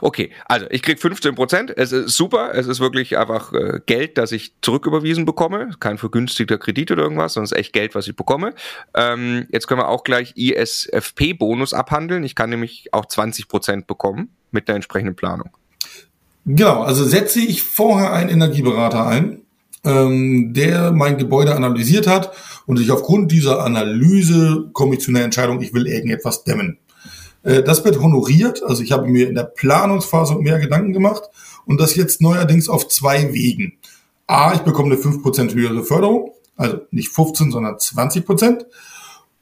Okay, 0.00 0.30
also 0.46 0.66
ich 0.70 0.82
krieg 0.82 1.00
15 1.00 1.34
Prozent. 1.34 1.72
Es 1.76 1.92
ist 1.92 2.16
super. 2.16 2.54
Es 2.54 2.66
ist 2.66 2.80
wirklich 2.80 3.16
einfach 3.18 3.52
äh, 3.52 3.80
Geld, 3.86 4.18
das 4.18 4.32
ich 4.32 4.52
zurücküberwiesen 4.60 5.24
bekomme. 5.24 5.70
Kein 5.80 5.98
vergünstigter 5.98 6.58
Kredit 6.58 6.90
oder 6.90 7.02
irgendwas, 7.02 7.34
sondern 7.34 7.46
es 7.46 7.52
ist 7.52 7.58
echt 7.58 7.72
Geld, 7.72 7.94
was 7.94 8.06
ich 8.06 8.16
bekomme. 8.16 8.54
Ähm, 8.94 9.46
jetzt 9.50 9.66
können 9.66 9.80
wir 9.80 9.88
auch 9.88 10.04
gleich 10.04 10.34
ISFP-Bonus 10.36 11.74
abhandeln. 11.74 12.24
Ich 12.24 12.34
kann 12.34 12.50
nämlich 12.50 12.92
auch 12.92 13.06
20 13.06 13.48
Prozent 13.48 13.86
bekommen 13.86 14.30
mit 14.50 14.68
der 14.68 14.74
entsprechenden 14.74 15.16
Planung. 15.16 15.50
Genau, 16.46 16.82
also 16.82 17.04
setze 17.04 17.40
ich 17.40 17.62
vorher 17.62 18.12
einen 18.12 18.30
Energieberater 18.30 19.06
ein, 19.06 19.42
ähm, 19.84 20.52
der 20.52 20.90
mein 20.90 21.18
Gebäude 21.18 21.54
analysiert 21.54 22.06
hat 22.06 22.32
und 22.66 22.80
ich 22.80 22.90
aufgrund 22.90 23.30
dieser 23.30 23.64
Analyse 23.64 24.70
komme 24.72 24.94
ich 24.94 25.00
zu 25.00 25.10
einer 25.10 25.22
Entscheidung, 25.22 25.60
ich 25.60 25.74
will 25.74 25.86
irgendetwas 25.86 26.44
dämmen. 26.44 26.78
Äh, 27.42 27.62
das 27.62 27.84
wird 27.84 28.00
honoriert. 28.00 28.62
Also 28.62 28.82
ich 28.82 28.92
habe 28.92 29.08
mir 29.08 29.28
in 29.28 29.34
der 29.34 29.44
Planungsphase 29.44 30.34
mehr 30.36 30.58
Gedanken 30.58 30.92
gemacht 30.92 31.24
und 31.66 31.80
das 31.80 31.94
jetzt 31.94 32.20
neuerdings 32.20 32.68
auf 32.68 32.88
zwei 32.88 33.32
Wegen. 33.32 33.78
A, 34.26 34.54
ich 34.54 34.60
bekomme 34.60 34.94
eine 34.94 35.02
5% 35.02 35.54
höhere 35.54 35.82
Förderung, 35.82 36.32
also 36.56 36.78
nicht 36.90 37.08
15, 37.08 37.50
sondern 37.50 37.76
20%. 37.76 38.64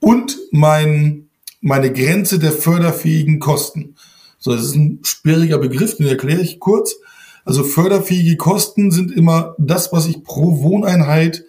Und 0.01 0.38
mein, 0.51 1.28
meine 1.61 1.92
Grenze 1.92 2.38
der 2.38 2.53
förderfähigen 2.53 3.40
Kosten. 3.40 3.96
So, 4.38 4.53
das 4.53 4.62
ist 4.62 4.76
ein 4.76 5.01
sperriger 5.03 5.59
Begriff, 5.59 5.96
den 5.96 6.07
erkläre 6.07 6.40
ich 6.40 6.61
kurz. 6.61 6.96
Also 7.44 7.64
förderfähige 7.64 8.36
Kosten 8.36 8.90
sind 8.90 9.11
immer 9.11 9.55
das, 9.59 9.92
was 9.92 10.07
ich 10.07 10.22
pro 10.22 10.62
Wohneinheit 10.62 11.44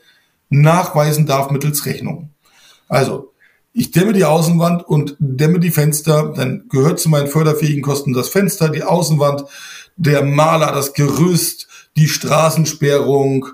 nachweisen 0.49 1.25
darf 1.25 1.51
mittels 1.51 1.85
Rechnung. 1.85 2.29
Also 2.87 3.33
ich 3.73 3.91
dämme 3.91 4.13
die 4.13 4.25
Außenwand 4.25 4.87
und 4.87 5.15
dämme 5.19 5.59
die 5.59 5.71
Fenster, 5.71 6.33
dann 6.35 6.65
gehört 6.69 6.99
zu 6.99 7.09
meinen 7.09 7.27
förderfähigen 7.27 7.81
Kosten 7.81 8.13
das 8.13 8.29
Fenster, 8.29 8.69
die 8.69 8.83
Außenwand, 8.83 9.45
der 9.95 10.23
Maler, 10.23 10.71
das 10.71 10.93
Gerüst, 10.93 11.67
die 11.95 12.07
Straßensperrung 12.07 13.47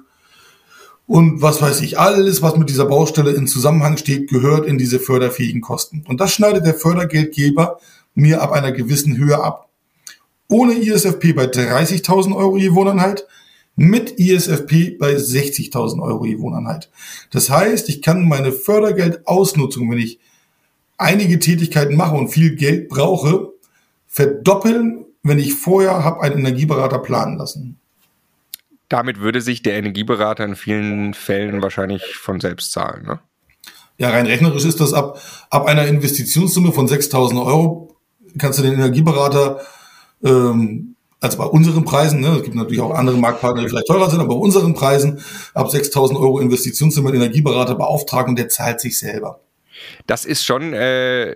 und 1.07 1.41
was 1.41 1.61
weiß 1.61 1.81
ich, 1.81 1.99
alles, 1.99 2.41
was 2.41 2.57
mit 2.57 2.69
dieser 2.69 2.85
Baustelle 2.85 3.31
in 3.31 3.47
Zusammenhang 3.47 3.97
steht, 3.97 4.29
gehört 4.29 4.65
in 4.65 4.77
diese 4.77 4.99
förderfähigen 4.99 5.61
Kosten. 5.61 6.03
Und 6.07 6.19
das 6.19 6.33
schneidet 6.33 6.65
der 6.65 6.73
Fördergeldgeber 6.73 7.79
mir 8.15 8.41
ab 8.41 8.51
einer 8.51 8.71
gewissen 8.71 9.17
Höhe 9.17 9.41
ab. 9.41 9.69
Ohne 10.47 10.73
ISFP 10.73 11.33
bei 11.33 11.45
30.000 11.45 12.35
Euro 12.35 12.57
je 12.57 12.73
Wohneinheit, 12.73 13.27
mit 13.75 14.11
ISFP 14.19 14.97
bei 14.97 15.15
60.000 15.15 16.01
Euro 16.01 16.25
je 16.25 16.39
Wohneinheit. 16.39 16.89
Das 17.31 17.49
heißt, 17.49 17.89
ich 17.89 18.01
kann 18.01 18.27
meine 18.27 18.51
Fördergeldausnutzung, 18.51 19.91
wenn 19.91 19.99
ich 19.99 20.19
einige 20.97 21.39
Tätigkeiten 21.39 21.95
mache 21.95 22.15
und 22.15 22.29
viel 22.29 22.55
Geld 22.55 22.87
brauche, 22.87 23.49
verdoppeln, 24.07 25.05
wenn 25.23 25.39
ich 25.39 25.55
vorher 25.55 26.03
habe 26.03 26.21
einen 26.21 26.39
Energieberater 26.39 26.99
planen 26.99 27.37
lassen. 27.37 27.79
Damit 28.87 29.19
würde 29.19 29.41
sich 29.41 29.61
der 29.61 29.73
Energieberater 29.73 30.45
in 30.45 30.55
vielen 30.55 31.13
Fällen 31.13 31.61
wahrscheinlich 31.61 32.15
von 32.15 32.39
selbst 32.39 32.71
zahlen, 32.71 33.05
ne? 33.05 33.19
Ja, 33.97 34.09
rein 34.09 34.25
rechnerisch 34.25 34.65
ist 34.65 34.81
das 34.81 34.93
ab, 34.93 35.21
ab 35.49 35.67
einer 35.67 35.87
Investitionssumme 35.87 36.73
von 36.73 36.87
6.000 36.87 37.45
Euro 37.45 37.95
kannst 38.37 38.59
du 38.59 38.63
den 38.63 38.73
Energieberater 38.73 39.61
ähm, 40.23 40.94
also 41.25 41.37
bei 41.37 41.45
unseren 41.45 41.83
Preisen, 41.83 42.21
ne, 42.21 42.29
es 42.37 42.43
gibt 42.43 42.55
natürlich 42.55 42.81
auch 42.81 42.91
andere 42.91 43.17
Marktpartner, 43.17 43.61
die 43.61 43.69
vielleicht 43.69 43.87
teurer 43.87 44.09
sind, 44.09 44.19
aber 44.19 44.35
bei 44.35 44.39
unseren 44.39 44.73
Preisen 44.73 45.21
ab 45.53 45.67
6.000 45.67 46.15
Euro 46.19 46.39
Investitionssumme 46.39 47.13
Energieberater 47.13 47.75
beauftragen 47.75 48.31
und 48.31 48.39
der 48.39 48.49
zahlt 48.49 48.79
sich 48.79 48.97
selber. 48.97 49.39
Das 50.07 50.25
ist 50.25 50.45
schon 50.45 50.73
äh, 50.73 51.35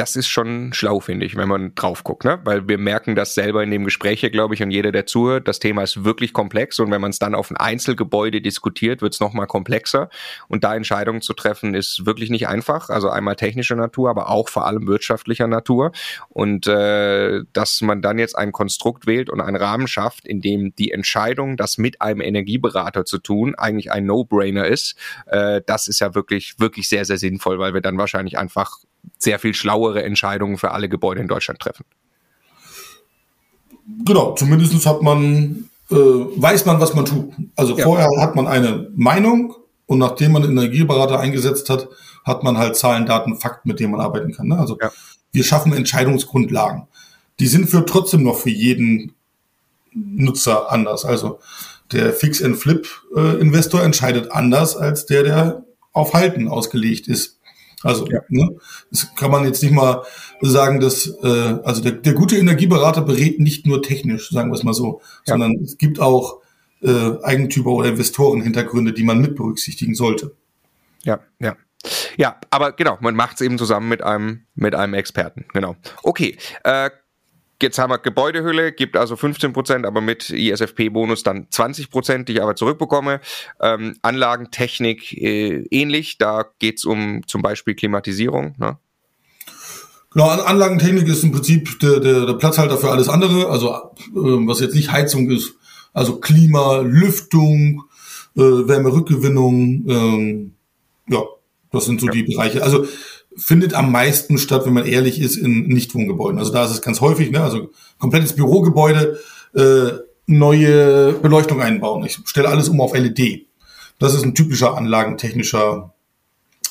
das 0.00 0.16
ist 0.16 0.28
schon 0.28 0.72
schlau, 0.72 1.00
finde 1.00 1.26
ich, 1.26 1.36
wenn 1.36 1.48
man 1.48 1.74
drauf 1.74 2.04
guckt, 2.04 2.24
ne? 2.24 2.40
Weil 2.44 2.66
wir 2.66 2.78
merken 2.78 3.14
das 3.14 3.34
selber 3.34 3.62
in 3.62 3.70
dem 3.70 3.84
Gespräch 3.84 4.20
glaube 4.32 4.54
ich, 4.54 4.62
und 4.62 4.70
jeder, 4.70 4.92
der 4.92 5.04
zuhört, 5.04 5.46
das 5.46 5.58
Thema 5.58 5.82
ist 5.82 6.04
wirklich 6.04 6.32
komplex 6.32 6.78
und 6.78 6.90
wenn 6.90 7.02
man 7.02 7.10
es 7.10 7.18
dann 7.18 7.34
auf 7.34 7.50
ein 7.50 7.58
Einzelgebäude 7.58 8.40
diskutiert, 8.40 9.02
wird 9.02 9.12
es 9.12 9.20
nochmal 9.20 9.46
komplexer. 9.46 10.08
Und 10.48 10.64
da 10.64 10.74
Entscheidungen 10.74 11.20
zu 11.20 11.34
treffen, 11.34 11.74
ist 11.74 12.06
wirklich 12.06 12.30
nicht 12.30 12.48
einfach. 12.48 12.88
Also 12.88 13.10
einmal 13.10 13.36
technischer 13.36 13.76
Natur, 13.76 14.08
aber 14.08 14.30
auch 14.30 14.48
vor 14.48 14.66
allem 14.66 14.86
wirtschaftlicher 14.86 15.46
Natur. 15.46 15.92
Und 16.30 16.66
äh, 16.66 17.42
dass 17.52 17.82
man 17.82 18.00
dann 18.00 18.18
jetzt 18.18 18.38
ein 18.38 18.52
Konstrukt 18.52 19.06
wählt 19.06 19.28
und 19.28 19.42
einen 19.42 19.56
Rahmen 19.56 19.86
schafft, 19.86 20.26
in 20.26 20.40
dem 20.40 20.74
die 20.76 20.92
Entscheidung, 20.92 21.58
das 21.58 21.76
mit 21.76 22.00
einem 22.00 22.22
Energieberater 22.22 23.04
zu 23.04 23.18
tun, 23.18 23.54
eigentlich 23.54 23.92
ein 23.92 24.06
No-Brainer 24.06 24.66
ist, 24.66 24.96
äh, 25.26 25.60
das 25.66 25.88
ist 25.88 26.00
ja 26.00 26.14
wirklich, 26.14 26.54
wirklich 26.58 26.88
sehr, 26.88 27.04
sehr 27.04 27.18
sinnvoll, 27.18 27.58
weil 27.58 27.74
wir 27.74 27.82
dann 27.82 27.98
wahrscheinlich 27.98 28.38
einfach 28.38 28.78
sehr 29.18 29.38
viel 29.38 29.54
schlauere 29.54 30.02
Entscheidungen 30.02 30.58
für 30.58 30.70
alle 30.72 30.88
Gebäude 30.88 31.20
in 31.20 31.28
Deutschland 31.28 31.60
treffen. 31.60 31.84
Genau, 34.04 34.34
zumindest 34.34 34.86
hat 34.86 35.02
man, 35.02 35.68
äh, 35.90 35.94
weiß 35.94 36.66
man, 36.66 36.80
was 36.80 36.94
man 36.94 37.04
tut. 37.04 37.32
Also 37.56 37.76
ja. 37.76 37.84
vorher 37.84 38.08
hat 38.20 38.36
man 38.36 38.46
eine 38.46 38.90
Meinung 38.94 39.54
und 39.86 39.98
nachdem 39.98 40.32
man 40.32 40.44
einen 40.44 40.56
Energieberater 40.56 41.18
eingesetzt 41.18 41.68
hat, 41.70 41.88
hat 42.24 42.42
man 42.44 42.58
halt 42.58 42.76
Zahlen, 42.76 43.06
Daten, 43.06 43.36
Fakten, 43.36 43.68
mit 43.68 43.80
denen 43.80 43.92
man 43.92 44.00
arbeiten 44.00 44.32
kann. 44.32 44.48
Ne? 44.48 44.58
Also 44.58 44.78
ja. 44.80 44.90
wir 45.32 45.44
schaffen 45.44 45.72
Entscheidungsgrundlagen. 45.72 46.86
Die 47.40 47.46
sind 47.46 47.68
für 47.68 47.84
trotzdem 47.84 48.22
noch 48.22 48.36
für 48.36 48.50
jeden 48.50 49.12
Nutzer 49.92 50.70
anders. 50.70 51.04
Also 51.04 51.40
der 51.92 52.12
Fix-and-Flip-Investor 52.12 53.82
entscheidet 53.82 54.30
anders 54.30 54.76
als 54.76 55.06
der, 55.06 55.24
der 55.24 55.64
auf 55.92 56.14
Halten 56.14 56.48
ausgelegt 56.48 57.08
ist. 57.08 57.39
Also, 57.82 58.06
ja. 58.08 58.20
ne, 58.28 58.56
das 58.90 59.14
kann 59.14 59.30
man 59.30 59.44
jetzt 59.44 59.62
nicht 59.62 59.72
mal 59.72 60.02
sagen, 60.42 60.80
dass, 60.80 61.06
äh, 61.22 61.58
also 61.64 61.82
der, 61.82 61.92
der 61.92 62.12
gute 62.12 62.36
Energieberater 62.36 63.02
berät 63.02 63.40
nicht 63.40 63.66
nur 63.66 63.82
technisch, 63.82 64.30
sagen 64.30 64.50
wir 64.50 64.56
es 64.56 64.64
mal 64.64 64.74
so, 64.74 65.00
ja. 65.26 65.32
sondern 65.32 65.54
es 65.62 65.78
gibt 65.78 66.00
auch 66.00 66.40
äh, 66.82 66.88
Eigentümer- 67.22 67.72
oder 67.72 67.88
Investorenhintergründe, 67.88 68.92
die 68.92 69.04
man 69.04 69.20
mit 69.20 69.36
berücksichtigen 69.36 69.94
sollte. 69.94 70.34
Ja, 71.02 71.20
ja. 71.38 71.56
Ja, 72.18 72.36
aber 72.50 72.72
genau, 72.72 72.98
man 73.00 73.14
macht 73.14 73.36
es 73.36 73.40
eben 73.40 73.56
zusammen 73.56 73.88
mit 73.88 74.02
einem, 74.02 74.42
mit 74.54 74.74
einem 74.74 74.92
Experten. 74.92 75.46
Genau. 75.54 75.76
Okay. 76.02 76.36
Äh, 76.62 76.90
Jetzt 77.62 77.78
haben 77.78 77.90
wir 77.90 77.98
Gebäudehülle, 77.98 78.72
gibt 78.72 78.96
also 78.96 79.16
15 79.16 79.52
Prozent, 79.52 79.86
aber 79.86 80.00
mit 80.00 80.30
ISFP-Bonus 80.30 81.22
dann 81.22 81.46
20 81.50 81.90
Prozent, 81.90 82.28
die 82.28 82.34
ich 82.34 82.42
aber 82.42 82.56
zurückbekomme. 82.56 83.20
Ähm, 83.60 83.96
Anlagentechnik 84.02 85.12
äh, 85.12 85.64
ähnlich, 85.70 86.18
da 86.18 86.46
geht 86.58 86.78
es 86.78 86.84
um 86.84 87.26
zum 87.26 87.42
Beispiel 87.42 87.74
Klimatisierung. 87.74 88.54
Ne? 88.58 88.78
Genau, 90.12 90.28
Anlagentechnik 90.28 91.06
ist 91.06 91.22
im 91.22 91.32
Prinzip 91.32 91.78
der, 91.80 92.00
der, 92.00 92.26
der 92.26 92.34
Platzhalter 92.34 92.78
für 92.78 92.90
alles 92.90 93.08
andere, 93.08 93.48
also 93.48 93.70
äh, 93.70 93.76
was 94.14 94.60
jetzt 94.60 94.74
nicht 94.74 94.90
Heizung 94.90 95.30
ist, 95.30 95.54
also 95.92 96.18
Klima, 96.18 96.78
Lüftung, 96.78 97.84
äh, 98.36 98.40
Wärmerückgewinnung, 98.40 99.84
ähm, 99.88 100.54
ja, 101.08 101.22
das 101.72 101.84
sind 101.84 102.00
so 102.00 102.06
ja. 102.06 102.12
die 102.12 102.22
Bereiche. 102.24 102.62
Also 102.62 102.86
findet 103.40 103.74
am 103.74 103.90
meisten 103.90 104.38
statt, 104.38 104.66
wenn 104.66 104.74
man 104.74 104.86
ehrlich 104.86 105.20
ist, 105.20 105.36
in 105.36 105.66
Nichtwohngebäuden. 105.68 106.38
Also 106.38 106.52
da 106.52 106.64
ist 106.64 106.70
es 106.70 106.82
ganz 106.82 107.00
häufig, 107.00 107.30
ne? 107.30 107.42
also 107.42 107.70
komplettes 107.98 108.34
Bürogebäude, 108.34 109.18
äh, 109.54 109.90
neue 110.26 111.12
Beleuchtung 111.14 111.60
einbauen. 111.60 112.04
Ich 112.04 112.18
stelle 112.24 112.48
alles 112.48 112.68
um 112.68 112.80
auf 112.80 112.94
LED. 112.94 113.46
Das 113.98 114.14
ist 114.14 114.24
ein 114.24 114.34
typischer 114.34 114.76
anlagentechnischer 114.76 115.92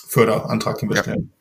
Förderantrag, 0.07 0.79
den 0.79 0.89
wir 0.89 0.97
ja. 0.97 1.03
stellen. 1.03 1.31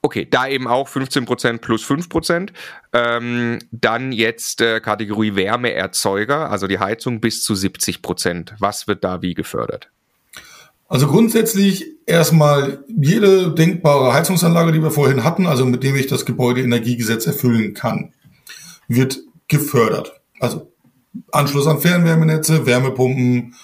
Okay, 0.00 0.26
da 0.28 0.48
eben 0.48 0.66
auch 0.66 0.88
15% 0.88 1.58
plus 1.58 1.84
5%. 1.84 2.50
Ähm, 2.92 3.58
dann 3.70 4.12
jetzt 4.12 4.60
äh, 4.60 4.80
Kategorie 4.80 5.36
Wärmeerzeuger, 5.36 6.50
also 6.50 6.66
die 6.66 6.78
Heizung 6.78 7.20
bis 7.20 7.44
zu 7.44 7.54
70%. 7.54 8.54
Was 8.58 8.88
wird 8.88 9.04
da 9.04 9.22
wie 9.22 9.34
gefördert? 9.34 9.90
Also 10.92 11.06
grundsätzlich 11.06 11.86
erstmal 12.04 12.84
jede 12.86 13.54
denkbare 13.54 14.12
Heizungsanlage, 14.12 14.72
die 14.72 14.82
wir 14.82 14.90
vorhin 14.90 15.24
hatten, 15.24 15.46
also 15.46 15.64
mit 15.64 15.82
dem 15.82 15.96
ich 15.96 16.06
das 16.06 16.26
Gebäudeenergiegesetz 16.26 17.26
erfüllen 17.26 17.72
kann, 17.72 18.12
wird 18.88 19.20
gefördert. 19.48 20.20
Also 20.38 20.70
Anschluss 21.30 21.66
an 21.66 21.80
Fernwärmenetze, 21.80 22.66
Wärmepumpen, 22.66 23.54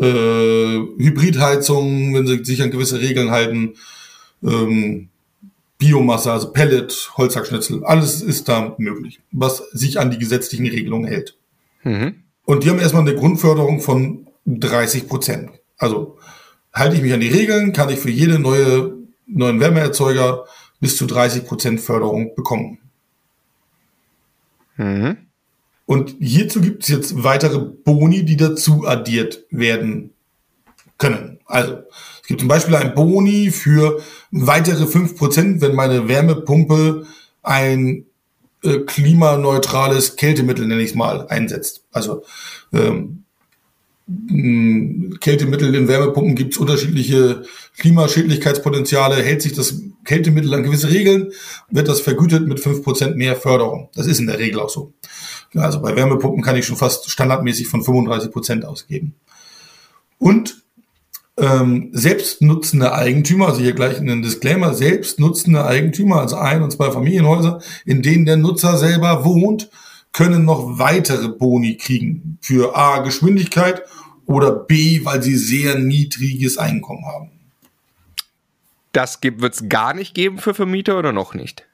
äh, 0.00 0.04
Hybridheizungen, 0.04 2.12
wenn 2.12 2.26
sie 2.26 2.44
sich 2.44 2.60
an 2.60 2.72
gewisse 2.72 2.98
Regeln 2.98 3.30
halten, 3.30 3.74
ähm, 4.42 5.10
Biomasse, 5.78 6.32
also 6.32 6.50
Pellet, 6.50 7.12
Holzhackschnitzel, 7.16 7.84
alles 7.84 8.20
ist 8.20 8.48
da 8.48 8.74
möglich, 8.78 9.20
was 9.30 9.58
sich 9.70 10.00
an 10.00 10.10
die 10.10 10.18
gesetzlichen 10.18 10.66
Regelungen 10.66 11.06
hält. 11.06 11.36
Mhm. 11.84 12.16
Und 12.44 12.64
die 12.64 12.70
haben 12.70 12.80
erstmal 12.80 13.02
eine 13.02 13.14
Grundförderung 13.14 13.80
von 13.80 14.26
30 14.46 15.06
Prozent. 15.06 15.50
Also 15.78 16.18
halte 16.74 16.96
ich 16.96 17.02
mich 17.02 17.12
an 17.12 17.20
die 17.20 17.28
Regeln, 17.28 17.72
kann 17.72 17.88
ich 17.88 17.98
für 17.98 18.10
jede 18.10 18.38
neue 18.38 18.94
neuen 19.26 19.60
Wärmeerzeuger 19.60 20.44
bis 20.80 20.96
zu 20.96 21.06
30 21.06 21.46
Prozent 21.46 21.80
Förderung 21.80 22.34
bekommen. 22.34 22.78
Mhm. 24.76 25.16
Und 25.86 26.16
hierzu 26.18 26.60
gibt 26.60 26.82
es 26.82 26.88
jetzt 26.88 27.22
weitere 27.22 27.58
Boni, 27.58 28.24
die 28.24 28.36
dazu 28.36 28.86
addiert 28.86 29.44
werden 29.50 30.10
können. 30.98 31.38
Also 31.46 31.82
es 32.22 32.28
gibt 32.28 32.40
zum 32.40 32.48
Beispiel 32.48 32.74
ein 32.76 32.94
Boni 32.94 33.50
für 33.50 34.00
weitere 34.30 34.84
5%, 34.84 35.60
wenn 35.60 35.74
meine 35.74 36.08
Wärmepumpe 36.08 37.06
ein 37.42 38.06
äh, 38.62 38.78
klimaneutrales 38.78 40.16
Kältemittel, 40.16 40.66
nenne 40.66 40.82
ich 40.82 40.90
es 40.90 40.94
mal, 40.94 41.26
einsetzt. 41.28 41.84
Also 41.92 42.24
ähm, 42.72 43.23
Kältemittel 45.20 45.74
in 45.74 45.88
Wärmepumpen 45.88 46.34
gibt 46.34 46.52
es 46.52 46.58
unterschiedliche 46.58 47.44
Klimaschädlichkeitspotenziale. 47.78 49.16
Hält 49.16 49.40
sich 49.40 49.54
das 49.54 49.80
Kältemittel 50.04 50.52
an 50.52 50.62
gewisse 50.62 50.90
Regeln, 50.90 51.32
wird 51.70 51.88
das 51.88 52.02
vergütet 52.02 52.46
mit 52.46 52.60
fünf 52.60 52.82
Prozent 52.82 53.16
mehr 53.16 53.34
Förderung. 53.34 53.88
Das 53.94 54.06
ist 54.06 54.20
in 54.20 54.26
der 54.26 54.38
Regel 54.38 54.60
auch 54.60 54.68
so. 54.68 54.92
Also 55.54 55.80
bei 55.80 55.96
Wärmepumpen 55.96 56.42
kann 56.42 56.56
ich 56.56 56.66
schon 56.66 56.76
fast 56.76 57.10
standardmäßig 57.10 57.68
von 57.68 57.82
35 57.82 58.30
Prozent 58.30 58.64
ausgeben. 58.64 59.14
Und 60.18 60.64
ähm, 61.36 61.90
selbstnutzende 61.92 62.92
Eigentümer, 62.92 63.48
also 63.48 63.60
hier 63.60 63.72
gleich 63.72 63.98
einen 63.98 64.22
Disclaimer, 64.22 64.74
selbstnutzende 64.74 65.64
Eigentümer, 65.64 66.20
also 66.20 66.36
ein- 66.36 66.62
und 66.62 66.72
zwei 66.72 66.90
Familienhäuser, 66.90 67.60
in 67.84 68.02
denen 68.02 68.24
der 68.24 68.36
Nutzer 68.36 68.76
selber 68.76 69.24
wohnt, 69.24 69.70
können 70.14 70.46
noch 70.46 70.78
weitere 70.78 71.28
Boni 71.28 71.76
kriegen 71.76 72.38
für 72.40 72.74
A, 72.74 73.00
Geschwindigkeit 73.00 73.82
oder 74.24 74.52
B, 74.52 75.04
weil 75.04 75.22
sie 75.22 75.36
sehr 75.36 75.78
niedriges 75.78 76.56
Einkommen 76.56 77.04
haben. 77.04 77.30
Das 78.92 79.18
wird 79.22 79.54
es 79.54 79.68
gar 79.68 79.92
nicht 79.92 80.14
geben 80.14 80.38
für 80.38 80.54
Vermieter 80.54 80.98
oder 80.98 81.12
noch 81.12 81.34
nicht? 81.34 81.66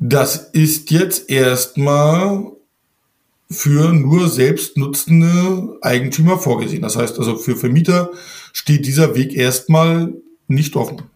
Das 0.00 0.50
ist 0.52 0.90
jetzt 0.90 1.30
erstmal 1.30 2.50
für 3.48 3.92
nur 3.92 4.28
selbstnutzende 4.28 5.78
Eigentümer 5.82 6.36
vorgesehen. 6.38 6.82
Das 6.82 6.96
heißt 6.96 7.18
also 7.20 7.36
für 7.36 7.56
Vermieter 7.56 8.10
steht 8.52 8.86
dieser 8.86 9.14
Weg 9.14 9.34
erstmal 9.34 10.12
nicht 10.48 10.74
offen. 10.74 11.11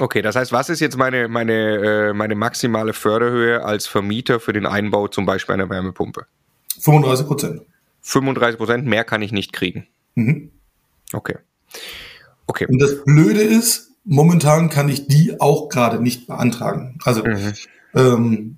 Okay, 0.00 0.22
das 0.22 0.34
heißt, 0.34 0.52
was 0.52 0.68
ist 0.70 0.80
jetzt 0.80 0.96
meine, 0.96 1.28
meine, 1.28 2.08
äh, 2.08 2.12
meine 2.12 2.34
maximale 2.34 2.92
Förderhöhe 2.92 3.64
als 3.64 3.86
Vermieter 3.86 4.40
für 4.40 4.52
den 4.52 4.66
Einbau 4.66 5.08
zum 5.08 5.24
Beispiel 5.24 5.54
einer 5.54 5.70
Wärmepumpe? 5.70 6.26
35 6.80 7.26
Prozent. 7.26 7.62
35 8.02 8.58
Prozent, 8.58 8.86
mehr 8.86 9.04
kann 9.04 9.22
ich 9.22 9.32
nicht 9.32 9.52
kriegen. 9.52 9.86
Mhm. 10.16 10.50
Okay. 11.12 11.36
Okay. 12.46 12.66
Und 12.66 12.80
das 12.80 13.04
Blöde 13.04 13.40
ist, 13.40 13.92
momentan 14.04 14.68
kann 14.68 14.88
ich 14.88 15.06
die 15.06 15.40
auch 15.40 15.68
gerade 15.68 16.02
nicht 16.02 16.26
beantragen. 16.26 16.98
Also 17.04 17.24
mhm. 17.24 17.52
ähm, 17.94 18.56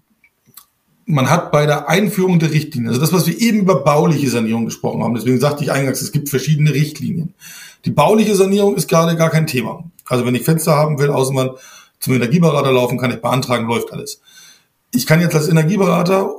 man 1.04 1.30
hat 1.30 1.52
bei 1.52 1.66
der 1.66 1.88
Einführung 1.88 2.38
der 2.40 2.50
Richtlinie, 2.50 2.88
also 2.88 3.00
das, 3.00 3.12
was 3.12 3.26
wir 3.26 3.40
eben 3.40 3.60
über 3.60 3.84
bauliche 3.84 4.28
Sanierung 4.28 4.64
gesprochen 4.64 5.04
haben, 5.04 5.14
deswegen 5.14 5.38
sagte 5.38 5.62
ich 5.62 5.70
eingangs, 5.70 6.02
es 6.02 6.12
gibt 6.12 6.28
verschiedene 6.28 6.74
Richtlinien. 6.74 7.34
Die 7.84 7.92
bauliche 7.92 8.34
Sanierung 8.34 8.74
ist 8.74 8.88
gerade 8.88 9.16
gar 9.16 9.30
kein 9.30 9.46
Thema. 9.46 9.84
Also 10.08 10.24
wenn 10.24 10.34
ich 10.34 10.44
Fenster 10.44 10.76
haben 10.76 10.98
will, 10.98 11.10
außen 11.10 11.50
zum 11.98 12.14
Energieberater 12.14 12.72
laufen, 12.72 12.98
kann 12.98 13.10
ich 13.10 13.20
beantragen, 13.20 13.66
läuft 13.66 13.92
alles. 13.92 14.20
Ich 14.92 15.06
kann 15.06 15.20
jetzt 15.20 15.34
als 15.34 15.48
Energieberater 15.48 16.30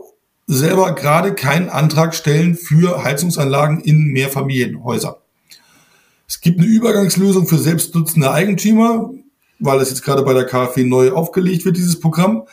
selber 0.47 0.93
gerade 0.93 1.35
keinen 1.35 1.69
Antrag 1.69 2.15
stellen 2.15 2.55
für 2.55 3.03
Heizungsanlagen 3.03 3.81
in 3.81 4.07
Mehrfamilienhäuser. 4.13 5.17
Es 6.27 6.41
gibt 6.41 6.59
eine 6.59 6.67
Übergangslösung 6.67 7.47
für 7.47 7.57
selbstnutzende 7.57 8.31
Eigentümer, 8.31 9.11
weil 9.59 9.79
das 9.79 9.89
jetzt 9.89 10.03
gerade 10.03 10.23
bei 10.23 10.33
der 10.33 10.45
KfW 10.45 10.83
neu 10.83 11.11
aufgelegt 11.11 11.65
wird, 11.65 11.77
dieses 11.77 11.99
Programm, 11.99 12.43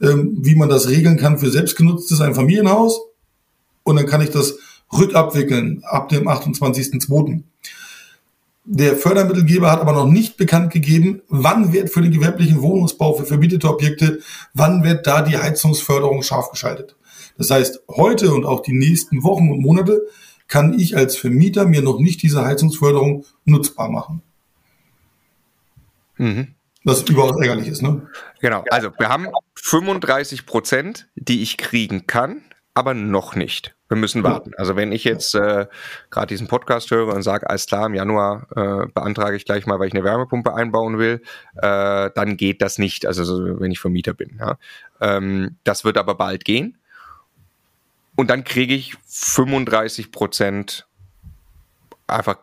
ähm, 0.00 0.38
wie 0.40 0.54
man 0.54 0.68
das 0.68 0.88
regeln 0.88 1.16
kann 1.16 1.38
für 1.38 1.50
selbstgenutztes 1.50 2.20
Einfamilienhaus. 2.20 3.00
Und 3.82 3.96
dann 3.96 4.06
kann 4.06 4.20
ich 4.20 4.30
das 4.30 4.58
rückabwickeln 4.92 5.82
ab 5.84 6.08
dem 6.08 6.28
28.02. 6.28 7.42
Der 8.72 8.94
Fördermittelgeber 8.94 9.68
hat 9.68 9.80
aber 9.80 9.92
noch 9.92 10.06
nicht 10.06 10.36
bekannt 10.36 10.72
gegeben, 10.72 11.22
wann 11.28 11.72
wird 11.72 11.90
für 11.90 12.02
den 12.02 12.12
gewerblichen 12.12 12.62
Wohnungsbau 12.62 13.14
für 13.14 13.26
vermietete 13.26 13.68
Objekte, 13.68 14.20
wann 14.54 14.84
wird 14.84 15.08
da 15.08 15.22
die 15.22 15.36
Heizungsförderung 15.36 16.22
scharf 16.22 16.52
geschaltet. 16.52 16.94
Das 17.36 17.50
heißt, 17.50 17.82
heute 17.88 18.32
und 18.32 18.46
auch 18.46 18.60
die 18.60 18.72
nächsten 18.72 19.24
Wochen 19.24 19.50
und 19.50 19.60
Monate 19.60 20.02
kann 20.46 20.78
ich 20.78 20.96
als 20.96 21.16
Vermieter 21.16 21.66
mir 21.66 21.82
noch 21.82 21.98
nicht 21.98 22.22
diese 22.22 22.44
Heizungsförderung 22.44 23.24
nutzbar 23.44 23.90
machen. 23.90 24.22
Mhm. 26.16 26.54
Was 26.84 27.02
überaus 27.02 27.40
ärgerlich 27.40 27.66
ist, 27.66 27.82
ne? 27.82 28.06
Genau. 28.40 28.62
Also 28.70 28.90
wir 28.96 29.08
haben 29.08 29.26
35 29.56 30.46
Prozent, 30.46 31.08
die 31.16 31.42
ich 31.42 31.56
kriegen 31.56 32.06
kann, 32.06 32.40
aber 32.80 32.94
noch 32.94 33.36
nicht. 33.36 33.76
Wir 33.88 33.98
müssen 33.98 34.24
warten. 34.24 34.52
Also 34.56 34.74
wenn 34.74 34.90
ich 34.90 35.04
jetzt 35.04 35.34
äh, 35.34 35.66
gerade 36.08 36.28
diesen 36.28 36.48
Podcast 36.48 36.90
höre 36.90 37.14
und 37.14 37.22
sage, 37.22 37.48
alles 37.50 37.66
klar, 37.66 37.86
im 37.86 37.94
Januar 37.94 38.46
äh, 38.56 38.86
beantrage 38.86 39.36
ich 39.36 39.44
gleich 39.44 39.66
mal, 39.66 39.78
weil 39.78 39.88
ich 39.88 39.94
eine 39.94 40.02
Wärmepumpe 40.02 40.54
einbauen 40.54 40.96
will, 40.96 41.20
äh, 41.56 42.10
dann 42.14 42.38
geht 42.38 42.62
das 42.62 42.78
nicht, 42.78 43.04
also 43.04 43.24
so, 43.24 43.60
wenn 43.60 43.70
ich 43.70 43.78
Vermieter 43.80 44.14
bin. 44.14 44.38
Ja. 44.40 44.56
Ähm, 45.00 45.56
das 45.62 45.84
wird 45.84 45.98
aber 45.98 46.14
bald 46.14 46.46
gehen. 46.46 46.78
Und 48.16 48.30
dann 48.30 48.44
kriege 48.44 48.74
ich 48.74 48.96
35 49.06 50.10
Prozent 50.10 50.86
einfach 52.06 52.38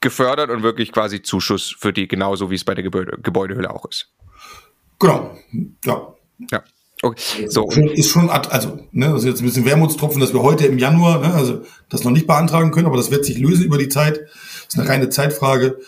gefördert 0.00 0.50
und 0.50 0.64
wirklich 0.64 0.90
quasi 0.90 1.22
Zuschuss 1.22 1.74
für 1.78 1.92
die, 1.92 2.08
genauso 2.08 2.50
wie 2.50 2.56
es 2.56 2.64
bei 2.64 2.74
der 2.74 2.82
Gebäude, 2.82 3.18
Gebäudehülle 3.22 3.70
auch 3.70 3.84
ist. 3.86 4.12
Genau, 4.98 5.38
ja. 5.84 6.14
Ja. 6.50 6.64
Okay. 7.02 7.46
So. 7.48 7.68
Ist 7.70 8.10
schon, 8.10 8.30
also, 8.30 8.78
ne, 8.92 9.12
also 9.12 9.28
jetzt 9.28 9.40
ein 9.40 9.46
bisschen 9.46 9.66
Wermutstropfen, 9.66 10.20
dass 10.20 10.32
wir 10.32 10.42
heute 10.42 10.66
im 10.66 10.78
Januar, 10.78 11.20
ne, 11.20 11.34
also 11.34 11.62
das 11.88 12.04
noch 12.04 12.10
nicht 12.10 12.26
beantragen 12.26 12.70
können, 12.70 12.86
aber 12.86 12.96
das 12.96 13.10
wird 13.10 13.24
sich 13.24 13.38
lösen 13.38 13.64
über 13.64 13.78
die 13.78 13.88
Zeit. 13.88 14.20
ist 14.66 14.78
eine 14.78 14.88
reine 14.88 15.08
Zeitfrage. 15.10 15.78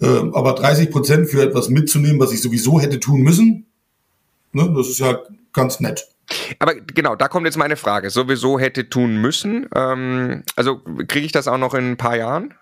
Äh, 0.00 0.06
aber 0.06 0.54
30 0.54 0.90
Prozent 0.90 1.28
für 1.28 1.42
etwas 1.42 1.68
mitzunehmen, 1.68 2.20
was 2.20 2.32
ich 2.32 2.42
sowieso 2.42 2.80
hätte 2.80 3.00
tun 3.00 3.22
müssen, 3.22 3.66
ne, 4.52 4.72
das 4.76 4.88
ist 4.88 4.98
ja 4.98 5.18
ganz 5.52 5.80
nett. 5.80 6.08
Aber 6.58 6.74
genau, 6.74 7.14
da 7.14 7.28
kommt 7.28 7.46
jetzt 7.46 7.56
meine 7.56 7.76
Frage. 7.76 8.10
Sowieso 8.10 8.58
hätte 8.58 8.88
tun 8.88 9.16
müssen. 9.16 9.68
Ähm, 9.74 10.42
also 10.56 10.80
kriege 11.06 11.24
ich 11.24 11.32
das 11.32 11.48
auch 11.48 11.58
noch 11.58 11.74
in 11.74 11.92
ein 11.92 11.96
paar 11.96 12.16
Jahren? 12.16 12.54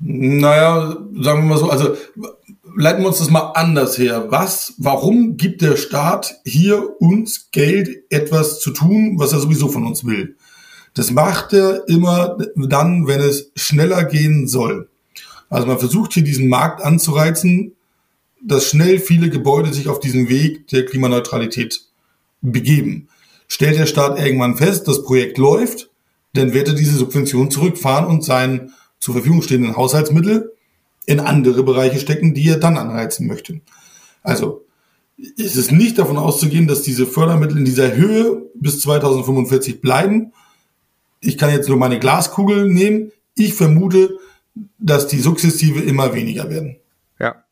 Naja, 0.00 0.96
sagen 1.20 1.42
wir 1.42 1.54
mal 1.54 1.58
so, 1.58 1.70
also 1.70 1.96
leiten 2.76 3.02
wir 3.02 3.08
uns 3.08 3.18
das 3.18 3.30
mal 3.30 3.52
anders 3.54 3.98
her. 3.98 4.26
Was, 4.30 4.74
warum 4.78 5.36
gibt 5.36 5.62
der 5.62 5.76
Staat 5.76 6.40
hier 6.44 7.00
uns 7.00 7.50
Geld, 7.50 8.04
etwas 8.10 8.60
zu 8.60 8.70
tun, 8.70 9.14
was 9.18 9.32
er 9.32 9.40
sowieso 9.40 9.68
von 9.68 9.86
uns 9.86 10.04
will? 10.04 10.36
Das 10.94 11.10
macht 11.10 11.52
er 11.52 11.88
immer 11.88 12.38
dann, 12.56 13.06
wenn 13.06 13.20
es 13.20 13.50
schneller 13.56 14.04
gehen 14.04 14.48
soll. 14.48 14.88
Also 15.48 15.66
man 15.66 15.78
versucht 15.78 16.12
hier 16.14 16.24
diesen 16.24 16.48
Markt 16.48 16.82
anzureizen, 16.82 17.72
dass 18.42 18.68
schnell 18.68 18.98
viele 18.98 19.30
Gebäude 19.30 19.72
sich 19.72 19.88
auf 19.88 20.00
diesen 20.00 20.28
Weg 20.28 20.68
der 20.68 20.84
Klimaneutralität 20.86 21.82
begeben. 22.40 23.08
Stellt 23.48 23.78
der 23.78 23.86
Staat 23.86 24.18
irgendwann 24.18 24.56
fest, 24.56 24.88
das 24.88 25.02
Projekt 25.02 25.38
läuft, 25.38 25.90
dann 26.34 26.52
wird 26.52 26.68
er 26.68 26.74
diese 26.74 26.96
Subvention 26.96 27.50
zurückfahren 27.50 28.06
und 28.06 28.24
seinen 28.24 28.72
zur 29.00 29.14
Verfügung 29.14 29.42
stehenden 29.42 29.76
Haushaltsmittel 29.76 30.52
in 31.06 31.20
andere 31.20 31.62
Bereiche 31.62 31.98
stecken, 31.98 32.34
die 32.34 32.48
er 32.48 32.58
dann 32.58 32.76
anreizen 32.76 33.26
möchte. 33.26 33.60
Also 34.22 34.66
ist 35.16 35.56
es 35.56 35.70
nicht 35.70 35.98
davon 35.98 36.18
auszugehen, 36.18 36.66
dass 36.66 36.82
diese 36.82 37.06
Fördermittel 37.06 37.56
in 37.56 37.64
dieser 37.64 37.94
Höhe 37.96 38.42
bis 38.54 38.80
2045 38.80 39.80
bleiben. 39.80 40.32
Ich 41.20 41.38
kann 41.38 41.50
jetzt 41.50 41.68
nur 41.68 41.78
meine 41.78 41.98
Glaskugel 41.98 42.68
nehmen. 42.70 43.12
Ich 43.34 43.54
vermute, 43.54 44.18
dass 44.78 45.06
die 45.06 45.18
sukzessive 45.18 45.80
immer 45.80 46.14
weniger 46.14 46.50
werden. 46.50 46.76
Ja. 47.18 47.44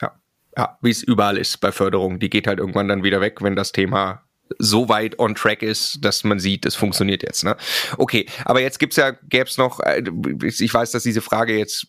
Ja. 0.00 0.12
Ja, 0.56 0.78
wie 0.80 0.90
es 0.90 1.02
überall 1.02 1.36
ist 1.36 1.60
bei 1.60 1.70
Förderung. 1.70 2.18
Die 2.18 2.30
geht 2.30 2.46
halt 2.46 2.58
irgendwann 2.58 2.88
dann 2.88 3.04
wieder 3.04 3.20
weg, 3.20 3.42
wenn 3.42 3.54
das 3.54 3.70
Thema 3.72 4.22
so 4.58 4.88
weit 4.88 5.18
on 5.18 5.34
track 5.34 5.62
ist, 5.62 5.98
dass 6.02 6.24
man 6.24 6.38
sieht, 6.38 6.66
es 6.66 6.74
funktioniert 6.74 7.22
jetzt. 7.22 7.44
Ne? 7.44 7.56
Okay, 7.96 8.26
aber 8.44 8.60
jetzt 8.60 8.78
gibt's 8.78 8.96
ja, 8.96 9.12
gäb's 9.28 9.58
noch, 9.58 9.80
äh, 9.80 10.02
ich 10.42 10.72
weiß, 10.72 10.90
dass 10.90 11.02
diese 11.02 11.20
Frage 11.20 11.56
jetzt 11.56 11.88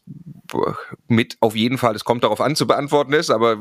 mit 1.08 1.38
auf 1.42 1.56
jeden 1.56 1.78
Fall, 1.78 1.96
es 1.96 2.04
kommt 2.04 2.24
darauf 2.24 2.42
an 2.42 2.56
zu 2.56 2.66
beantworten 2.68 3.14
ist, 3.14 3.30
aber 3.30 3.58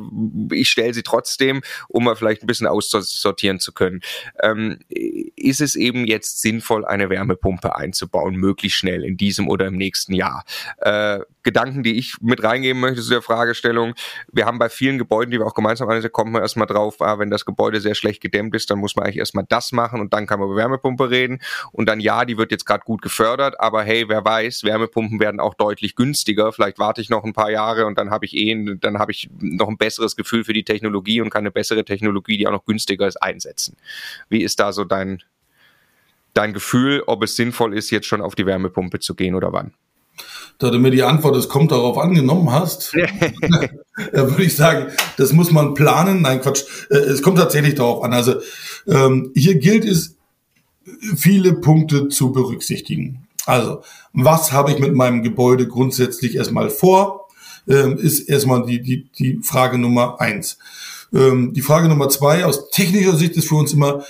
ich 0.51 0.71
stelle 0.71 0.95
sie 0.95 1.03
trotzdem, 1.03 1.63
um 1.89 2.05
mal 2.05 2.17
vielleicht 2.17 2.43
ein 2.43 2.47
bisschen 2.47 2.67
aussortieren 2.67 3.61
zu 3.61 3.73
können. 3.73 4.01
Ähm, 4.43 4.79
ist 4.89 5.61
es 5.61 5.77
eben 5.77 6.07
jetzt 6.07 6.41
sinnvoll, 6.41 6.85
eine 6.85 7.11
Wärmepumpe 7.11 7.77
einzubauen, 7.77 8.37
möglichst 8.37 8.79
schnell 8.79 9.05
in 9.05 9.17
diesem 9.17 9.49
oder 9.49 9.67
im 9.67 9.77
nächsten 9.77 10.15
Jahr? 10.15 10.45
Äh, 10.79 11.21
Gedanken, 11.49 11.83
die 11.83 11.99
ich 11.99 12.17
mit 12.21 12.43
reingeben 12.43 12.79
möchte 12.79 13.01
zu 13.01 13.09
der 13.09 13.23
Fragestellung. 13.23 13.95
Wir 14.31 14.45
haben 14.45 14.59
bei 14.59 14.69
vielen 14.69 14.99
Gebäuden, 14.99 15.31
die 15.31 15.39
wir 15.39 15.47
auch 15.47 15.55
gemeinsam 15.55 15.89
analysieren, 15.89 16.13
kommt 16.13 16.31
man 16.31 16.43
erstmal 16.43 16.67
drauf, 16.67 17.01
ah, 17.01 17.19
wenn 17.19 17.31
das 17.31 17.47
Gebäude 17.47 17.81
sehr 17.81 17.95
schlecht 17.95 18.21
gedämmt 18.21 18.55
ist, 18.55 18.71
dann 18.71 18.79
muss 18.79 18.97
man 18.97 19.07
eigentlich 19.07 19.17
erstmal 19.17 19.47
das 19.49 19.73
machen 19.73 19.99
und 20.03 20.13
dann 20.13 20.27
kann 20.27 20.41
man 20.41 20.49
über 20.51 20.59
Wärmepumpe 20.59 21.09
reden. 21.09 21.41
Und 21.73 21.89
dann 21.89 22.01
ja, 22.01 22.27
die 22.27 22.37
wird 22.37 22.51
jetzt 22.51 22.67
gerade 22.67 22.85
gut 22.85 23.01
gefördert, 23.01 23.59
aber 23.61 23.83
hey, 23.83 24.11
wer 24.11 24.23
weiß, 24.23 24.63
Wärmepumpen 24.65 25.21
werden 25.21 25.41
auch 25.41 25.55
deutlich 25.55 25.97
günstiger. 25.97 26.53
Vielleicht 26.53 26.79
warte 26.79 27.01
ich 27.01 27.09
noch 27.09 27.25
ein 27.25 27.33
paar 27.33 27.51
Jahre 27.51 27.87
und 27.87 27.97
dann 27.97 28.11
habe 28.11 28.27
ich 28.27 28.37
eh, 28.37 28.77
dann 28.79 28.99
habe 28.99 29.13
ich 29.13 29.31
noch 29.41 29.69
ein 29.69 29.79
besseres 29.79 30.17
Gefühl 30.17 30.45
für 30.45 30.53
die 30.53 30.65
Technologie 30.65 31.23
und 31.23 31.31
kann 31.31 31.41
eine 31.41 31.51
bessere 31.51 31.83
Technologie, 31.87 32.37
die 32.37 32.47
auch 32.47 32.53
noch 32.53 32.67
günstiger 32.67 33.07
ist, 33.07 33.17
einsetzen. 33.23 33.75
Wie 34.29 34.43
ist 34.43 34.61
da 34.61 34.73
so 34.73 34.85
dein, 34.85 35.23
dein 36.35 36.53
Gefühl, 36.53 37.03
ob 37.07 37.23
es 37.23 37.37
sinnvoll 37.37 37.75
ist, 37.75 37.89
jetzt 37.91 38.07
schon 38.07 38.21
auf 38.21 38.35
die 38.35 38.45
Wärmepumpe 38.45 38.99
zu 38.99 39.15
gehen 39.15 39.35
oder 39.35 39.51
wann? 39.55 39.73
Da 40.59 40.71
du 40.71 40.79
mir 40.79 40.91
die 40.91 41.03
Antwort, 41.03 41.37
es 41.37 41.49
kommt 41.49 41.73
darauf 41.73 41.99
angenommen 41.99 42.51
hast, 42.51 42.93
da 44.13 44.31
würde 44.31 44.45
ich 44.45 44.57
sagen, 44.57 44.93
das 45.17 45.33
muss 45.33 45.51
man 45.51 45.75
planen. 45.75 46.23
Nein, 46.23 46.41
Quatsch. 46.41 46.65
Äh, 46.91 46.97
es 46.97 47.23
kommt 47.23 47.39
tatsächlich 47.39 47.77
darauf 47.77 48.03
an. 48.03 48.13
Also 48.13 48.35
ähm, 48.87 49.31
hier 49.35 49.57
gilt 49.57 49.85
es, 49.85 50.17
viele 51.17 51.55
Punkte 51.55 52.09
zu 52.09 52.33
berücksichtigen. 52.33 53.27
Also, 53.47 53.83
was 54.13 54.53
habe 54.53 54.73
ich 54.73 54.79
mit 54.79 54.95
meinem 54.95 55.23
Gebäude 55.23 55.67
grundsätzlich 55.67 56.37
erstmal 56.37 56.71
vor? 56.71 57.29
Ähm, 57.67 57.97
ist 57.97 58.21
erstmal 58.29 58.65
die, 58.65 58.81
die, 58.81 59.09
die 59.19 59.41
Frage 59.43 59.79
Nummer 59.79 60.21
eins. 60.21 60.59
Ähm, 61.13 61.53
die 61.55 61.63
Frage 61.63 61.89
Nummer 61.89 62.09
zwei, 62.09 62.45
aus 62.45 62.71
technischer 62.71 63.17
Sicht 63.17 63.37
ist 63.37 63.49
für 63.49 63.57
uns 63.57 63.73
immer, 63.73 64.05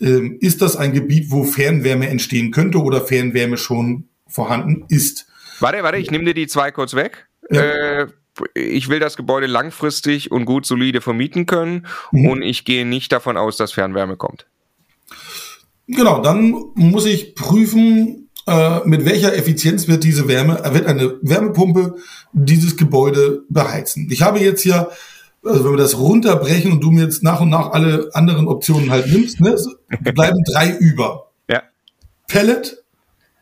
ähm, 0.00 0.38
ist 0.40 0.62
das 0.62 0.76
ein 0.76 0.92
Gebiet, 0.92 1.30
wo 1.30 1.44
Fernwärme 1.44 2.08
entstehen 2.08 2.50
könnte 2.50 2.78
oder 2.78 3.00
Fernwärme 3.00 3.56
schon 3.56 4.04
vorhanden 4.26 4.84
ist? 4.88 5.26
Warte, 5.60 5.82
warte, 5.82 5.98
ich 5.98 6.10
nehme 6.10 6.24
dir 6.24 6.34
die 6.34 6.46
zwei 6.46 6.70
kurz 6.70 6.94
weg. 6.94 7.28
Ja. 7.50 7.60
Äh, 7.60 8.06
ich 8.54 8.88
will 8.88 9.00
das 9.00 9.16
Gebäude 9.16 9.46
langfristig 9.46 10.30
und 10.30 10.44
gut 10.44 10.66
solide 10.66 11.00
vermieten 11.00 11.46
können 11.46 11.86
mhm. 12.12 12.26
und 12.28 12.42
ich 12.42 12.64
gehe 12.64 12.86
nicht 12.86 13.10
davon 13.12 13.36
aus, 13.36 13.56
dass 13.56 13.72
Fernwärme 13.72 14.16
kommt. 14.16 14.46
Genau, 15.88 16.20
dann 16.20 16.54
muss 16.74 17.06
ich 17.06 17.34
prüfen, 17.34 18.28
äh, 18.46 18.80
mit 18.84 19.04
welcher 19.04 19.34
Effizienz 19.34 19.88
wird 19.88 20.04
diese 20.04 20.28
Wärme, 20.28 20.60
wird 20.72 20.86
eine 20.86 21.16
Wärmepumpe 21.22 21.96
dieses 22.32 22.76
Gebäude 22.76 23.42
beheizen. 23.48 24.08
Ich 24.10 24.22
habe 24.22 24.38
jetzt 24.38 24.64
ja, 24.64 24.88
also 25.42 25.64
wenn 25.64 25.72
wir 25.72 25.78
das 25.78 25.98
runterbrechen 25.98 26.72
und 26.72 26.80
du 26.82 26.90
mir 26.90 27.04
jetzt 27.04 27.22
nach 27.22 27.40
und 27.40 27.48
nach 27.48 27.70
alle 27.72 28.10
anderen 28.12 28.48
Optionen 28.48 28.90
halt 28.90 29.10
nimmst, 29.10 29.40
ne, 29.40 29.56
bleiben 30.14 30.42
drei 30.44 30.70
über. 30.76 31.30
Ja. 31.48 31.62
Pellet, 32.26 32.84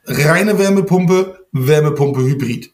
reine 0.04 0.58
Wärmepumpe, 0.58 1.45
Wärmepumpe 1.66 2.22
Hybrid. 2.22 2.72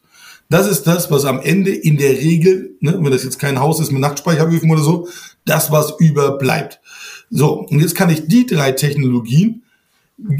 Das 0.49 0.67
ist 0.67 0.83
das, 0.83 1.09
was 1.09 1.25
am 1.25 1.39
Ende 1.39 1.71
in 1.71 1.97
der 1.97 2.11
Regel, 2.11 2.75
ne, 2.79 2.97
wenn 2.99 3.11
das 3.11 3.23
jetzt 3.23 3.39
kein 3.39 3.59
Haus 3.59 3.79
ist 3.79 3.91
mit 3.91 4.01
Nachtspeicheröfen 4.01 4.69
oder 4.69 4.81
so, 4.81 5.07
das, 5.45 5.71
was 5.71 5.95
überbleibt. 5.99 6.79
So, 7.29 7.61
und 7.61 7.79
jetzt 7.79 7.95
kann 7.95 8.09
ich 8.09 8.27
die 8.27 8.45
drei 8.45 8.73
Technologien 8.73 9.63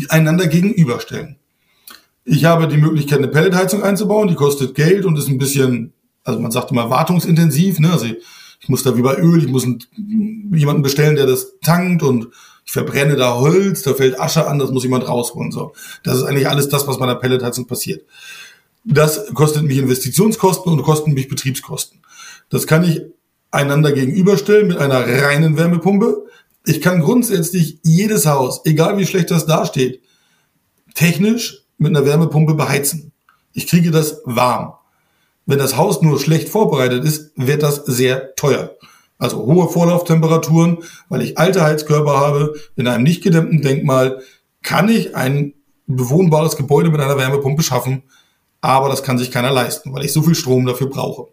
einander 0.09 0.47
gegenüberstellen. 0.47 1.37
Ich 2.25 2.45
habe 2.45 2.67
die 2.67 2.77
Möglichkeit, 2.77 3.17
eine 3.17 3.27
Pelletheizung 3.27 3.83
einzubauen, 3.83 4.27
die 4.27 4.35
kostet 4.35 4.75
Geld 4.75 5.05
und 5.05 5.17
ist 5.17 5.27
ein 5.27 5.37
bisschen, 5.37 5.93
also 6.23 6.39
man 6.39 6.51
sagt 6.51 6.71
immer 6.71 6.89
wartungsintensiv, 6.89 7.79
ne? 7.79 7.91
Also 7.91 8.05
ich 8.05 8.69
muss 8.69 8.83
da 8.83 8.95
wie 8.95 9.01
bei 9.01 9.17
Öl, 9.17 9.43
ich 9.43 9.49
muss 9.49 9.65
einen, 9.65 9.79
jemanden 10.53 10.83
bestellen, 10.83 11.15
der 11.15 11.25
das 11.25 11.59
tankt 11.59 12.03
und 12.03 12.27
ich 12.65 12.71
verbrenne 12.71 13.15
da 13.15 13.35
Holz, 13.35 13.81
da 13.83 13.93
fällt 13.93 14.19
Asche 14.19 14.47
an, 14.47 14.59
das 14.59 14.71
muss 14.71 14.83
jemand 14.83 15.07
rausholen. 15.07 15.51
So. 15.51 15.73
Das 16.03 16.17
ist 16.17 16.23
eigentlich 16.23 16.47
alles 16.47 16.69
das, 16.69 16.87
was 16.87 16.97
bei 16.97 17.05
der 17.05 17.15
Pelletheizung 17.15 17.67
passiert. 17.67 18.05
Das 18.85 19.33
kostet 19.33 19.63
mich 19.63 19.77
Investitionskosten 19.77 20.71
und 20.71 20.81
kostet 20.83 21.13
mich 21.13 21.27
Betriebskosten. 21.27 21.99
Das 22.49 22.67
kann 22.67 22.83
ich 22.83 23.01
einander 23.51 23.91
gegenüberstellen 23.91 24.67
mit 24.67 24.77
einer 24.77 25.05
reinen 25.05 25.57
Wärmepumpe. 25.57 26.25
Ich 26.65 26.81
kann 26.81 27.01
grundsätzlich 27.01 27.79
jedes 27.83 28.25
Haus, 28.25 28.61
egal 28.65 28.97
wie 28.97 29.05
schlecht 29.05 29.31
das 29.31 29.45
dasteht, 29.45 30.01
technisch 30.95 31.63
mit 31.77 31.95
einer 31.95 32.05
Wärmepumpe 32.05 32.53
beheizen. 32.53 33.11
Ich 33.53 33.67
kriege 33.67 33.91
das 33.91 34.21
warm. 34.25 34.73
Wenn 35.45 35.59
das 35.59 35.75
Haus 35.75 36.01
nur 36.01 36.19
schlecht 36.19 36.49
vorbereitet 36.49 37.03
ist, 37.03 37.31
wird 37.35 37.63
das 37.63 37.85
sehr 37.85 38.33
teuer. 38.35 38.75
Also 39.17 39.45
hohe 39.45 39.69
Vorlauftemperaturen, 39.69 40.79
weil 41.09 41.21
ich 41.21 41.37
alte 41.37 41.63
Heizkörper 41.63 42.17
habe. 42.17 42.55
In 42.75 42.87
einem 42.87 43.03
nicht 43.03 43.23
gedämmten 43.23 43.61
Denkmal 43.61 44.21
kann 44.61 44.89
ich 44.89 45.15
ein 45.15 45.53
bewohnbares 45.87 46.55
Gebäude 46.55 46.89
mit 46.89 47.01
einer 47.01 47.17
Wärmepumpe 47.17 47.63
schaffen, 47.63 48.03
aber 48.61 48.89
das 48.89 49.03
kann 49.03 49.17
sich 49.17 49.31
keiner 49.31 49.51
leisten, 49.51 49.93
weil 49.93 50.05
ich 50.05 50.13
so 50.13 50.21
viel 50.21 50.35
Strom 50.35 50.65
dafür 50.65 50.87
brauche. 50.87 51.27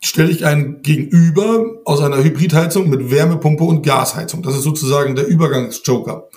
Stelle 0.00 0.30
ich 0.30 0.44
einen 0.44 0.82
gegenüber 0.82 1.64
aus 1.84 2.00
einer 2.00 2.22
Hybridheizung 2.22 2.88
mit 2.88 3.10
Wärmepumpe 3.10 3.64
und 3.64 3.82
Gasheizung. 3.82 4.42
Das 4.42 4.54
ist 4.54 4.62
sozusagen 4.62 5.16
der 5.16 5.26
Übergangsjoker. 5.26 6.28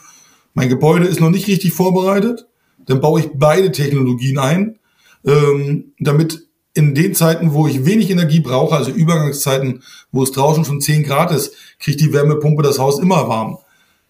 Mein 0.54 0.70
Gebäude 0.70 1.06
ist 1.06 1.20
noch 1.20 1.30
nicht 1.30 1.48
richtig 1.48 1.74
vorbereitet, 1.74 2.48
dann 2.86 3.00
baue 3.00 3.22
ich 3.22 3.30
beide 3.36 3.72
Technologien 3.72 4.40
ein, 4.40 4.80
ähm, 5.26 5.94
damit 6.00 6.48
in 6.74 6.96
den 6.96 7.14
Zeiten, 7.14 7.54
wo 7.54 7.68
ich 7.68 7.86
wenig 7.86 8.10
Energie 8.10 8.40
brauche, 8.40 8.76
also 8.76 8.92
Übergangszeiten, 8.92 9.84
wo 10.12 10.24
es 10.24 10.32
draußen 10.32 10.64
schon 10.66 10.82
10 10.82 11.04
Grad 11.04 11.32
ist, 11.32 11.54
kriegt 11.80 12.00
die 12.00 12.14
Wärmepumpe 12.14 12.64
das 12.64 12.80
Haus 12.80 13.00
immer 13.00 13.28
warm. 13.28 13.58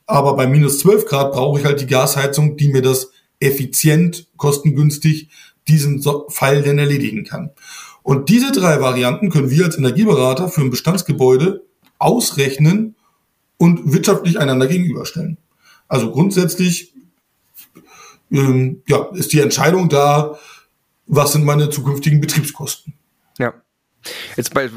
Aber 0.05 0.35
bei 0.35 0.45
minus 0.45 0.79
12 0.79 1.05
Grad 1.05 1.31
brauche 1.31 1.59
ich 1.59 1.65
halt 1.65 1.81
die 1.81 1.87
Gasheizung, 1.87 2.57
die 2.57 2.69
mir 2.69 2.81
das 2.81 3.11
effizient, 3.39 4.27
kostengünstig 4.37 5.29
diesen 5.67 6.03
Fall 6.29 6.61
denn 6.61 6.77
erledigen 6.77 7.23
kann. 7.23 7.51
Und 8.03 8.29
diese 8.29 8.51
drei 8.51 8.81
Varianten 8.81 9.29
können 9.29 9.49
wir 9.49 9.65
als 9.65 9.77
Energieberater 9.77 10.47
für 10.47 10.61
ein 10.61 10.69
Bestandsgebäude 10.69 11.63
ausrechnen 11.99 12.95
und 13.57 13.93
wirtschaftlich 13.93 14.39
einander 14.39 14.67
gegenüberstellen. 14.67 15.37
Also 15.87 16.11
grundsätzlich 16.11 16.93
ähm, 18.31 18.81
ja, 18.87 19.07
ist 19.13 19.33
die 19.33 19.39
Entscheidung 19.39 19.89
da, 19.89 20.39
was 21.05 21.33
sind 21.33 21.45
meine 21.45 21.69
zukünftigen 21.69 22.21
Betriebskosten. 22.21 22.93
Ja. 23.37 23.53
Jetzt 24.35 24.53
bei, 24.53 24.67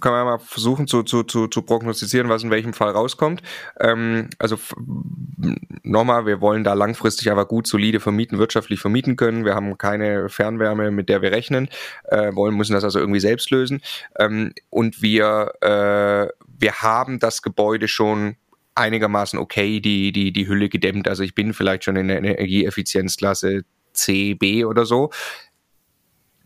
kann 0.00 0.12
man 0.12 0.24
mal 0.24 0.38
versuchen 0.38 0.86
zu, 0.86 1.02
zu, 1.02 1.22
zu, 1.22 1.48
zu 1.48 1.62
prognostizieren, 1.62 2.30
was 2.30 2.42
in 2.42 2.50
welchem 2.50 2.72
Fall 2.72 2.92
rauskommt. 2.92 3.42
Ähm, 3.78 4.30
also 4.38 4.58
nochmal, 5.82 6.24
wir 6.24 6.40
wollen 6.40 6.64
da 6.64 6.72
langfristig 6.72 7.30
aber 7.30 7.44
gut, 7.44 7.66
solide 7.66 8.00
vermieten, 8.00 8.38
wirtschaftlich 8.38 8.80
vermieten 8.80 9.16
können. 9.16 9.44
Wir 9.44 9.54
haben 9.54 9.76
keine 9.76 10.30
Fernwärme, 10.30 10.90
mit 10.90 11.10
der 11.10 11.20
wir 11.20 11.30
rechnen, 11.30 11.68
äh, 12.04 12.34
wollen, 12.34 12.56
müssen 12.56 12.72
das 12.72 12.84
also 12.84 12.98
irgendwie 12.98 13.20
selbst 13.20 13.50
lösen. 13.50 13.82
Ähm, 14.18 14.54
und 14.70 15.02
wir, 15.02 15.52
äh, 15.60 16.28
wir 16.58 16.72
haben 16.80 17.18
das 17.18 17.42
Gebäude 17.42 17.86
schon 17.86 18.36
einigermaßen 18.74 19.38
okay, 19.38 19.80
die, 19.80 20.12
die, 20.12 20.32
die 20.32 20.48
Hülle 20.48 20.70
gedämmt. 20.70 21.06
Also 21.06 21.22
ich 21.22 21.34
bin 21.34 21.52
vielleicht 21.52 21.84
schon 21.84 21.96
in 21.96 22.08
der 22.08 22.18
Energieeffizienzklasse 22.18 23.62
C, 23.92 24.34
B 24.34 24.64
oder 24.64 24.86
so. 24.86 25.10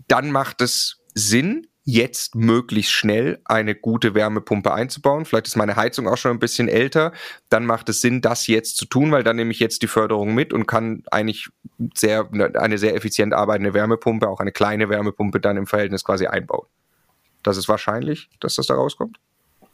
Dann 0.08 0.30
macht 0.30 0.60
es 0.60 1.00
Sinn, 1.14 1.66
jetzt 1.84 2.34
möglichst 2.34 2.92
schnell 2.92 3.40
eine 3.44 3.74
gute 3.74 4.14
Wärmepumpe 4.14 4.72
einzubauen. 4.72 5.26
Vielleicht 5.26 5.46
ist 5.46 5.56
meine 5.56 5.76
Heizung 5.76 6.08
auch 6.08 6.16
schon 6.16 6.30
ein 6.30 6.38
bisschen 6.38 6.68
älter. 6.68 7.12
Dann 7.50 7.66
macht 7.66 7.90
es 7.90 8.00
Sinn, 8.00 8.22
das 8.22 8.46
jetzt 8.46 8.78
zu 8.78 8.86
tun, 8.86 9.12
weil 9.12 9.22
dann 9.22 9.36
nehme 9.36 9.50
ich 9.50 9.60
jetzt 9.60 9.82
die 9.82 9.86
Förderung 9.86 10.34
mit 10.34 10.52
und 10.54 10.66
kann 10.66 11.02
eigentlich 11.10 11.50
sehr, 11.94 12.28
eine 12.54 12.78
sehr 12.78 12.94
effizient 12.94 13.34
arbeitende 13.34 13.74
Wärmepumpe, 13.74 14.28
auch 14.28 14.40
eine 14.40 14.52
kleine 14.52 14.88
Wärmepumpe 14.88 15.40
dann 15.40 15.58
im 15.58 15.66
Verhältnis 15.66 16.04
quasi 16.04 16.26
einbauen. 16.26 16.66
Das 17.42 17.58
ist 17.58 17.68
wahrscheinlich, 17.68 18.30
dass 18.40 18.54
das 18.54 18.66
da 18.66 18.74
rauskommt. 18.74 19.18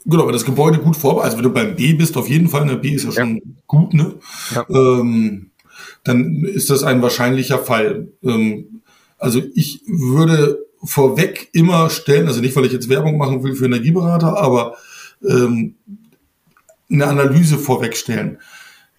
Genau, 0.04 0.26
wenn 0.26 0.32
das 0.32 0.44
Gebäude 0.44 0.78
gut 0.78 0.96
vorbereitet, 0.96 1.34
also 1.34 1.36
wenn 1.36 1.44
du 1.44 1.52
beim 1.52 1.76
B 1.76 1.92
bist, 1.92 2.16
auf 2.16 2.28
jeden 2.28 2.48
Fall, 2.48 2.64
ne, 2.64 2.76
B 2.76 2.88
ist 2.88 3.04
ja 3.04 3.12
schon 3.12 3.36
ja. 3.36 3.42
gut, 3.66 3.94
ne? 3.94 4.14
Ja. 4.54 4.66
Ähm, 4.68 5.50
dann 6.04 6.44
ist 6.44 6.70
das 6.70 6.82
ein 6.82 7.02
wahrscheinlicher 7.02 7.58
Fall. 7.58 8.08
Ähm, 8.22 8.79
also 9.20 9.40
ich 9.54 9.82
würde 9.86 10.66
vorweg 10.82 11.50
immer 11.52 11.90
stellen, 11.90 12.26
also 12.26 12.40
nicht, 12.40 12.56
weil 12.56 12.64
ich 12.64 12.72
jetzt 12.72 12.88
Werbung 12.88 13.18
machen 13.18 13.44
will 13.44 13.54
für 13.54 13.66
Energieberater, 13.66 14.38
aber 14.38 14.76
ähm, 15.26 15.74
eine 16.90 17.06
Analyse 17.06 17.58
vorweg 17.58 17.96
stellen. 17.96 18.38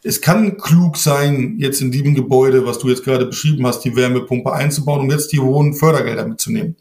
Es 0.03 0.21
kann 0.21 0.57
klug 0.57 0.97
sein, 0.97 1.55
jetzt 1.57 1.81
in 1.81 1.91
diesem 1.91 2.15
Gebäude, 2.15 2.65
was 2.65 2.79
du 2.79 2.89
jetzt 2.89 3.03
gerade 3.03 3.25
beschrieben 3.25 3.67
hast, 3.67 3.81
die 3.81 3.95
Wärmepumpe 3.95 4.51
einzubauen, 4.51 5.01
um 5.01 5.11
jetzt 5.11 5.31
die 5.31 5.39
hohen 5.39 5.73
Fördergelder 5.73 6.27
mitzunehmen. 6.27 6.75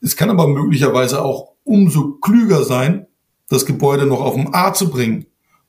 Es 0.00 0.16
kann 0.16 0.30
aber 0.30 0.48
möglicherweise 0.48 1.22
auch 1.22 1.52
umso 1.64 2.12
klüger 2.20 2.64
sein, 2.64 3.06
das 3.48 3.66
Gebäude 3.66 4.06
noch 4.06 4.20
auf 4.20 4.34
dem 4.34 4.54
A 4.54 4.72
zu 4.72 4.90
bringen 4.90 5.26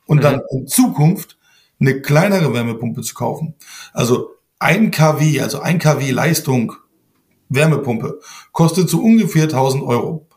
und 0.07 0.17
mhm. 0.17 0.21
dann 0.21 0.41
in 0.51 0.67
Zukunft 0.67 1.37
eine 1.79 2.01
kleinere 2.01 2.53
Wärmepumpe 2.53 3.01
zu 3.01 3.13
kaufen. 3.13 3.55
Also 3.93 4.31
ein 4.59 4.91
kW, 4.91 5.41
also 5.41 5.59
ein 5.59 5.79
kW 5.79 6.11
Leistung 6.11 6.73
Wärmepumpe 7.55 8.19
kostet 8.51 8.89
so 8.89 9.01
ungefähr 9.01 9.43
1000 9.43 9.83
Euro. 9.83 10.27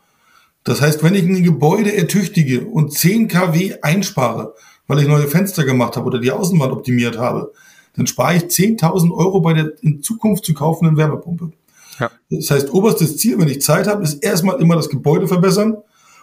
Das 0.63 0.81
heißt, 0.81 1.01
wenn 1.03 1.15
ich 1.15 1.23
ein 1.23 1.43
Gebäude 1.43 1.95
ertüchtige 1.95 2.65
und 2.65 2.93
10 2.93 3.29
kW 3.29 3.75
einspare, 3.81 4.53
weil 4.87 4.99
ich 4.99 5.07
neue 5.07 5.27
Fenster 5.27 5.63
gemacht 5.63 5.95
habe 5.95 6.07
oder 6.07 6.19
die 6.19 6.31
Außenwand 6.31 6.73
optimiert 6.73 7.17
habe, 7.17 7.53
dann 7.95 8.07
spare 8.07 8.35
ich 8.35 8.43
10.000 8.43 9.11
Euro 9.11 9.41
bei 9.41 9.53
der 9.53 9.71
in 9.81 10.03
Zukunft 10.03 10.45
zu 10.45 10.53
kaufenden 10.53 10.97
Wärmepumpe. 10.97 11.51
Ja. 11.99 12.11
Das 12.29 12.51
heißt, 12.51 12.73
oberstes 12.73 13.17
Ziel, 13.17 13.39
wenn 13.39 13.47
ich 13.47 13.61
Zeit 13.61 13.87
habe, 13.87 14.03
ist 14.03 14.23
erstmal 14.23 14.61
immer 14.61 14.75
das 14.75 14.89
Gebäude 14.89 15.27
verbessern. 15.27 15.77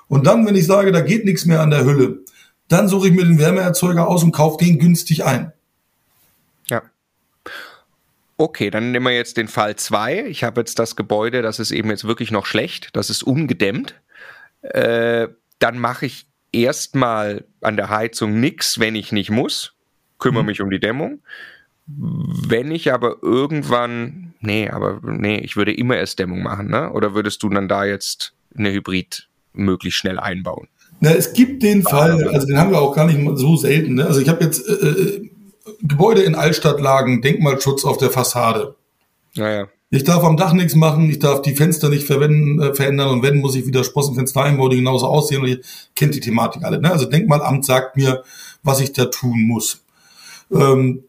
Und 0.08 0.26
dann, 0.26 0.46
wenn 0.46 0.54
ich 0.54 0.66
sage, 0.66 0.92
da 0.92 1.00
geht 1.00 1.24
nichts 1.24 1.46
mehr 1.46 1.60
an 1.60 1.70
der 1.70 1.84
Hülle, 1.84 2.20
dann 2.68 2.88
suche 2.88 3.08
ich 3.08 3.14
mir 3.14 3.24
den 3.24 3.38
Wärmeerzeuger 3.38 4.06
aus 4.06 4.22
und 4.22 4.32
kaufe 4.32 4.62
den 4.64 4.78
günstig 4.78 5.24
ein. 5.24 5.52
Okay, 8.36 8.70
dann 8.70 8.90
nehmen 8.90 9.06
wir 9.06 9.14
jetzt 9.14 9.36
den 9.36 9.48
Fall 9.48 9.76
2. 9.76 10.26
Ich 10.26 10.42
habe 10.42 10.60
jetzt 10.60 10.78
das 10.78 10.96
Gebäude, 10.96 11.42
das 11.42 11.60
ist 11.60 11.70
eben 11.70 11.90
jetzt 11.90 12.04
wirklich 12.04 12.30
noch 12.30 12.46
schlecht, 12.46 12.90
das 12.94 13.10
ist 13.10 13.22
ungedämmt. 13.22 13.94
Äh, 14.62 15.28
dann 15.58 15.78
mache 15.78 16.06
ich 16.06 16.26
erstmal 16.52 17.44
an 17.60 17.76
der 17.76 17.90
Heizung 17.90 18.40
nichts, 18.40 18.80
wenn 18.80 18.94
ich 18.96 19.12
nicht 19.12 19.30
muss, 19.30 19.74
kümmere 20.18 20.42
mhm. 20.42 20.46
mich 20.48 20.60
um 20.60 20.70
die 20.70 20.80
Dämmung. 20.80 21.20
Wenn 21.86 22.70
ich 22.70 22.92
aber 22.92 23.16
irgendwann, 23.22 24.34
nee, 24.40 24.70
aber 24.70 25.00
nee, 25.02 25.38
ich 25.38 25.56
würde 25.56 25.74
immer 25.74 25.96
erst 25.96 26.18
Dämmung 26.18 26.42
machen, 26.42 26.68
ne? 26.68 26.90
Oder 26.92 27.14
würdest 27.14 27.42
du 27.42 27.50
dann 27.50 27.68
da 27.68 27.84
jetzt 27.84 28.32
eine 28.56 28.72
Hybrid 28.72 29.28
möglichst 29.52 30.00
schnell 30.00 30.18
einbauen? 30.18 30.68
Na, 31.00 31.12
es 31.12 31.34
gibt 31.34 31.62
den 31.62 31.82
Fall, 31.82 32.26
also 32.28 32.46
den 32.46 32.56
haben 32.56 32.70
wir 32.70 32.80
auch 32.80 32.94
gar 32.94 33.06
nicht 33.06 33.20
so 33.38 33.56
selten. 33.56 33.94
Ne? 33.94 34.06
Also 34.06 34.20
ich 34.20 34.28
habe 34.28 34.42
jetzt 34.42 34.66
äh, 34.66 34.72
äh 34.72 35.30
Gebäude 35.82 36.22
in 36.22 36.34
Altstadtlagen, 36.34 37.22
Denkmalschutz 37.22 37.84
auf 37.84 37.98
der 37.98 38.10
Fassade. 38.10 38.74
Naja. 39.34 39.68
Ich 39.90 40.02
darf 40.02 40.24
am 40.24 40.36
Dach 40.36 40.52
nichts 40.52 40.74
machen, 40.74 41.08
ich 41.08 41.20
darf 41.20 41.42
die 41.42 41.54
Fenster 41.54 41.88
nicht 41.88 42.06
verwenden, 42.06 42.60
äh, 42.60 42.74
verändern 42.74 43.10
und 43.10 43.22
wenn, 43.22 43.38
muss 43.38 43.54
ich 43.54 43.66
wieder 43.66 43.84
Sprossenfenster 43.84 44.42
einbauen, 44.42 44.70
die 44.70 44.78
genauso 44.78 45.06
aussehen. 45.06 45.42
Und 45.42 45.48
ihr 45.48 45.60
kennt 45.94 46.14
die 46.14 46.20
Thematik 46.20 46.64
alle. 46.64 46.80
Ne? 46.80 46.90
Also 46.90 47.06
Denkmalamt 47.06 47.64
sagt 47.64 47.96
mir, 47.96 48.24
was 48.62 48.80
ich 48.80 48.92
da 48.92 49.04
tun 49.04 49.44
muss. 49.46 49.84
Ähm, 50.50 51.04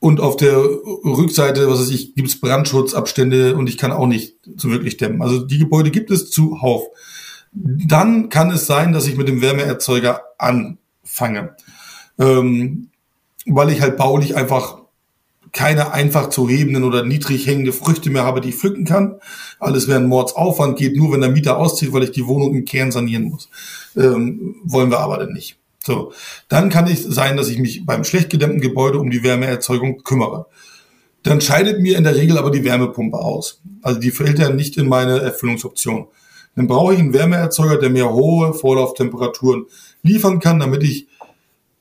und 0.00 0.20
auf 0.20 0.36
der 0.36 0.56
Rückseite, 0.58 1.68
was 1.68 1.80
weiß 1.80 1.90
ich, 1.90 2.14
gibt 2.14 2.28
es 2.28 2.40
Brandschutzabstände 2.40 3.56
und 3.56 3.68
ich 3.68 3.78
kann 3.78 3.90
auch 3.92 4.06
nicht 4.06 4.36
so 4.56 4.70
wirklich 4.70 4.96
dämmen. 4.96 5.22
Also 5.22 5.38
die 5.38 5.58
Gebäude 5.58 5.90
gibt 5.90 6.10
es 6.10 6.30
zuhauf. 6.30 6.84
Dann 7.52 8.28
kann 8.28 8.50
es 8.50 8.66
sein, 8.66 8.92
dass 8.92 9.06
ich 9.06 9.16
mit 9.16 9.26
dem 9.26 9.40
Wärmeerzeuger 9.40 10.22
anfange. 10.38 11.56
Ähm, 12.18 12.90
weil 13.48 13.70
ich 13.70 13.80
halt 13.80 13.96
baulich 13.96 14.36
einfach 14.36 14.78
keine 15.52 15.92
einfach 15.92 16.28
zu 16.28 16.48
hebenden 16.48 16.84
oder 16.84 17.04
niedrig 17.04 17.46
hängende 17.46 17.72
Früchte 17.72 18.10
mehr 18.10 18.24
habe, 18.24 18.40
die 18.40 18.50
ich 18.50 18.56
pflücken 18.56 18.84
kann. 18.84 19.16
Alles 19.58 19.88
wäre 19.88 19.98
ein 19.98 20.06
Mordsaufwand, 20.06 20.78
geht 20.78 20.96
nur, 20.96 21.12
wenn 21.12 21.20
der 21.20 21.30
Mieter 21.30 21.58
auszieht, 21.58 21.92
weil 21.92 22.02
ich 22.02 22.12
die 22.12 22.26
Wohnung 22.26 22.54
im 22.54 22.64
Kern 22.64 22.92
sanieren 22.92 23.24
muss. 23.24 23.48
Ähm, 23.96 24.56
wollen 24.64 24.90
wir 24.90 25.00
aber 25.00 25.18
dann 25.18 25.32
nicht. 25.32 25.56
So, 25.82 26.12
dann 26.48 26.68
kann 26.68 26.86
es 26.86 27.02
sein, 27.02 27.36
dass 27.36 27.48
ich 27.48 27.58
mich 27.58 27.86
beim 27.86 28.04
schlecht 28.04 28.30
gedämmten 28.30 28.60
Gebäude 28.60 28.98
um 28.98 29.10
die 29.10 29.22
Wärmeerzeugung 29.22 30.02
kümmere. 30.02 30.46
Dann 31.22 31.40
scheidet 31.40 31.80
mir 31.80 31.96
in 31.96 32.04
der 32.04 32.14
Regel 32.14 32.36
aber 32.38 32.50
die 32.50 32.64
Wärmepumpe 32.64 33.18
aus. 33.18 33.62
Also 33.82 33.98
die 33.98 34.10
fällt 34.10 34.38
ja 34.38 34.50
nicht 34.50 34.76
in 34.76 34.88
meine 34.88 35.20
Erfüllungsoption. 35.20 36.08
Dann 36.56 36.66
brauche 36.66 36.92
ich 36.92 37.00
einen 37.00 37.12
Wärmeerzeuger, 37.12 37.78
der 37.78 37.90
mir 37.90 38.10
hohe 38.10 38.52
Vorlauftemperaturen 38.52 39.66
liefern 40.02 40.40
kann, 40.40 40.58
damit 40.58 40.82
ich 40.82 41.06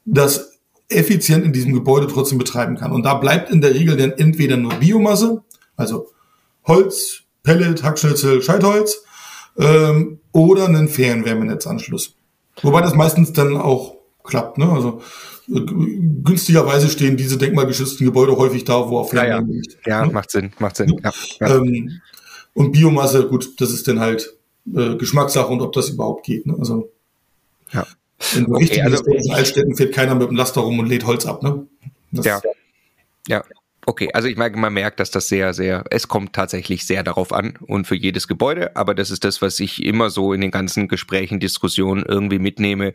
das 0.05 0.46
effizient 0.89 1.45
in 1.45 1.53
diesem 1.53 1.73
Gebäude 1.73 2.07
trotzdem 2.07 2.37
betreiben 2.37 2.77
kann. 2.77 2.91
Und 2.91 3.03
da 3.03 3.15
bleibt 3.15 3.49
in 3.49 3.61
der 3.61 3.73
Regel 3.73 3.97
dann 3.97 4.11
entweder 4.11 4.57
nur 4.57 4.73
Biomasse, 4.75 5.43
also 5.75 6.09
Holz, 6.65 7.23
Pellet, 7.43 7.83
Hackschnitzel, 7.83 8.41
Scheitholz, 8.41 9.03
ähm, 9.57 10.19
oder 10.31 10.65
einen 10.65 10.87
Fernwärmenetzanschluss. 10.87 12.15
Wobei 12.61 12.81
das 12.81 12.95
meistens 12.95 13.33
dann 13.33 13.57
auch 13.57 13.95
klappt. 14.23 14.57
Ne? 14.57 14.69
Also 14.69 15.01
äh, 15.49 15.61
günstigerweise 16.23 16.89
stehen 16.89 17.17
diese 17.17 17.37
denkmalgeschützten 17.37 18.05
Gebäude 18.05 18.37
häufig 18.37 18.63
da, 18.63 18.89
wo 18.89 18.99
auch 18.99 19.09
Fernwärme 19.09 19.47
ja, 19.47 19.53
ja. 19.53 19.61
liegt. 19.61 19.87
Ja, 19.87 20.05
ne? 20.05 20.13
macht 20.13 20.31
Sinn, 20.31 20.51
macht 20.59 20.77
Sinn. 20.77 20.99
Ja, 21.03 21.11
ja. 21.39 21.55
Ähm, 21.55 22.01
und 22.53 22.71
Biomasse, 22.71 23.27
gut, 23.27 23.59
das 23.61 23.71
ist 23.71 23.87
dann 23.87 23.99
halt 23.99 24.35
äh, 24.73 24.95
Geschmackssache 24.95 25.47
und 25.47 25.61
ob 25.61 25.73
das 25.73 25.89
überhaupt 25.89 26.25
geht. 26.25 26.45
Ne? 26.45 26.55
Also 26.57 26.91
ja. 27.71 27.85
In 28.35 28.47
okay, 28.47 28.63
richtigen 28.63 28.85
also, 28.85 29.03
Altstädten 29.33 29.75
fährt 29.75 29.93
keiner 29.93 30.15
mit 30.15 30.27
dem 30.27 30.35
Laster 30.35 30.61
rum 30.61 30.79
und 30.79 30.87
lädt 30.87 31.05
Holz 31.05 31.25
ab, 31.25 31.43
ne? 31.43 31.67
Das 32.11 32.25
ja. 32.25 32.41
Ja. 33.27 33.43
Okay, 33.89 34.09
also 34.13 34.27
ich 34.27 34.35
merke, 34.35 34.59
man 34.59 34.73
merkt, 34.73 34.99
dass 34.99 35.11
das 35.11 35.29
sehr, 35.29 35.53
sehr, 35.53 35.85
es 35.91 36.09
kommt 36.09 36.33
tatsächlich 36.33 36.85
sehr 36.85 37.03
darauf 37.03 37.31
an 37.31 37.53
und 37.67 37.87
für 37.87 37.95
jedes 37.95 38.27
Gebäude, 38.27 38.75
aber 38.75 38.93
das 38.93 39.11
ist 39.11 39.23
das, 39.23 39.41
was 39.41 39.61
ich 39.61 39.81
immer 39.81 40.09
so 40.09 40.33
in 40.33 40.41
den 40.41 40.51
ganzen 40.51 40.89
Gesprächen, 40.89 41.39
Diskussionen 41.39 42.03
irgendwie 42.05 42.37
mitnehme, 42.37 42.93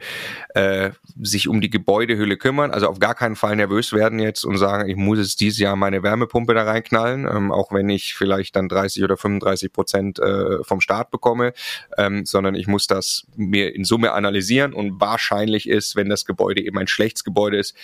äh, 0.51 0.90
sich 1.18 1.49
um 1.49 1.62
die 1.62 1.70
Gebäudehülle 1.70 2.36
kümmern, 2.36 2.72
also 2.72 2.88
auf 2.88 2.99
gar 2.99 3.14
keinen 3.14 3.36
Fall 3.36 3.57
nervös 3.57 3.95
werden 3.95 4.18
jetzt 4.18 4.45
und 4.45 4.59
sagen, 4.59 4.86
ich 4.86 4.97
muss 4.97 5.16
jetzt 5.16 5.40
dieses 5.40 5.59
Jahr 5.59 5.76
meine 5.76 6.03
Wärmepumpe 6.03 6.53
da 6.53 6.64
reinknallen, 6.64 7.26
ähm, 7.26 7.53
auch 7.53 7.72
wenn 7.72 7.88
ich 7.88 8.12
vielleicht 8.12 8.55
dann 8.57 8.68
30 8.68 9.03
oder 9.03 9.16
35 9.16 9.72
Prozent 9.72 10.18
äh, 10.18 10.62
vom 10.62 10.82
Staat 10.82 11.11
bekomme, 11.11 11.55
ähm, 11.97 12.26
sondern 12.26 12.55
ich 12.55 12.66
muss 12.66 12.86
das 12.86 13.26
mir 13.34 13.74
in 13.74 13.84
Summe 13.84 14.12
analysieren 14.12 14.74
und 14.74 15.01
wahrscheinlich 15.01 15.70
ist, 15.70 15.97
wenn 15.97 16.11
das 16.11 16.26
Gebäude 16.26 16.62
eben 16.62 16.76
ein 16.76 16.86
schlechtes 16.86 17.24
Gebäude 17.24 17.57
ist, 17.57 17.74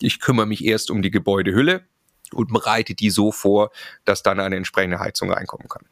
ich 0.00 0.20
kümmere 0.20 0.46
mich 0.46 0.62
erst 0.66 0.90
um 0.90 1.00
die 1.00 1.10
Gebäudehülle, 1.10 1.86
und 2.32 2.52
bereite 2.52 2.94
die 2.94 3.10
so 3.10 3.32
vor, 3.32 3.70
dass 4.04 4.22
dann 4.22 4.40
eine 4.40 4.56
entsprechende 4.56 4.98
Heizung 4.98 5.30
reinkommen 5.30 5.68
kann. 5.68 5.82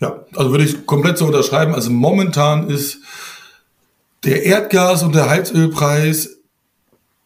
Ja, 0.00 0.24
also 0.34 0.50
würde 0.50 0.64
ich 0.64 0.86
komplett 0.86 1.18
so 1.18 1.26
unterschreiben. 1.26 1.74
Also 1.74 1.90
momentan 1.90 2.68
ist 2.68 2.98
der 4.24 4.44
Erdgas- 4.44 5.04
und 5.04 5.14
der 5.14 5.28
Heizölpreis 5.30 6.38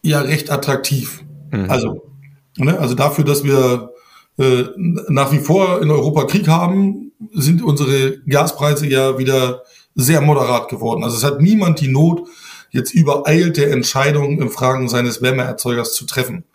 ja 0.01 0.21
recht 0.21 0.51
attraktiv. 0.51 1.23
Mhm. 1.51 1.69
Also, 1.69 2.09
ne, 2.57 2.77
also 2.79 2.95
dafür, 2.95 3.23
dass 3.23 3.43
wir 3.43 3.93
äh, 4.37 4.65
nach 4.77 5.31
wie 5.31 5.39
vor 5.39 5.81
in 5.81 5.89
Europa 5.89 6.25
Krieg 6.25 6.47
haben, 6.47 7.11
sind 7.33 7.61
unsere 7.61 8.19
Gaspreise 8.19 8.87
ja 8.87 9.17
wieder 9.17 9.63
sehr 9.95 10.21
moderat 10.21 10.69
geworden. 10.69 11.03
Also 11.03 11.17
es 11.17 11.23
hat 11.23 11.41
niemand 11.41 11.81
die 11.81 11.89
Not, 11.89 12.27
jetzt 12.69 12.93
übereilte 12.93 13.69
Entscheidungen 13.69 14.41
in 14.41 14.49
Fragen 14.49 14.87
seines 14.87 15.21
Wärmeerzeugers 15.21 15.93
zu 15.93 16.05
treffen 16.05 16.45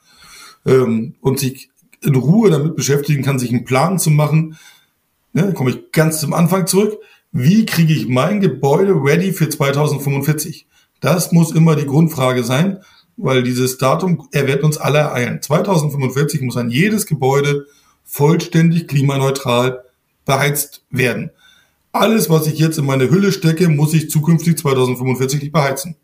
ähm, 0.67 1.15
und 1.21 1.39
sich 1.39 1.71
in 2.03 2.15
Ruhe 2.15 2.51
damit 2.51 2.77
beschäftigen 2.77 3.23
kann, 3.23 3.39
sich 3.39 3.51
einen 3.51 3.65
Plan 3.65 3.99
zu 3.99 4.11
machen. 4.11 4.57
Ne, 5.33 5.53
komme 5.53 5.71
ich 5.71 5.93
ganz 5.93 6.21
zum 6.21 6.33
Anfang 6.33 6.67
zurück. 6.67 6.99
wie 7.33 7.67
kriege 7.67 7.93
ich 7.93 8.07
mein 8.07 8.41
Gebäude 8.41 8.93
ready 8.93 9.33
für 9.33 9.49
2045? 9.49 10.67
Das 11.01 11.33
muss 11.33 11.51
immer 11.51 11.75
die 11.75 11.87
Grundfrage 11.87 12.45
sein, 12.45 12.79
weil 13.17 13.43
dieses 13.43 13.77
Datum, 13.79 14.29
er 14.31 14.47
wird 14.47 14.63
uns 14.63 14.79
alle 14.79 14.99
ereilen. 14.99 15.43
2045 15.43 16.43
muss 16.43 16.57
ein 16.57 16.71
jedes 16.71 17.07
Gebäude 17.07 17.67
vollständig 18.05 18.87
klimaneutral 18.87 19.83
beheizt 20.25 20.85
werden. 20.91 21.31
Alles, 21.93 22.31
was 22.31 22.47
ich 22.47 22.59
jetzt 22.59 22.79
in 22.79 22.87
meine 22.87 23.11
Hülle 23.11 23.33
stecke, 23.33 23.69
muss 23.69 23.95
ich 23.95 24.11
zukünftig 24.11 24.59
2045 24.59 25.43
nicht 25.43 25.53
beheizen. 25.53 25.97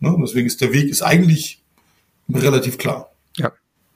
Ne? 0.00 0.16
Deswegen 0.20 0.46
ist 0.46 0.60
der 0.60 0.72
Weg 0.72 0.88
ist 0.88 1.02
eigentlich 1.02 1.62
relativ 2.32 2.78
klar. 2.78 3.10
Ja. 3.36 3.52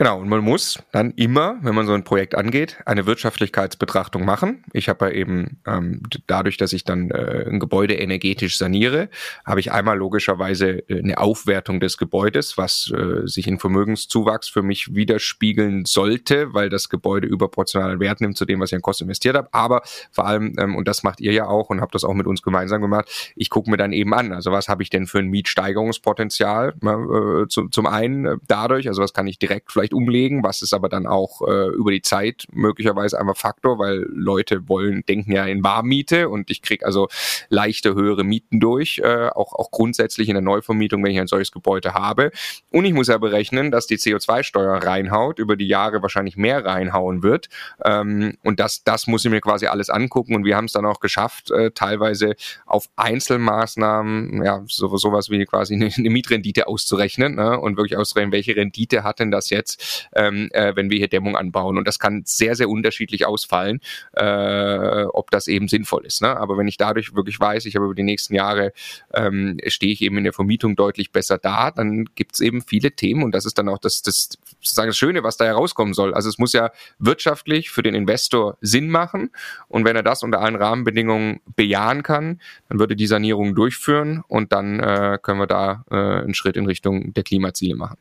Genau, 0.00 0.18
und 0.18 0.30
man 0.30 0.40
muss 0.40 0.82
dann 0.92 1.10
immer, 1.16 1.58
wenn 1.60 1.74
man 1.74 1.84
so 1.84 1.92
ein 1.92 2.04
Projekt 2.04 2.34
angeht, 2.34 2.78
eine 2.86 3.04
Wirtschaftlichkeitsbetrachtung 3.04 4.24
machen. 4.24 4.64
Ich 4.72 4.88
habe 4.88 5.04
ja 5.04 5.12
eben 5.12 5.60
ähm, 5.66 6.00
dadurch, 6.26 6.56
dass 6.56 6.72
ich 6.72 6.84
dann 6.84 7.10
äh, 7.10 7.44
ein 7.46 7.60
Gebäude 7.60 7.92
energetisch 7.96 8.56
saniere, 8.56 9.10
habe 9.44 9.60
ich 9.60 9.72
einmal 9.72 9.98
logischerweise 9.98 10.88
äh, 10.88 11.00
eine 11.00 11.18
Aufwertung 11.18 11.80
des 11.80 11.98
Gebäudes, 11.98 12.56
was 12.56 12.90
äh, 12.96 13.26
sich 13.26 13.46
in 13.46 13.58
Vermögenszuwachs 13.58 14.48
für 14.48 14.62
mich 14.62 14.94
widerspiegeln 14.94 15.84
sollte, 15.84 16.54
weil 16.54 16.70
das 16.70 16.88
Gebäude 16.88 17.26
überproportionalen 17.26 18.00
Wert 18.00 18.22
nimmt 18.22 18.38
zu 18.38 18.46
dem, 18.46 18.58
was 18.60 18.70
ich 18.72 18.76
an 18.76 18.80
Kosten 18.80 19.04
investiert 19.04 19.36
habe. 19.36 19.50
Aber 19.52 19.82
vor 20.12 20.26
allem, 20.26 20.54
ähm, 20.58 20.76
und 20.76 20.88
das 20.88 21.02
macht 21.02 21.20
ihr 21.20 21.34
ja 21.34 21.46
auch 21.46 21.68
und 21.68 21.82
habt 21.82 21.94
das 21.94 22.04
auch 22.04 22.14
mit 22.14 22.26
uns 22.26 22.40
gemeinsam 22.40 22.80
gemacht, 22.80 23.34
ich 23.36 23.50
gucke 23.50 23.70
mir 23.70 23.76
dann 23.76 23.92
eben 23.92 24.14
an, 24.14 24.32
also 24.32 24.50
was 24.50 24.66
habe 24.66 24.82
ich 24.82 24.88
denn 24.88 25.06
für 25.06 25.18
ein 25.18 25.28
Mietsteigerungspotenzial? 25.28 26.72
Äh, 26.82 27.48
zu, 27.48 27.68
zum 27.68 27.84
einen 27.84 28.24
äh, 28.24 28.36
dadurch, 28.48 28.88
also 28.88 29.02
was 29.02 29.12
kann 29.12 29.26
ich 29.26 29.38
direkt 29.38 29.70
vielleicht 29.70 29.89
vielleicht 29.90 29.94
umlegen, 29.94 30.42
was 30.42 30.62
ist 30.62 30.72
aber 30.72 30.88
dann 30.88 31.06
auch 31.06 31.42
äh, 31.46 31.68
über 31.68 31.90
die 31.90 32.02
Zeit 32.02 32.46
möglicherweise 32.52 33.18
einfach 33.18 33.36
Faktor, 33.36 33.78
weil 33.78 34.06
Leute 34.10 34.68
wollen, 34.68 35.04
denken 35.06 35.32
ja 35.32 35.44
in 35.44 35.62
Warmmiete 35.62 36.28
und 36.28 36.50
ich 36.50 36.62
kriege 36.62 36.86
also 36.86 37.08
leichte 37.48 37.94
höhere 37.94 38.24
Mieten 38.24 38.60
durch, 38.60 38.98
äh, 38.98 39.28
auch, 39.28 39.52
auch 39.54 39.70
grundsätzlich 39.70 40.28
in 40.28 40.34
der 40.34 40.42
Neuvermietung, 40.42 41.02
wenn 41.04 41.12
ich 41.12 41.20
ein 41.20 41.26
solches 41.26 41.52
Gebäude 41.52 41.94
habe. 41.94 42.30
Und 42.70 42.84
ich 42.84 42.92
muss 42.92 43.08
ja 43.08 43.18
berechnen, 43.18 43.70
dass 43.70 43.86
die 43.86 43.96
CO2-Steuer 43.96 44.82
reinhaut, 44.82 45.38
über 45.38 45.56
die 45.56 45.66
Jahre 45.66 46.02
wahrscheinlich 46.02 46.36
mehr 46.36 46.64
reinhauen 46.64 47.22
wird. 47.22 47.48
Ähm, 47.84 48.36
und 48.42 48.60
das, 48.60 48.84
das 48.84 49.06
muss 49.06 49.24
ich 49.24 49.30
mir 49.30 49.40
quasi 49.40 49.66
alles 49.66 49.90
angucken. 49.90 50.34
Und 50.34 50.44
wir 50.44 50.56
haben 50.56 50.66
es 50.66 50.72
dann 50.72 50.86
auch 50.86 51.00
geschafft, 51.00 51.50
äh, 51.50 51.70
teilweise 51.72 52.34
auf 52.66 52.88
Einzelmaßnahmen, 52.96 54.44
ja, 54.44 54.62
so, 54.66 54.96
sowas 54.96 55.30
wie 55.30 55.44
quasi 55.44 55.74
eine, 55.74 55.90
eine 55.96 56.10
Mietrendite 56.10 56.66
auszurechnen 56.66 57.36
ne? 57.36 57.58
und 57.58 57.76
wirklich 57.76 57.96
auszurechnen, 57.96 58.32
welche 58.32 58.56
Rendite 58.56 59.02
hat 59.02 59.18
denn 59.18 59.30
das 59.30 59.50
jetzt 59.50 59.79
ähm, 60.14 60.48
äh, 60.52 60.74
wenn 60.76 60.90
wir 60.90 60.98
hier 60.98 61.08
Dämmung 61.08 61.36
anbauen. 61.36 61.78
Und 61.78 61.86
das 61.86 61.98
kann 61.98 62.22
sehr, 62.24 62.54
sehr 62.54 62.68
unterschiedlich 62.68 63.26
ausfallen, 63.26 63.80
äh, 64.12 65.04
ob 65.04 65.30
das 65.30 65.46
eben 65.46 65.68
sinnvoll 65.68 66.06
ist. 66.06 66.22
Ne? 66.22 66.36
Aber 66.36 66.56
wenn 66.58 66.68
ich 66.68 66.76
dadurch 66.76 67.14
wirklich 67.14 67.38
weiß, 67.38 67.66
ich 67.66 67.76
habe 67.76 67.86
über 67.86 67.94
die 67.94 68.02
nächsten 68.02 68.34
Jahre, 68.34 68.72
ähm, 69.14 69.58
stehe 69.66 69.92
ich 69.92 70.02
eben 70.02 70.18
in 70.18 70.24
der 70.24 70.32
Vermietung 70.32 70.76
deutlich 70.76 71.12
besser 71.12 71.38
da, 71.38 71.70
dann 71.70 72.06
gibt 72.14 72.34
es 72.34 72.40
eben 72.40 72.62
viele 72.62 72.92
Themen 72.92 73.22
und 73.22 73.34
das 73.34 73.44
ist 73.44 73.58
dann 73.58 73.68
auch 73.68 73.78
das, 73.78 74.02
das, 74.02 74.30
sozusagen 74.60 74.88
das 74.88 74.96
Schöne, 74.96 75.22
was 75.22 75.36
da 75.36 75.44
herauskommen 75.44 75.94
soll. 75.94 76.14
Also 76.14 76.28
es 76.28 76.38
muss 76.38 76.52
ja 76.52 76.70
wirtschaftlich 76.98 77.70
für 77.70 77.82
den 77.82 77.94
Investor 77.94 78.56
Sinn 78.60 78.90
machen 78.90 79.30
und 79.68 79.84
wenn 79.84 79.96
er 79.96 80.02
das 80.02 80.22
unter 80.22 80.40
allen 80.40 80.56
Rahmenbedingungen 80.56 81.40
bejahen 81.56 82.02
kann, 82.02 82.40
dann 82.68 82.78
würde 82.78 82.96
die 82.96 83.06
Sanierung 83.06 83.54
durchführen 83.54 84.22
und 84.28 84.52
dann 84.52 84.80
äh, 84.80 85.18
können 85.22 85.40
wir 85.40 85.46
da 85.46 85.84
äh, 85.90 85.94
einen 85.94 86.34
Schritt 86.34 86.56
in 86.56 86.66
Richtung 86.66 87.12
der 87.14 87.22
Klimaziele 87.22 87.76
machen. 87.76 87.98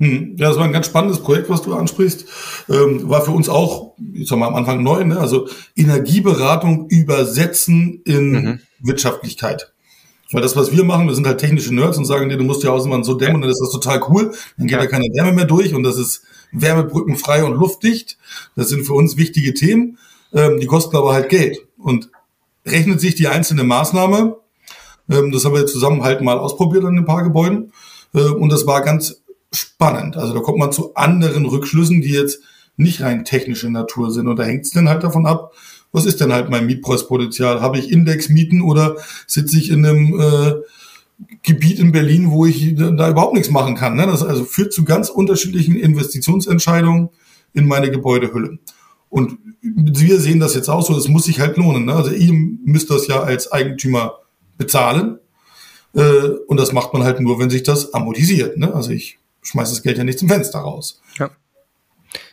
Hm. 0.00 0.36
Ja, 0.38 0.48
das 0.48 0.56
war 0.56 0.64
ein 0.64 0.72
ganz 0.72 0.86
spannendes 0.86 1.20
Projekt, 1.20 1.50
was 1.50 1.62
du 1.62 1.74
ansprichst. 1.74 2.24
Ähm, 2.70 3.08
war 3.08 3.22
für 3.22 3.32
uns 3.32 3.48
auch, 3.48 3.92
ich 4.14 4.28
sag 4.28 4.38
mal, 4.38 4.48
am 4.48 4.54
Anfang 4.54 4.82
neu, 4.82 5.04
ne? 5.04 5.20
also 5.20 5.46
Energieberatung 5.76 6.88
übersetzen 6.88 8.00
in 8.04 8.32
mhm. 8.32 8.60
Wirtschaftlichkeit. 8.80 9.72
Weil 10.32 10.40
das, 10.40 10.56
was 10.56 10.72
wir 10.72 10.84
machen, 10.84 11.06
wir 11.06 11.14
sind 11.14 11.26
halt 11.26 11.38
technische 11.38 11.74
Nerds 11.74 11.98
und 11.98 12.06
sagen 12.06 12.28
dir, 12.30 12.38
du 12.38 12.44
musst 12.44 12.62
ja 12.62 12.70
außenwand 12.70 13.04
so 13.04 13.14
dämmen 13.14 13.36
und 13.36 13.42
dann 13.42 13.50
ist 13.50 13.60
das 13.60 13.72
total 13.72 14.00
cool. 14.08 14.32
Dann 14.56 14.66
geht 14.66 14.76
ja. 14.76 14.78
da 14.78 14.86
keine 14.86 15.04
Wärme 15.06 15.32
mehr 15.32 15.44
durch 15.44 15.74
und 15.74 15.82
das 15.82 15.98
ist 15.98 16.22
wärmebrückenfrei 16.52 17.44
und 17.44 17.54
luftdicht. 17.54 18.16
Das 18.56 18.68
sind 18.68 18.86
für 18.86 18.94
uns 18.94 19.16
wichtige 19.16 19.52
Themen. 19.52 19.98
Ähm, 20.32 20.60
die 20.60 20.66
kosten 20.66 20.96
aber 20.96 21.12
halt 21.12 21.28
Geld. 21.28 21.58
Und 21.76 22.10
rechnet 22.64 23.00
sich 23.00 23.16
die 23.16 23.28
einzelne 23.28 23.64
Maßnahme, 23.64 24.36
ähm, 25.10 25.32
das 25.32 25.44
haben 25.44 25.54
wir 25.54 25.66
zusammen 25.66 26.02
halt 26.02 26.22
mal 26.22 26.38
ausprobiert 26.38 26.84
an 26.84 26.96
ein 26.96 27.04
paar 27.04 27.24
Gebäuden. 27.24 27.72
Äh, 28.14 28.20
und 28.20 28.50
das 28.50 28.66
war 28.66 28.82
ganz 28.82 29.19
spannend. 29.52 30.16
Also 30.16 30.34
da 30.34 30.40
kommt 30.40 30.58
man 30.58 30.72
zu 30.72 30.94
anderen 30.94 31.46
Rückschlüssen, 31.46 32.00
die 32.00 32.10
jetzt 32.10 32.40
nicht 32.76 33.02
rein 33.02 33.24
technische 33.24 33.70
Natur 33.70 34.10
sind. 34.10 34.28
Und 34.28 34.38
da 34.38 34.44
hängt 34.44 34.64
es 34.64 34.70
dann 34.70 34.88
halt 34.88 35.02
davon 35.02 35.26
ab, 35.26 35.52
was 35.92 36.06
ist 36.06 36.20
denn 36.20 36.32
halt 36.32 36.50
mein 36.50 36.66
Mietpreispotenzial? 36.66 37.60
Habe 37.60 37.78
ich 37.78 37.90
Indexmieten 37.90 38.62
oder 38.62 38.96
sitze 39.26 39.58
ich 39.58 39.70
in 39.70 39.84
einem 39.84 40.20
äh, 40.20 40.54
Gebiet 41.42 41.78
in 41.78 41.92
Berlin, 41.92 42.30
wo 42.30 42.46
ich 42.46 42.74
da 42.76 43.10
überhaupt 43.10 43.34
nichts 43.34 43.50
machen 43.50 43.74
kann? 43.74 43.96
Ne? 43.96 44.06
Das 44.06 44.22
also 44.22 44.44
führt 44.44 44.72
zu 44.72 44.84
ganz 44.84 45.08
unterschiedlichen 45.08 45.76
Investitionsentscheidungen 45.76 47.10
in 47.52 47.66
meine 47.66 47.90
Gebäudehülle. 47.90 48.58
Und 49.08 49.38
wir 49.60 50.20
sehen 50.20 50.38
das 50.38 50.54
jetzt 50.54 50.70
auch 50.70 50.86
so, 50.86 50.96
es 50.96 51.08
muss 51.08 51.24
sich 51.24 51.40
halt 51.40 51.56
lohnen. 51.56 51.86
Ne? 51.86 51.94
Also 51.94 52.12
ihr 52.12 52.32
müsst 52.32 52.90
das 52.90 53.08
ja 53.08 53.20
als 53.20 53.50
Eigentümer 53.50 54.20
bezahlen. 54.56 55.18
Äh, 55.94 56.28
und 56.46 56.60
das 56.60 56.72
macht 56.72 56.92
man 56.92 57.02
halt 57.02 57.20
nur, 57.20 57.40
wenn 57.40 57.50
sich 57.50 57.64
das 57.64 57.92
amortisiert. 57.92 58.56
Ne? 58.56 58.72
Also 58.72 58.92
ich 58.92 59.19
schmeißt 59.42 59.72
das 59.72 59.82
Geld 59.82 59.98
ja 59.98 60.04
nicht 60.04 60.18
zum 60.18 60.28
Fenster 60.28 60.60
raus. 60.60 61.00
Ja. 61.18 61.30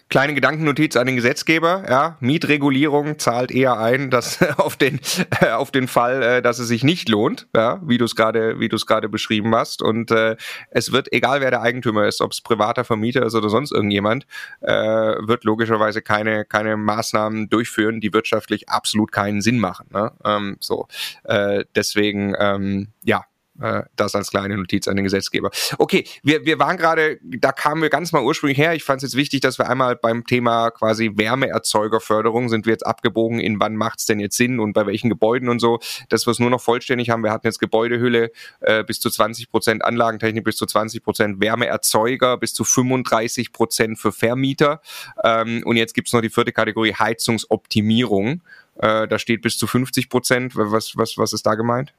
Kleine 0.09 0.33
Gedankennotiz 0.33 0.95
an 0.95 1.05
den 1.05 1.17
Gesetzgeber, 1.17 1.83
ja, 1.89 2.15
Mietregulierung 2.21 3.19
zahlt 3.19 3.51
eher 3.51 3.77
ein, 3.77 4.09
dass 4.09 4.41
auf 4.57 4.77
den 4.77 5.01
äh, 5.41 5.49
auf 5.49 5.69
den 5.69 5.89
Fall, 5.89 6.23
äh, 6.23 6.41
dass 6.41 6.59
es 6.59 6.69
sich 6.69 6.85
nicht 6.85 7.09
lohnt, 7.09 7.47
ja, 7.53 7.81
wie 7.85 7.97
du 7.97 8.05
es 8.05 8.15
gerade 8.15 8.57
wie 8.57 8.69
du 8.69 8.77
es 8.77 8.85
gerade 8.85 9.09
beschrieben 9.09 9.53
hast 9.53 9.81
und 9.81 10.09
äh, 10.11 10.37
es 10.71 10.93
wird 10.93 11.11
egal 11.11 11.41
wer 11.41 11.51
der 11.51 11.61
Eigentümer 11.61 12.07
ist, 12.07 12.21
ob 12.21 12.31
es 12.31 12.39
privater 12.39 12.85
Vermieter 12.85 13.25
ist 13.25 13.35
oder 13.35 13.49
sonst 13.49 13.73
irgendjemand, 13.73 14.25
äh, 14.61 14.71
wird 14.71 15.43
logischerweise 15.43 16.01
keine 16.01 16.45
keine 16.45 16.77
Maßnahmen 16.77 17.49
durchführen, 17.49 17.99
die 17.99 18.13
wirtschaftlich 18.13 18.69
absolut 18.69 19.11
keinen 19.11 19.41
Sinn 19.41 19.59
machen, 19.59 19.87
ne? 19.91 20.13
ähm, 20.23 20.55
so 20.61 20.87
äh, 21.25 21.65
deswegen 21.75 22.33
ähm, 22.39 22.87
ja 23.03 23.25
äh, 23.61 23.83
das 23.95 24.15
als 24.15 24.31
kleine 24.31 24.57
Notiz 24.57 24.87
an 24.87 24.95
den 24.95 25.03
Gesetzgeber. 25.03 25.51
Okay, 25.77 26.05
wir, 26.23 26.45
wir 26.45 26.59
waren 26.59 26.77
gerade, 26.77 27.19
da 27.23 27.51
kamen 27.51 27.81
wir 27.81 27.89
ganz 27.89 28.11
mal 28.11 28.23
ursprünglich 28.23 28.57
her. 28.57 28.73
Ich 28.75 28.83
fand 28.83 28.97
es 28.97 29.11
jetzt 29.11 29.17
wichtig, 29.17 29.41
dass 29.41 29.57
wir 29.57 29.69
einmal 29.69 29.95
beim 29.95 30.25
Thema 30.25 30.71
quasi 30.71 31.11
Wärmeerzeugerförderung 31.15 32.49
sind 32.49 32.65
wir 32.65 32.73
jetzt 32.73 32.85
abgebogen, 32.85 33.39
in 33.39 33.59
wann 33.59 33.75
macht 33.75 33.99
es 33.99 34.05
denn 34.05 34.19
jetzt 34.19 34.37
Sinn 34.37 34.59
und 34.59 34.73
bei 34.73 34.85
welchen 34.85 35.09
Gebäuden 35.09 35.49
und 35.49 35.59
so, 35.59 35.79
dass 36.09 36.27
wir 36.27 36.31
es 36.31 36.39
nur 36.39 36.49
noch 36.49 36.61
vollständig 36.61 37.09
haben. 37.09 37.23
Wir 37.23 37.31
hatten 37.31 37.47
jetzt 37.47 37.59
Gebäudehülle 37.59 38.31
äh, 38.61 38.83
bis 38.83 38.99
zu 38.99 39.09
20 39.09 39.49
Prozent 39.49 39.83
Anlagentechnik, 39.83 40.43
bis 40.43 40.55
zu 40.57 40.65
20 40.65 41.03
Prozent 41.03 41.41
Wärmeerzeuger, 41.41 42.37
bis 42.37 42.53
zu 42.53 42.63
35 42.63 43.51
Prozent 43.51 43.99
für 43.99 44.11
Vermieter. 44.11 44.81
Ähm, 45.23 45.63
und 45.65 45.77
jetzt 45.77 45.93
gibt 45.93 46.07
es 46.07 46.13
noch 46.13 46.21
die 46.21 46.29
vierte 46.29 46.51
Kategorie 46.51 46.93
Heizungsoptimierung. 46.93 48.41
Äh, 48.75 49.07
da 49.07 49.19
steht 49.19 49.41
bis 49.41 49.57
zu 49.57 49.67
50 49.67 50.09
Prozent. 50.09 50.55
Was, 50.55 50.95
was, 50.95 51.17
was 51.17 51.33
ist 51.33 51.45
da 51.45 51.55
gemeint? 51.55 51.93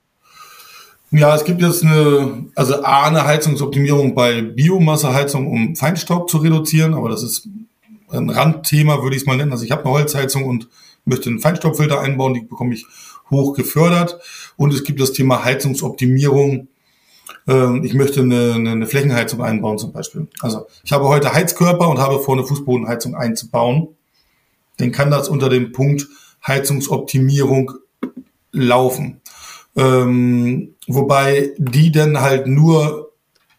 Ja, 1.10 1.34
es 1.34 1.44
gibt 1.44 1.62
jetzt 1.62 1.82
eine, 1.82 2.46
also 2.54 2.82
A, 2.82 3.06
eine 3.06 3.24
Heizungsoptimierung 3.24 4.14
bei 4.14 4.42
Biomasseheizung, 4.42 5.50
um 5.50 5.74
Feinstaub 5.74 6.28
zu 6.28 6.38
reduzieren, 6.38 6.92
aber 6.92 7.08
das 7.08 7.22
ist 7.22 7.48
ein 8.10 8.28
Randthema, 8.28 9.02
würde 9.02 9.16
ich 9.16 9.22
es 9.22 9.26
mal 9.26 9.36
nennen. 9.36 9.52
Also 9.52 9.64
ich 9.64 9.70
habe 9.70 9.84
eine 9.84 9.92
Holzheizung 9.92 10.44
und 10.44 10.68
möchte 11.06 11.30
einen 11.30 11.40
Feinstaubfilter 11.40 12.00
einbauen, 12.00 12.34
die 12.34 12.40
bekomme 12.42 12.74
ich 12.74 12.86
hoch 13.30 13.54
gefördert. 13.54 14.18
Und 14.56 14.74
es 14.74 14.84
gibt 14.84 15.00
das 15.00 15.12
Thema 15.12 15.44
Heizungsoptimierung. 15.44 16.68
Ähm, 17.46 17.84
ich 17.84 17.94
möchte 17.94 18.20
eine, 18.20 18.54
eine 18.54 18.86
Flächenheizung 18.86 19.42
einbauen 19.42 19.78
zum 19.78 19.92
Beispiel. 19.92 20.28
Also 20.40 20.66
ich 20.84 20.92
habe 20.92 21.08
heute 21.08 21.32
Heizkörper 21.32 21.88
und 21.88 21.98
habe 21.98 22.20
vor, 22.20 22.36
eine 22.36 22.46
Fußbodenheizung 22.46 23.14
einzubauen. 23.14 23.88
Dann 24.76 24.92
kann 24.92 25.10
das 25.10 25.28
unter 25.30 25.48
dem 25.48 25.72
Punkt 25.72 26.06
Heizungsoptimierung 26.46 27.72
laufen. 28.52 29.20
Ähm, 29.78 30.74
wobei 30.88 31.54
die 31.56 31.92
dann 31.92 32.20
halt 32.20 32.48
nur 32.48 33.12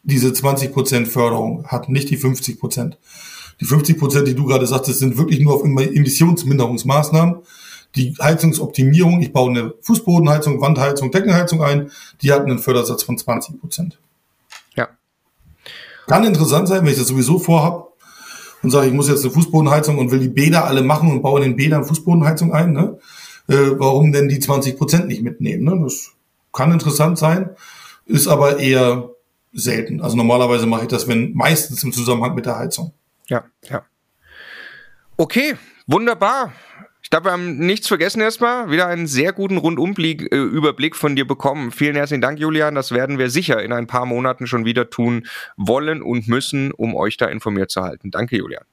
diese 0.03 0.29
20% 0.29 1.05
Förderung 1.05 1.65
hat, 1.67 1.87
nicht 1.87 2.09
die 2.09 2.17
50%. 2.17 2.95
Die 3.61 3.65
50%, 3.65 4.23
die 4.23 4.35
du 4.35 4.45
gerade 4.45 4.67
sagtest, 4.67 4.99
sind 4.99 5.17
wirklich 5.17 5.39
nur 5.39 5.53
auf 5.53 5.63
Emissionsminderungsmaßnahmen. 5.63 7.37
Die 7.95 8.13
Heizungsoptimierung, 8.21 9.21
ich 9.21 9.31
baue 9.31 9.49
eine 9.49 9.73
Fußbodenheizung, 9.81 10.61
Wandheizung, 10.61 11.11
Deckenheizung 11.11 11.63
ein, 11.63 11.89
die 12.21 12.31
hat 12.31 12.43
einen 12.43 12.59
Fördersatz 12.59 13.03
von 13.03 13.17
20%. 13.17 13.93
Ja. 14.75 14.89
Kann 16.05 16.25
interessant 16.25 16.67
sein, 16.67 16.83
wenn 16.83 16.91
ich 16.91 16.99
das 16.99 17.07
sowieso 17.07 17.39
vorhab 17.39 17.93
und 18.61 18.71
sage, 18.71 18.87
ich 18.87 18.93
muss 18.93 19.07
jetzt 19.07 19.23
eine 19.23 19.31
Fußbodenheizung 19.31 19.97
und 19.97 20.11
will 20.11 20.19
die 20.19 20.27
Bäder 20.27 20.65
alle 20.65 20.83
machen 20.83 21.11
und 21.11 21.21
baue 21.21 21.41
in 21.41 21.51
den 21.51 21.55
Bädern 21.55 21.85
Fußbodenheizung 21.85 22.53
ein. 22.53 22.73
Ne? 22.73 22.99
Äh, 23.49 23.77
warum 23.77 24.11
denn 24.11 24.29
die 24.29 24.39
20 24.39 24.77
Prozent 24.77 25.07
nicht 25.07 25.23
mitnehmen? 25.23 25.63
Ne? 25.63 25.83
Das 25.83 26.11
kann 26.53 26.71
interessant 26.71 27.17
sein, 27.17 27.49
ist 28.05 28.27
aber 28.27 28.59
eher 28.59 29.09
selten. 29.51 30.01
Also 30.01 30.15
normalerweise 30.15 30.65
mache 30.65 30.83
ich 30.83 30.87
das, 30.87 31.07
wenn 31.07 31.33
meistens 31.33 31.83
im 31.83 31.91
Zusammenhang 31.91 32.35
mit 32.35 32.45
der 32.45 32.57
Heizung. 32.57 32.93
Ja, 33.27 33.45
ja. 33.69 33.83
Okay, 35.17 35.55
wunderbar. 35.87 36.53
Ich 37.01 37.09
glaube, 37.09 37.25
wir 37.25 37.31
haben 37.31 37.57
nichts 37.57 37.87
vergessen 37.87 38.21
erstmal. 38.21 38.69
Wieder 38.69 38.85
einen 38.85 39.07
sehr 39.07 39.33
guten 39.33 39.57
Rundumblick 39.57 40.31
äh, 40.31 40.91
von 40.93 41.15
dir 41.15 41.25
bekommen. 41.25 41.71
Vielen 41.71 41.95
herzlichen 41.95 42.21
Dank, 42.21 42.39
Julian. 42.39 42.75
Das 42.75 42.91
werden 42.91 43.17
wir 43.17 43.31
sicher 43.31 43.63
in 43.63 43.73
ein 43.73 43.87
paar 43.87 44.05
Monaten 44.05 44.45
schon 44.45 44.65
wieder 44.65 44.91
tun 44.91 45.25
wollen 45.57 46.03
und 46.03 46.27
müssen, 46.27 46.71
um 46.71 46.95
euch 46.95 47.17
da 47.17 47.25
informiert 47.25 47.71
zu 47.71 47.81
halten. 47.81 48.11
Danke, 48.11 48.37
Julian. 48.37 48.63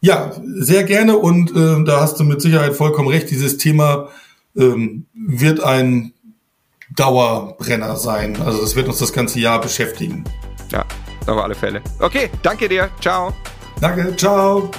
Ja, 0.00 0.32
sehr 0.44 0.84
gerne 0.84 1.16
und 1.16 1.50
äh, 1.50 1.84
da 1.84 2.00
hast 2.00 2.20
du 2.20 2.24
mit 2.24 2.40
Sicherheit 2.40 2.74
vollkommen 2.74 3.08
recht. 3.08 3.30
Dieses 3.30 3.56
Thema 3.56 4.08
ähm, 4.56 5.06
wird 5.14 5.60
ein 5.62 6.12
Dauerbrenner 6.94 7.96
sein. 7.96 8.36
Also 8.44 8.60
das 8.60 8.76
wird 8.76 8.88
uns 8.88 8.98
das 8.98 9.12
ganze 9.12 9.40
Jahr 9.40 9.60
beschäftigen. 9.60 10.24
Ja, 10.70 10.84
auf 11.26 11.38
alle 11.38 11.54
Fälle. 11.54 11.82
Okay, 12.00 12.30
danke 12.42 12.68
dir. 12.68 12.90
Ciao. 13.00 13.32
Danke, 13.80 14.14
ciao. 14.16 14.70